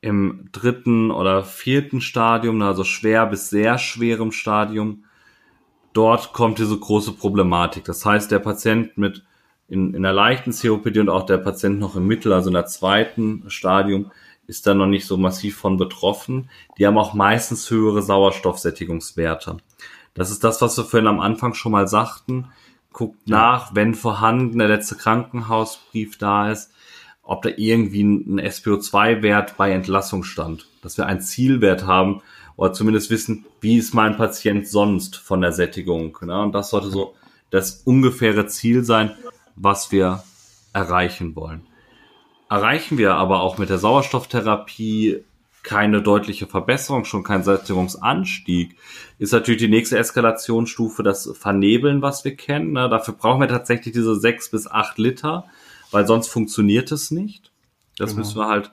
im 0.00 0.48
dritten 0.52 1.10
oder 1.10 1.42
vierten 1.42 2.00
Stadium, 2.00 2.62
also 2.62 2.84
schwer 2.84 3.26
bis 3.26 3.50
sehr 3.50 3.78
schwerem 3.78 4.30
Stadium, 4.30 5.04
dort 5.92 6.32
kommt 6.32 6.60
diese 6.60 6.78
große 6.78 7.12
Problematik. 7.12 7.84
Das 7.84 8.06
heißt, 8.06 8.30
der 8.30 8.38
Patient 8.38 8.96
mit 8.96 9.24
in, 9.66 9.94
in 9.94 10.02
der 10.04 10.12
leichten 10.12 10.52
COPD 10.52 11.00
und 11.00 11.08
auch 11.08 11.26
der 11.26 11.38
Patient 11.38 11.80
noch 11.80 11.96
im 11.96 12.06
Mittel, 12.06 12.32
also 12.32 12.50
in 12.50 12.54
der 12.54 12.66
zweiten 12.66 13.50
Stadium, 13.50 14.12
ist 14.46 14.66
da 14.66 14.74
noch 14.74 14.86
nicht 14.86 15.06
so 15.06 15.16
massiv 15.16 15.56
von 15.56 15.76
betroffen. 15.76 16.48
Die 16.78 16.86
haben 16.86 16.98
auch 16.98 17.14
meistens 17.14 17.70
höhere 17.70 18.02
Sauerstoffsättigungswerte. 18.02 19.58
Das 20.14 20.30
ist 20.30 20.44
das, 20.44 20.62
was 20.62 20.76
wir 20.78 20.84
vorhin 20.84 21.08
am 21.08 21.20
Anfang 21.20 21.54
schon 21.54 21.72
mal 21.72 21.88
sagten. 21.88 22.48
Guckt 22.92 23.18
ja. 23.26 23.36
nach, 23.36 23.74
wenn 23.74 23.94
vorhanden 23.94 24.58
der 24.58 24.68
letzte 24.68 24.96
Krankenhausbrief 24.96 26.16
da 26.16 26.50
ist, 26.50 26.72
ob 27.22 27.42
da 27.42 27.50
irgendwie 27.56 28.02
ein 28.02 28.40
SPO2-Wert 28.40 29.56
bei 29.56 29.72
Entlassung 29.72 30.22
stand. 30.22 30.68
Dass 30.80 30.96
wir 30.96 31.06
einen 31.06 31.20
Zielwert 31.20 31.84
haben 31.84 32.22
oder 32.56 32.72
zumindest 32.72 33.10
wissen, 33.10 33.44
wie 33.60 33.76
ist 33.76 33.94
mein 33.94 34.16
Patient 34.16 34.66
sonst 34.66 35.16
von 35.16 35.40
der 35.40 35.52
Sättigung. 35.52 36.16
Ne? 36.22 36.40
Und 36.40 36.52
das 36.52 36.70
sollte 36.70 36.88
so 36.88 37.14
das 37.50 37.82
ungefähre 37.84 38.46
Ziel 38.46 38.84
sein, 38.84 39.12
was 39.56 39.92
wir 39.92 40.22
erreichen 40.72 41.34
wollen. 41.36 41.66
Erreichen 42.48 42.98
wir 42.98 43.14
aber 43.14 43.40
auch 43.40 43.58
mit 43.58 43.70
der 43.70 43.78
Sauerstofftherapie 43.78 45.24
keine 45.66 46.00
deutliche 46.00 46.46
Verbesserung, 46.46 47.04
schon 47.04 47.24
kein 47.24 47.42
Sättigungsanstieg, 47.42 48.76
ist 49.18 49.32
natürlich 49.32 49.60
die 49.60 49.68
nächste 49.68 49.98
Eskalationsstufe 49.98 51.02
das 51.02 51.28
Vernebeln, 51.36 52.02
was 52.02 52.24
wir 52.24 52.36
kennen. 52.36 52.72
Ne? 52.72 52.88
Dafür 52.88 53.14
brauchen 53.14 53.40
wir 53.40 53.48
tatsächlich 53.48 53.92
diese 53.92 54.14
sechs 54.14 54.48
bis 54.48 54.68
acht 54.68 54.96
Liter, 54.96 55.44
weil 55.90 56.06
sonst 56.06 56.28
funktioniert 56.28 56.92
es 56.92 57.10
nicht. 57.10 57.50
Das 57.98 58.10
genau. 58.10 58.20
müssen 58.20 58.38
wir 58.38 58.46
halt 58.46 58.70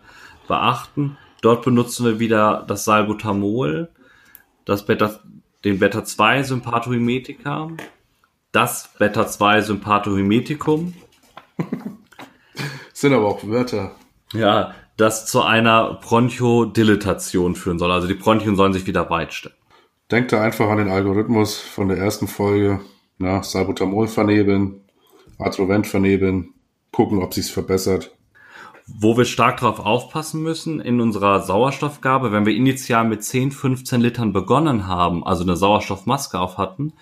beachten. 0.47 1.17
Dort 1.41 1.65
benutzen 1.65 2.05
wir 2.05 2.19
wieder 2.19 2.63
das 2.67 2.86
Salbutamol, 2.86 3.89
das 4.63 4.86
Beta, 4.86 5.19
den 5.65 5.80
Beta-2-Sympathomimetika, 5.80 7.71
das 8.51 8.91
Beta-2-Sympathomimetikum. 8.99 10.93
Sind 13.04 13.12
aber 13.12 13.28
auch 13.28 13.45
Wörter. 13.45 13.91
Ja, 14.32 14.74
das 14.95 15.26
zu 15.26 15.41
einer 15.41 15.95
Bronchodilatation 15.95 17.54
führen 17.54 17.78
soll. 17.78 17.91
Also 17.91 18.08
die 18.08 18.14
Bronchien 18.14 18.56
sollen 18.56 18.72
sich 18.72 18.88
wieder 18.88 19.10
weitstellen. 19.10 19.58
Denkt 20.10 20.32
da 20.32 20.41
einfach 20.41 20.70
an 20.70 20.78
den 20.78 20.88
Algorithmus 20.88 21.60
von 21.60 21.89
der 21.89 21.97
ersten 21.97 22.30
Folge. 22.30 22.80
Na, 23.18 23.43
Salbutamol 23.43 24.08
vernebeln, 24.08 24.86
Atrovent 25.38 25.86
vernebeln, 25.86 26.54
gucken, 26.93 27.22
ob 27.22 27.34
sich's 27.34 27.49
verbessert. 27.49 28.16
Wo 28.88 29.18
wir 29.18 29.26
stark 29.26 29.60
darauf 29.60 29.82
aufpassen 29.82 30.41
müssen 30.41 30.80
in 30.80 31.01
unserer 31.01 31.41
Sauerstoffgabe, 31.41 32.32
wenn 32.32 32.45
wir 32.45 32.56
initial 32.56 33.04
mit 33.04 33.22
10, 33.22 33.51
15 33.51 33.99
Litern 33.99 34.32
begonnen 34.32 34.88
haben, 34.88 35.26
also 35.28 35.43
eine 35.43 35.58
Sauerstoffmaske 35.58 36.39
auf 36.39 36.58
hatten, 36.58 36.93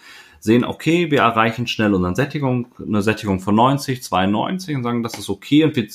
sehen, 0.42 0.66
okay, 0.66 1.12
wir 1.12 1.20
erreichen 1.20 1.68
schnell 1.68 1.94
unsere 1.94 2.16
Sättigung, 2.16 2.68
eine 2.80 3.02
Sättigung 3.02 3.40
von 3.40 3.56
90, 3.56 4.04
92 4.04 4.76
und 4.76 4.84
sagen, 4.84 5.04
das 5.04 5.18
ist 5.18 5.30
okay 5.30 5.64
und 5.64 5.76
wir 5.76 5.88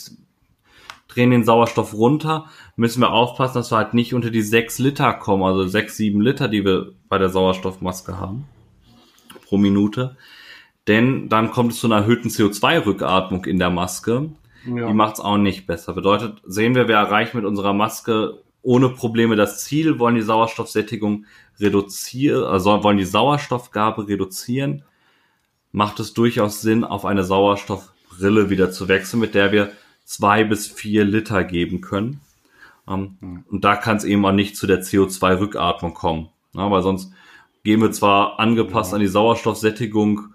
drehen 1.08 1.32
den 1.32 1.44
Sauerstoff 1.44 1.92
runter, 1.94 2.46
müssen 2.76 3.00
wir 3.00 3.10
aufpassen, 3.10 3.54
dass 3.54 3.72
wir 3.72 3.76
halt 3.76 3.92
nicht 3.92 4.14
unter 4.14 4.30
die 4.30 4.42
6 4.42 4.78
Liter 4.78 5.12
kommen, 5.14 5.42
also 5.42 5.66
6, 5.66 5.96
7 5.96 6.20
Liter, 6.20 6.48
die 6.48 6.64
wir 6.64 6.92
bei 7.08 7.18
der 7.18 7.28
Sauerstoffmaske 7.28 8.18
haben 8.18 8.44
pro 9.46 9.58
Minute. 9.58 10.16
Denn 10.86 11.28
dann 11.28 11.50
kommt 11.50 11.72
es 11.72 11.80
zu 11.80 11.88
einer 11.88 11.96
erhöhten 11.96 12.28
CO2-Rückatmung 12.28 13.44
in 13.46 13.58
der 13.58 13.70
Maske. 13.70 14.30
Ja. 14.64 14.86
Die 14.86 14.94
macht 14.94 15.14
es 15.14 15.20
auch 15.20 15.38
nicht 15.38 15.66
besser. 15.66 15.92
Bedeutet, 15.92 16.40
sehen 16.44 16.74
wir, 16.74 16.86
wir 16.86 16.96
erreichen 16.96 17.36
mit 17.36 17.46
unserer 17.46 17.72
Maske 17.72 18.42
ohne 18.66 18.88
Probleme 18.88 19.36
das 19.36 19.62
Ziel, 19.64 20.00
wollen 20.00 20.16
die 20.16 20.22
Sauerstoffsättigung 20.22 21.24
reduzieren, 21.60 22.42
also 22.44 22.82
wollen 22.82 22.98
die 22.98 23.04
Sauerstoffgabe 23.04 24.08
reduzieren, 24.08 24.82
macht 25.70 26.00
es 26.00 26.14
durchaus 26.14 26.62
Sinn, 26.62 26.82
auf 26.82 27.04
eine 27.04 27.22
Sauerstoffbrille 27.22 28.50
wieder 28.50 28.72
zu 28.72 28.88
wechseln, 28.88 29.20
mit 29.20 29.36
der 29.36 29.52
wir 29.52 29.70
zwei 30.04 30.42
bis 30.42 30.66
vier 30.66 31.04
Liter 31.04 31.44
geben 31.44 31.80
können. 31.80 32.20
Ähm, 32.88 33.16
mhm. 33.20 33.44
Und 33.48 33.64
da 33.64 33.76
kann 33.76 33.98
es 33.98 34.04
eben 34.04 34.26
auch 34.26 34.32
nicht 34.32 34.56
zu 34.56 34.66
der 34.66 34.82
CO2-Rückatmung 34.82 35.94
kommen. 35.94 36.30
Ja, 36.52 36.68
weil 36.68 36.82
sonst 36.82 37.12
gehen 37.62 37.80
wir 37.80 37.92
zwar 37.92 38.40
angepasst 38.40 38.90
ja. 38.90 38.96
an 38.96 39.00
die 39.00 39.06
Sauerstoffsättigung 39.06 40.34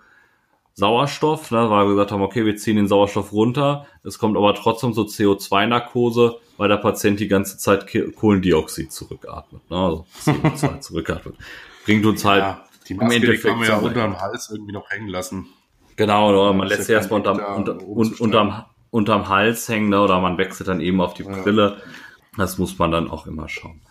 Sauerstoff, 0.81 1.51
ne, 1.51 1.69
weil 1.69 1.85
wir 1.85 1.91
gesagt 1.91 2.11
haben, 2.11 2.23
okay, 2.23 2.43
wir 2.43 2.55
ziehen 2.55 2.75
den 2.75 2.87
Sauerstoff 2.87 3.31
runter, 3.31 3.85
es 4.03 4.17
kommt 4.17 4.35
aber 4.35 4.55
trotzdem 4.55 4.93
so 4.93 5.03
CO2-Narkose, 5.03 6.37
weil 6.57 6.69
der 6.69 6.77
Patient 6.77 7.19
die 7.19 7.27
ganze 7.27 7.59
Zeit 7.59 7.85
Kohlendioxid 8.15 8.91
zurückatmet, 8.91 9.61
ne, 9.69 9.77
also 9.77 10.05
CO2 10.25 10.79
zurückatmet. 10.81 11.35
Bringt 11.85 12.03
uns 12.07 12.25
halt 12.25 12.41
ja, 12.41 12.65
die 12.89 12.95
Maske, 12.95 13.05
im 13.05 13.21
Endeffekt 13.21 13.43
die 13.43 13.47
kann 13.49 13.59
man 13.59 13.67
ja 13.67 13.77
unterm 13.77 14.19
Hals 14.19 14.49
irgendwie 14.49 14.71
noch 14.71 14.89
hängen 14.89 15.07
lassen. 15.07 15.49
Genau, 15.97 16.29
oder 16.29 16.51
man 16.53 16.67
lässt 16.67 16.85
sie 16.85 16.93
erstmal 16.93 17.19
unterm, 17.19 17.37
unter, 17.37 17.87
unter, 17.87 18.19
unterm, 18.19 18.65
unterm 18.89 19.29
Hals 19.29 19.69
hängen, 19.69 19.89
ne, 19.89 20.01
oder 20.01 20.19
man 20.19 20.39
wechselt 20.39 20.67
dann 20.67 20.81
eben 20.81 20.99
auf 20.99 21.13
die 21.13 21.23
Brille. 21.23 21.77
Das 22.37 22.57
muss 22.57 22.79
man 22.79 22.91
dann 22.91 23.07
auch 23.07 23.27
immer 23.27 23.47
schauen. 23.49 23.81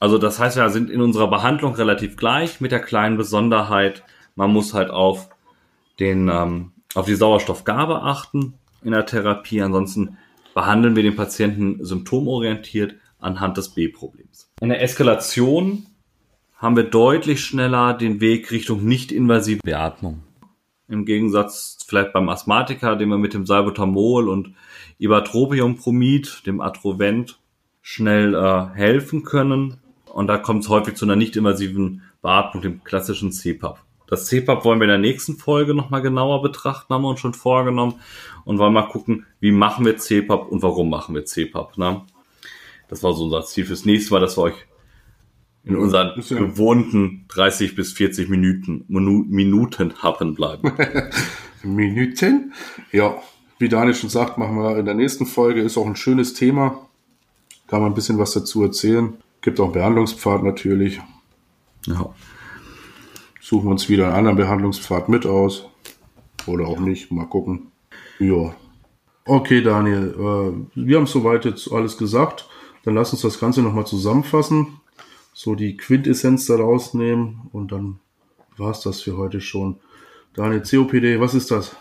Also 0.00 0.18
das 0.18 0.40
heißt, 0.40 0.56
wir 0.56 0.68
sind 0.70 0.90
in 0.90 1.00
unserer 1.00 1.28
Behandlung 1.28 1.76
relativ 1.76 2.16
gleich 2.16 2.60
mit 2.60 2.72
der 2.72 2.80
kleinen 2.80 3.16
Besonderheit, 3.16 4.02
man 4.34 4.52
muss 4.52 4.74
halt 4.74 4.90
auf 4.90 5.28
den, 6.00 6.28
ähm, 6.28 6.72
auf 6.94 7.06
die 7.06 7.14
Sauerstoffgabe 7.14 8.02
achten 8.02 8.54
in 8.82 8.92
der 8.92 9.06
Therapie. 9.06 9.62
Ansonsten 9.62 10.18
behandeln 10.54 10.96
wir 10.96 11.02
den 11.02 11.16
Patienten 11.16 11.84
symptomorientiert 11.84 12.94
anhand 13.18 13.56
des 13.56 13.70
B-Problems. 13.70 14.50
In 14.60 14.68
der 14.68 14.82
Eskalation 14.82 15.86
haben 16.56 16.76
wir 16.76 16.84
deutlich 16.84 17.44
schneller 17.44 17.94
den 17.94 18.20
Weg 18.20 18.50
Richtung 18.50 18.84
nicht-invasive 18.84 19.60
Beatmung. 19.62 20.22
Im 20.88 21.04
Gegensatz 21.04 21.78
vielleicht 21.86 22.12
beim 22.12 22.28
Asthmatiker, 22.28 22.96
dem 22.96 23.08
wir 23.08 23.18
mit 23.18 23.34
dem 23.34 23.46
Salbutamol 23.46 24.28
und 24.28 24.54
Ibatropiumpromid, 24.98 26.46
dem 26.46 26.60
Atrovent, 26.60 27.38
schnell 27.82 28.34
äh, 28.34 28.66
helfen 28.74 29.24
können. 29.24 29.78
Und 30.06 30.28
da 30.28 30.38
kommt 30.38 30.62
es 30.62 30.68
häufig 30.68 30.94
zu 30.94 31.04
einer 31.04 31.16
nicht-invasiven 31.16 32.02
Beatmung, 32.22 32.62
dem 32.62 32.84
klassischen 32.84 33.32
CPAP. 33.32 33.83
Das 34.06 34.26
CPAP 34.26 34.64
wollen 34.64 34.80
wir 34.80 34.84
in 34.84 34.90
der 34.90 34.98
nächsten 34.98 35.36
Folge 35.36 35.74
nochmal 35.74 36.02
genauer 36.02 36.42
betrachten, 36.42 36.92
haben 36.92 37.02
wir 37.02 37.08
uns 37.08 37.20
schon 37.20 37.34
vorgenommen 37.34 38.00
und 38.44 38.58
wollen 38.58 38.74
mal 38.74 38.88
gucken, 38.88 39.26
wie 39.40 39.52
machen 39.52 39.86
wir 39.86 39.96
CPAP 39.96 40.48
und 40.50 40.62
warum 40.62 40.90
machen 40.90 41.14
wir 41.14 41.24
CPAP. 41.24 41.78
Ne? 41.78 42.02
Das 42.88 43.02
war 43.02 43.14
so 43.14 43.24
unser 43.24 43.44
Ziel 43.44 43.64
fürs 43.64 43.84
nächste 43.84 44.12
Mal, 44.12 44.20
dass 44.20 44.36
wir 44.36 44.42
euch 44.42 44.66
in 45.64 45.76
unseren 45.76 46.12
ja 46.20 46.38
gewohnten 46.38 47.24
30 47.28 47.74
bis 47.74 47.92
40 47.94 48.28
Minuten, 48.28 48.84
Minuten 48.88 49.94
happen 50.02 50.34
bleiben. 50.34 50.72
Minuten? 51.62 52.52
Ja, 52.92 53.16
wie 53.58 53.70
Daniel 53.70 53.94
schon 53.94 54.10
sagt, 54.10 54.36
machen 54.36 54.56
wir 54.56 54.76
in 54.76 54.84
der 54.84 54.94
nächsten 54.94 55.24
Folge. 55.24 55.62
Ist 55.62 55.78
auch 55.78 55.86
ein 55.86 55.96
schönes 55.96 56.34
Thema. 56.34 56.86
Kann 57.66 57.80
man 57.80 57.92
ein 57.92 57.94
bisschen 57.94 58.18
was 58.18 58.34
dazu 58.34 58.62
erzählen. 58.62 59.14
Gibt 59.40 59.58
auch 59.58 59.64
einen 59.64 59.72
Behandlungspfad 59.72 60.42
natürlich. 60.42 61.00
Ja 61.86 62.14
suchen 63.44 63.66
wir 63.66 63.72
uns 63.72 63.90
wieder 63.90 64.06
einen 64.06 64.16
anderen 64.16 64.38
Behandlungspfad 64.38 65.10
mit 65.10 65.26
aus. 65.26 65.68
Oder 66.46 66.66
auch 66.66 66.78
nicht. 66.78 67.12
Mal 67.12 67.26
gucken. 67.26 67.72
Ja. 68.18 68.54
Okay, 69.26 69.62
Daniel, 69.62 70.14
äh, 70.18 70.80
wir 70.86 70.96
haben 70.96 71.06
soweit 71.06 71.44
jetzt 71.44 71.70
alles 71.70 71.98
gesagt. 71.98 72.48
Dann 72.84 72.94
lass 72.94 73.12
uns 73.12 73.20
das 73.20 73.38
Ganze 73.38 73.62
nochmal 73.62 73.86
zusammenfassen, 73.86 74.80
so 75.32 75.54
die 75.54 75.76
Quintessenz 75.76 76.46
daraus 76.46 76.94
nehmen 76.94 77.48
und 77.52 77.72
dann 77.72 78.00
war's 78.56 78.80
das 78.80 79.02
für 79.02 79.16
heute 79.16 79.40
schon. 79.40 79.76
Daniel, 80.34 80.62
COPD, 80.62 81.20
was 81.20 81.34
ist 81.34 81.50
das? 81.50 81.76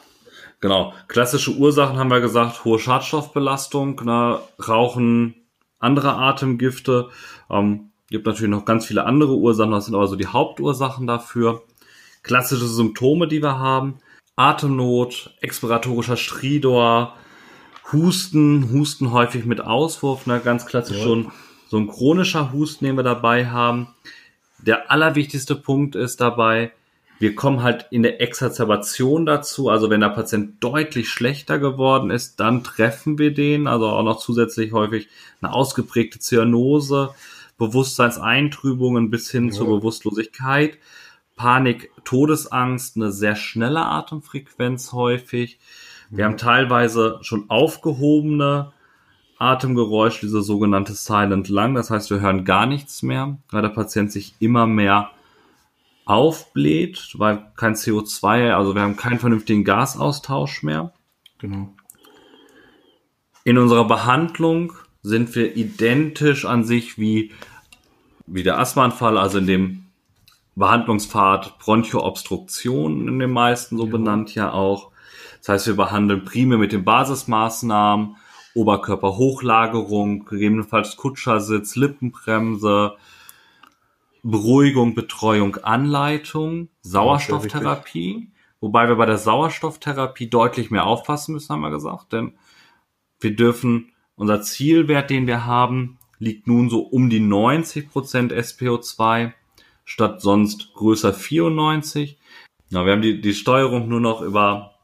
Genau, 0.62 0.94
klassische 1.08 1.52
Ursachen 1.52 1.98
haben 1.98 2.10
wir 2.10 2.22
gesagt, 2.22 2.64
hohe 2.64 2.80
Schadstoffbelastung, 2.80 4.02
ne, 4.04 4.40
Rauchen, 4.66 5.36
andere 5.80 6.16
Atemgifte. 6.16 7.10
Ähm, 7.50 7.92
gibt 8.14 8.28
natürlich 8.28 8.52
noch 8.52 8.64
ganz 8.64 8.86
viele 8.86 9.06
andere 9.06 9.36
Ursachen, 9.36 9.72
das 9.72 9.86
sind 9.86 9.96
aber 9.96 10.08
so 10.08 10.16
die 10.16 10.28
Hauptursachen 10.28 11.08
dafür. 11.08 11.64
Klassische 12.22 12.68
Symptome, 12.68 13.28
die 13.28 13.42
wir 13.42 13.58
haben, 13.58 13.96
Atemnot, 14.36 15.36
expiratorischer 15.42 16.16
Stridor, 16.16 17.16
Husten, 17.92 18.72
Husten 18.72 19.12
häufig 19.12 19.46
mit 19.46 19.62
Auswurf, 19.62 20.28
ne, 20.28 20.40
ganz 20.40 20.68
klassisch 20.68 21.00
ja. 21.00 21.04
schon 21.04 21.32
so 21.68 21.78
ein 21.78 21.88
chronischer 21.88 22.54
Husten, 22.54 22.86
den 22.86 22.98
wir 22.98 23.04
dabei 23.04 23.48
haben. 23.48 23.88
Der 24.60 24.92
allerwichtigste 24.92 25.56
Punkt 25.56 25.96
ist 25.96 26.22
dabei, 26.22 26.72
wir 27.18 27.34
kommen 27.34 27.64
halt 27.64 27.88
in 27.90 28.04
der 28.04 28.22
Exazerbation 28.22 29.26
dazu. 29.26 29.70
Also 29.70 29.90
wenn 29.90 30.02
der 30.02 30.10
Patient 30.10 30.64
deutlich 30.64 31.10
schlechter 31.10 31.58
geworden 31.58 32.12
ist, 32.12 32.40
dann 32.40 32.64
treffen 32.64 33.18
wir 33.18 33.34
den. 33.34 33.66
Also 33.66 33.88
auch 33.88 34.04
noch 34.04 34.20
zusätzlich 34.20 34.72
häufig 34.72 35.08
eine 35.42 35.52
ausgeprägte 35.52 36.20
Zyanose, 36.20 37.16
Bewusstseinseintrübungen 37.68 39.10
bis 39.10 39.30
hin 39.30 39.48
ja. 39.48 39.52
zur 39.52 39.68
Bewusstlosigkeit, 39.68 40.78
Panik, 41.36 41.92
Todesangst, 42.04 42.96
eine 42.96 43.12
sehr 43.12 43.36
schnelle 43.36 43.86
Atemfrequenz 43.86 44.94
häufig. 44.94 45.60
Wir 46.10 46.26
haben 46.26 46.38
teilweise 46.38 47.18
schon 47.22 47.50
aufgehobene 47.50 48.72
Atemgeräusche, 49.40 50.22
diese 50.22 50.44
sogenannte 50.44 50.94
Silent 50.94 51.50
Lung. 51.50 51.74
Das 51.74 51.90
heißt, 51.90 52.12
wir 52.12 52.22
hören 52.22 52.46
gar 52.46 52.66
nichts 52.66 53.02
mehr, 53.02 53.38
weil 53.50 53.64
der 53.64 53.70
Patient 53.70 54.12
sich 54.12 54.36
immer 54.40 54.68
mehr 54.68 55.10
aufbläht, 56.06 57.16
weil 57.18 57.46
kein 57.56 57.76
CO2, 57.76 58.52
also 58.54 58.76
wir 58.76 58.82
haben 58.82 58.96
keinen 58.96 59.20
vernünftigen 59.20 59.64
Gasaustausch 59.64 60.64
mehr. 60.64 60.94
Genau. 61.40 61.74
In 63.44 63.58
unserer 63.58 63.86
Behandlung 63.86 64.74
sind 65.02 65.36
wir 65.36 65.56
identisch 65.58 66.46
an 66.46 66.64
sich 66.64 66.98
wie, 66.98 67.32
wie 68.26 68.44
der 68.44 68.60
Asthmaanfall, 68.60 69.18
also 69.18 69.40
in 69.40 69.48
dem 69.48 69.86
Behandlungspfad 70.56 71.58
Bronchoobstruktion 71.60 73.08
in 73.08 73.20
den 73.20 73.32
meisten 73.32 73.78
so 73.78 73.86
ja. 73.86 73.92
benannt 73.92 74.36
ja 74.36 74.52
auch. 74.52 74.92
Das 75.40 75.50
heißt, 75.50 75.68
wir 75.68 75.76
behandeln 75.76 76.24
primär 76.24 76.58
mit 76.58 76.72
den 76.72 76.86
Basismaßnahmen, 76.86 78.16
Oberkörperhochlagerung, 78.56 80.26
gegebenenfalls 80.26 80.96
Kutschersitz, 80.96 81.76
Lippenbremse, 81.76 82.96
Beruhigung, 84.22 84.96
Betreuung, 84.96 85.58
Anleitung, 85.58 86.70
Sauerstofftherapie. 86.82 88.32
Wobei 88.62 88.88
wir 88.88 88.96
bei 88.96 89.06
der 89.06 89.18
Sauerstofftherapie 89.18 90.30
deutlich 90.30 90.72
mehr 90.72 90.86
aufpassen 90.86 91.34
müssen, 91.34 91.52
haben 91.52 91.62
wir 91.62 91.72
gesagt. 91.72 92.14
Denn 92.14 92.38
wir 93.20 93.36
dürfen, 93.36 93.92
unser 94.16 94.42
Zielwert, 94.42 95.10
den 95.10 95.28
wir 95.28 95.46
haben, 95.46 95.98
liegt 96.20 96.48
nun 96.48 96.70
so 96.70 96.82
um 96.82 97.10
die 97.10 97.20
90 97.20 97.90
Prozent 97.90 98.34
SPO2 98.34 99.34
statt 99.86 100.22
sonst 100.22 100.74
größer 100.74 101.14
94. 101.14 102.18
Ja, 102.70 102.86
wir 102.86 102.94
haben 102.94 103.02
die, 103.02 103.22
die 103.22 103.34
Steuerung 103.34 103.88
nur 103.88 104.00
noch 104.00 104.22
über 104.22 104.76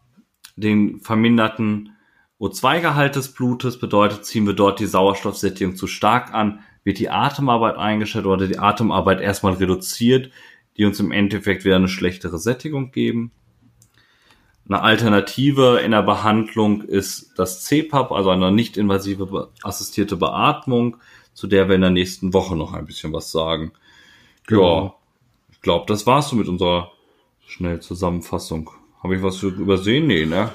den 0.55 0.99
verminderten 0.99 1.95
O2-Gehalt 2.39 3.15
des 3.15 3.33
Blutes 3.33 3.79
bedeutet, 3.79 4.25
ziehen 4.25 4.45
wir 4.45 4.53
dort 4.53 4.79
die 4.79 4.85
Sauerstoffsättigung 4.85 5.75
zu 5.75 5.87
stark 5.87 6.33
an, 6.33 6.59
wird 6.83 6.99
die 6.99 7.09
Atemarbeit 7.09 7.77
eingestellt 7.77 8.25
oder 8.25 8.47
die 8.47 8.59
Atemarbeit 8.59 9.19
erstmal 9.19 9.53
reduziert, 9.53 10.31
die 10.77 10.85
uns 10.85 10.99
im 10.99 11.11
Endeffekt 11.11 11.65
wieder 11.65 11.75
eine 11.75 11.89
schlechtere 11.89 12.39
Sättigung 12.39 12.91
geben. 12.91 13.31
Eine 14.69 14.81
Alternative 14.81 15.81
in 15.83 15.91
der 15.91 16.03
Behandlung 16.03 16.83
ist 16.83 17.33
das 17.37 17.65
CPAP, 17.65 18.11
also 18.11 18.29
eine 18.29 18.51
nicht 18.51 18.77
invasive 18.77 19.49
assistierte 19.63 20.15
Beatmung, 20.15 20.97
zu 21.39 21.47
der 21.47 21.69
wir 21.69 21.75
in 21.75 21.81
der 21.81 21.89
nächsten 21.89 22.33
Woche 22.33 22.57
noch 22.57 22.73
ein 22.73 22.85
bisschen 22.85 23.13
was 23.13 23.31
sagen. 23.31 23.71
Genau. 24.45 24.83
Ja, 24.83 24.93
ich 25.53 25.61
glaube, 25.61 25.85
das 25.87 26.05
war's 26.05 26.27
so 26.27 26.35
mit 26.35 26.49
unserer 26.49 26.91
Schnellzusammenfassung. 27.47 28.69
Habe 29.01 29.15
ich 29.15 29.23
was 29.23 29.41
übersehen? 29.41 30.07
Nee, 30.07 30.25
ne? 30.25 30.49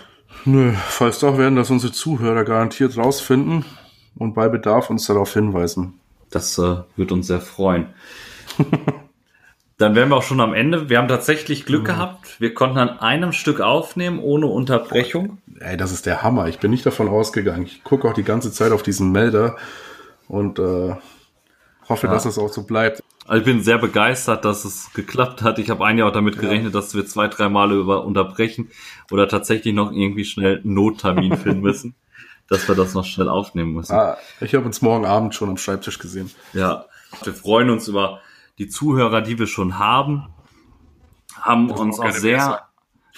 Nö, 0.44 0.74
falls 0.88 1.20
doch, 1.20 1.38
werden 1.38 1.56
das 1.56 1.70
unsere 1.70 1.90
Zuhörer 1.90 2.44
garantiert 2.44 2.98
rausfinden 2.98 3.64
und 4.16 4.34
bei 4.34 4.50
Bedarf 4.50 4.90
uns 4.90 5.06
darauf 5.06 5.32
hinweisen. 5.32 5.94
Das 6.30 6.58
äh, 6.58 6.76
wird 6.96 7.12
uns 7.12 7.28
sehr 7.28 7.40
freuen. 7.40 7.86
Dann 9.78 9.94
wären 9.94 10.10
wir 10.10 10.16
auch 10.16 10.22
schon 10.22 10.42
am 10.42 10.52
Ende. 10.52 10.90
Wir 10.90 10.98
haben 10.98 11.08
tatsächlich 11.08 11.64
Glück 11.64 11.88
ja. 11.88 11.94
gehabt. 11.94 12.38
Wir 12.42 12.52
konnten 12.52 12.76
an 12.76 12.98
einem 12.98 13.32
Stück 13.32 13.62
aufnehmen, 13.62 14.18
ohne 14.18 14.46
Unterbrechung. 14.46 15.38
Ey, 15.60 15.78
das 15.78 15.92
ist 15.92 16.04
der 16.04 16.22
Hammer. 16.22 16.48
Ich 16.48 16.58
bin 16.58 16.70
nicht 16.70 16.84
davon 16.84 17.08
ausgegangen. 17.08 17.64
Ich 17.64 17.82
gucke 17.84 18.06
auch 18.06 18.12
die 18.12 18.22
ganze 18.22 18.52
Zeit 18.52 18.70
auf 18.70 18.82
diesen 18.82 19.12
Melder 19.12 19.56
und 20.28 20.58
äh, 20.58 20.94
hoffe, 21.88 22.06
ja. 22.06 22.12
dass 22.12 22.24
es 22.24 22.38
auch 22.38 22.48
so 22.48 22.64
bleibt. 22.64 23.02
Also 23.26 23.38
ich 23.38 23.44
bin 23.44 23.62
sehr 23.62 23.78
begeistert, 23.78 24.44
dass 24.44 24.64
es 24.64 24.92
geklappt 24.92 25.42
hat. 25.42 25.58
Ich 25.58 25.70
habe 25.70 25.84
ein 25.86 25.96
Jahr 25.96 26.08
auch 26.08 26.12
damit 26.12 26.38
gerechnet, 26.38 26.74
ja. 26.74 26.80
dass 26.80 26.94
wir 26.94 27.06
zwei, 27.06 27.28
drei 27.28 27.48
Male 27.48 27.74
über 27.74 28.04
unterbrechen 28.04 28.70
oder 29.10 29.28
tatsächlich 29.28 29.74
noch 29.74 29.92
irgendwie 29.92 30.24
schnell 30.24 30.60
einen 30.60 30.74
Nottermin 30.74 31.36
finden 31.38 31.60
müssen, 31.60 31.94
dass 32.48 32.68
wir 32.68 32.74
das 32.74 32.92
noch 32.92 33.04
schnell 33.04 33.28
aufnehmen 33.28 33.72
müssen. 33.72 33.94
Ah, 33.94 34.18
ich 34.40 34.54
habe 34.54 34.66
uns 34.66 34.82
morgen 34.82 35.06
Abend 35.06 35.34
schon 35.34 35.48
am 35.48 35.56
Schreibtisch 35.56 35.98
gesehen. 35.98 36.30
Ja, 36.52 36.84
wir 37.22 37.32
freuen 37.32 37.70
uns 37.70 37.88
über 37.88 38.20
die 38.58 38.68
Zuhörer, 38.68 39.22
die 39.22 39.38
wir 39.38 39.46
schon 39.46 39.78
haben, 39.78 40.28
haben 41.40 41.68
das 41.68 41.80
uns 41.80 42.00
auch 42.00 42.10
sehr, 42.10 42.62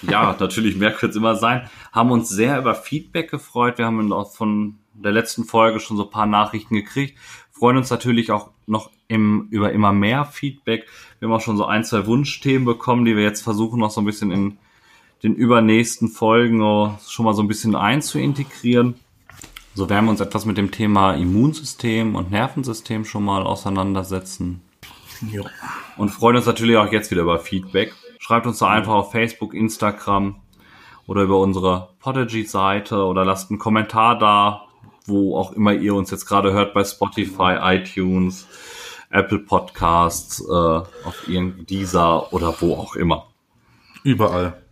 ja, 0.02 0.36
natürlich 0.38 0.76
mehr 0.76 0.92
könnte 0.92 1.10
es 1.10 1.16
immer 1.16 1.34
sein, 1.36 1.68
haben 1.92 2.10
uns 2.10 2.28
sehr 2.28 2.58
über 2.58 2.74
Feedback 2.74 3.30
gefreut. 3.30 3.78
Wir 3.78 3.86
haben 3.86 4.12
auch 4.12 4.32
von 4.34 4.78
der 5.02 5.12
letzten 5.12 5.44
Folge 5.44 5.80
schon 5.80 5.96
so 5.96 6.04
ein 6.04 6.10
paar 6.10 6.26
Nachrichten 6.26 6.74
gekriegt 6.74 7.18
freuen 7.58 7.76
uns 7.76 7.90
natürlich 7.90 8.30
auch 8.32 8.50
noch 8.66 8.90
im, 9.08 9.48
über 9.50 9.72
immer 9.72 9.92
mehr 9.92 10.24
Feedback. 10.24 10.86
Wir 11.18 11.28
haben 11.28 11.34
auch 11.34 11.40
schon 11.40 11.56
so 11.56 11.64
ein, 11.64 11.84
zwei 11.84 12.06
Wunschthemen 12.06 12.64
bekommen, 12.64 13.04
die 13.04 13.16
wir 13.16 13.22
jetzt 13.22 13.42
versuchen 13.42 13.80
noch 13.80 13.90
so 13.90 14.00
ein 14.00 14.04
bisschen 14.04 14.30
in 14.30 14.58
den 15.22 15.34
übernächsten 15.34 16.08
Folgen 16.08 16.60
schon 17.08 17.24
mal 17.24 17.34
so 17.34 17.42
ein 17.42 17.48
bisschen 17.48 17.74
einzuintegrieren. 17.74 18.94
So 19.74 19.88
werden 19.88 20.06
wir 20.06 20.10
uns 20.10 20.20
etwas 20.20 20.44
mit 20.44 20.58
dem 20.58 20.70
Thema 20.70 21.14
Immunsystem 21.14 22.14
und 22.14 22.30
Nervensystem 22.30 23.04
schon 23.04 23.24
mal 23.24 23.42
auseinandersetzen. 23.42 24.60
Ja. 25.30 25.42
Und 25.96 26.10
freuen 26.10 26.36
uns 26.36 26.46
natürlich 26.46 26.76
auch 26.76 26.92
jetzt 26.92 27.10
wieder 27.10 27.22
über 27.22 27.38
Feedback. 27.38 27.94
Schreibt 28.18 28.46
uns 28.46 28.58
da 28.58 28.68
einfach 28.68 28.92
auf 28.92 29.12
Facebook, 29.12 29.54
Instagram 29.54 30.36
oder 31.06 31.22
über 31.22 31.38
unsere 31.38 31.90
Podigy-Seite 32.00 33.04
oder 33.04 33.24
lasst 33.24 33.50
einen 33.50 33.58
Kommentar 33.58 34.18
da, 34.18 34.65
wo 35.06 35.36
auch 35.36 35.52
immer 35.52 35.72
ihr 35.72 35.94
uns 35.94 36.10
jetzt 36.10 36.26
gerade 36.26 36.52
hört, 36.52 36.74
bei 36.74 36.84
Spotify, 36.84 37.56
iTunes, 37.60 38.46
Apple 39.10 39.38
Podcasts, 39.38 40.40
äh, 40.40 40.52
auf 40.52 41.28
irgendein 41.28 41.66
Deezer 41.66 42.32
oder 42.32 42.54
wo 42.60 42.74
auch 42.74 42.96
immer. 42.96 43.26
Überall. 44.02 44.62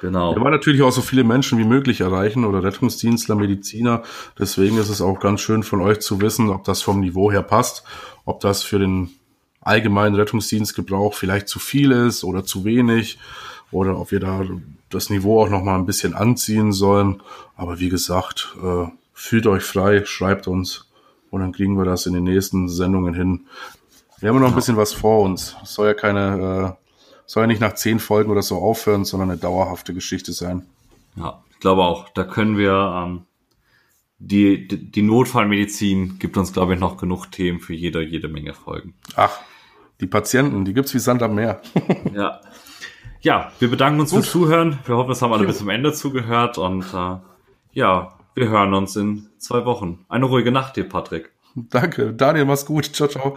Genau. 0.00 0.34
Wir 0.34 0.40
wollen 0.40 0.52
natürlich 0.52 0.80
auch 0.80 0.92
so 0.92 1.02
viele 1.02 1.24
Menschen 1.24 1.58
wie 1.58 1.64
möglich 1.64 2.00
erreichen 2.00 2.46
oder 2.46 2.62
Rettungsdienstler, 2.62 3.34
Mediziner. 3.34 4.02
Deswegen 4.38 4.78
ist 4.78 4.88
es 4.88 5.02
auch 5.02 5.20
ganz 5.20 5.42
schön 5.42 5.62
von 5.62 5.82
euch 5.82 6.00
zu 6.00 6.20
wissen, 6.22 6.48
ob 6.48 6.64
das 6.64 6.80
vom 6.80 7.00
Niveau 7.00 7.30
her 7.30 7.42
passt, 7.42 7.84
ob 8.24 8.40
das 8.40 8.62
für 8.62 8.78
den 8.78 9.10
allgemeinen 9.60 10.14
Rettungsdienstgebrauch 10.14 11.12
vielleicht 11.12 11.48
zu 11.48 11.58
viel 11.58 11.92
ist 11.92 12.24
oder 12.24 12.44
zu 12.44 12.64
wenig 12.64 13.18
oder 13.70 13.98
ob 13.98 14.10
wir 14.10 14.20
da 14.20 14.42
das 14.88 15.10
Niveau 15.10 15.42
auch 15.42 15.50
noch 15.50 15.62
mal 15.62 15.76
ein 15.76 15.86
bisschen 15.86 16.14
anziehen 16.14 16.72
sollen. 16.72 17.22
Aber 17.56 17.78
wie 17.78 17.90
gesagt, 17.90 18.56
äh, 18.62 18.86
fühlt 19.20 19.46
euch 19.46 19.62
frei, 19.62 20.04
schreibt 20.06 20.48
uns 20.48 20.90
und 21.28 21.42
dann 21.42 21.52
kriegen 21.52 21.76
wir 21.76 21.84
das 21.84 22.06
in 22.06 22.14
den 22.14 22.24
nächsten 22.24 22.68
Sendungen 22.68 23.14
hin. 23.14 23.46
Wir 24.18 24.30
haben 24.30 24.40
noch 24.40 24.48
ein 24.48 24.54
bisschen 24.54 24.78
was 24.78 24.94
vor 24.94 25.20
uns. 25.20 25.56
Es 25.62 25.74
soll 25.74 25.88
ja 25.88 25.94
keine, 25.94 26.76
äh, 26.78 26.86
soll 27.26 27.42
ja 27.42 27.46
nicht 27.46 27.60
nach 27.60 27.74
zehn 27.74 28.00
Folgen 28.00 28.30
oder 28.30 28.42
so 28.42 28.56
aufhören, 28.56 29.04
sondern 29.04 29.30
eine 29.30 29.38
dauerhafte 29.38 29.92
Geschichte 29.92 30.32
sein. 30.32 30.66
Ja, 31.16 31.44
ich 31.50 31.60
glaube 31.60 31.82
auch. 31.82 32.08
Da 32.08 32.24
können 32.24 32.56
wir 32.56 32.72
ähm, 32.72 33.26
die, 34.18 34.66
die, 34.66 35.02
Notfallmedizin 35.02 36.18
gibt 36.18 36.38
uns, 36.38 36.52
glaube 36.52 36.74
ich, 36.74 36.80
noch 36.80 36.96
genug 36.96 37.26
Themen 37.26 37.60
für 37.60 37.74
jede, 37.74 38.02
jede 38.02 38.28
Menge 38.28 38.54
Folgen. 38.54 38.94
Ach, 39.16 39.38
die 40.00 40.06
Patienten, 40.06 40.64
die 40.64 40.72
gibt's 40.72 40.94
wie 40.94 40.98
Sand 40.98 41.22
am 41.22 41.34
Meer. 41.34 41.60
ja. 42.14 42.40
Ja, 43.20 43.52
wir 43.58 43.68
bedanken 43.68 44.00
uns 44.00 44.10
Gut. 44.10 44.20
fürs 44.20 44.32
Zuhören. 44.32 44.78
Wir 44.86 44.96
hoffen, 44.96 45.10
es 45.10 45.20
haben 45.20 45.32
alle 45.32 45.42
jo. 45.42 45.48
bis 45.48 45.58
zum 45.58 45.68
Ende 45.68 45.92
zugehört 45.92 46.56
und 46.56 46.84
äh, 46.94 47.16
ja, 47.72 48.16
wir 48.40 48.48
hören 48.48 48.74
uns 48.74 48.96
in 48.96 49.28
zwei 49.38 49.64
Wochen. 49.66 50.04
Eine 50.08 50.24
ruhige 50.24 50.50
Nacht 50.50 50.76
dir, 50.76 50.88
Patrick. 50.88 51.30
Danke. 51.54 52.12
Daniel, 52.14 52.46
mach's 52.46 52.64
gut. 52.64 52.86
Ciao, 52.94 53.08
ciao. 53.08 53.36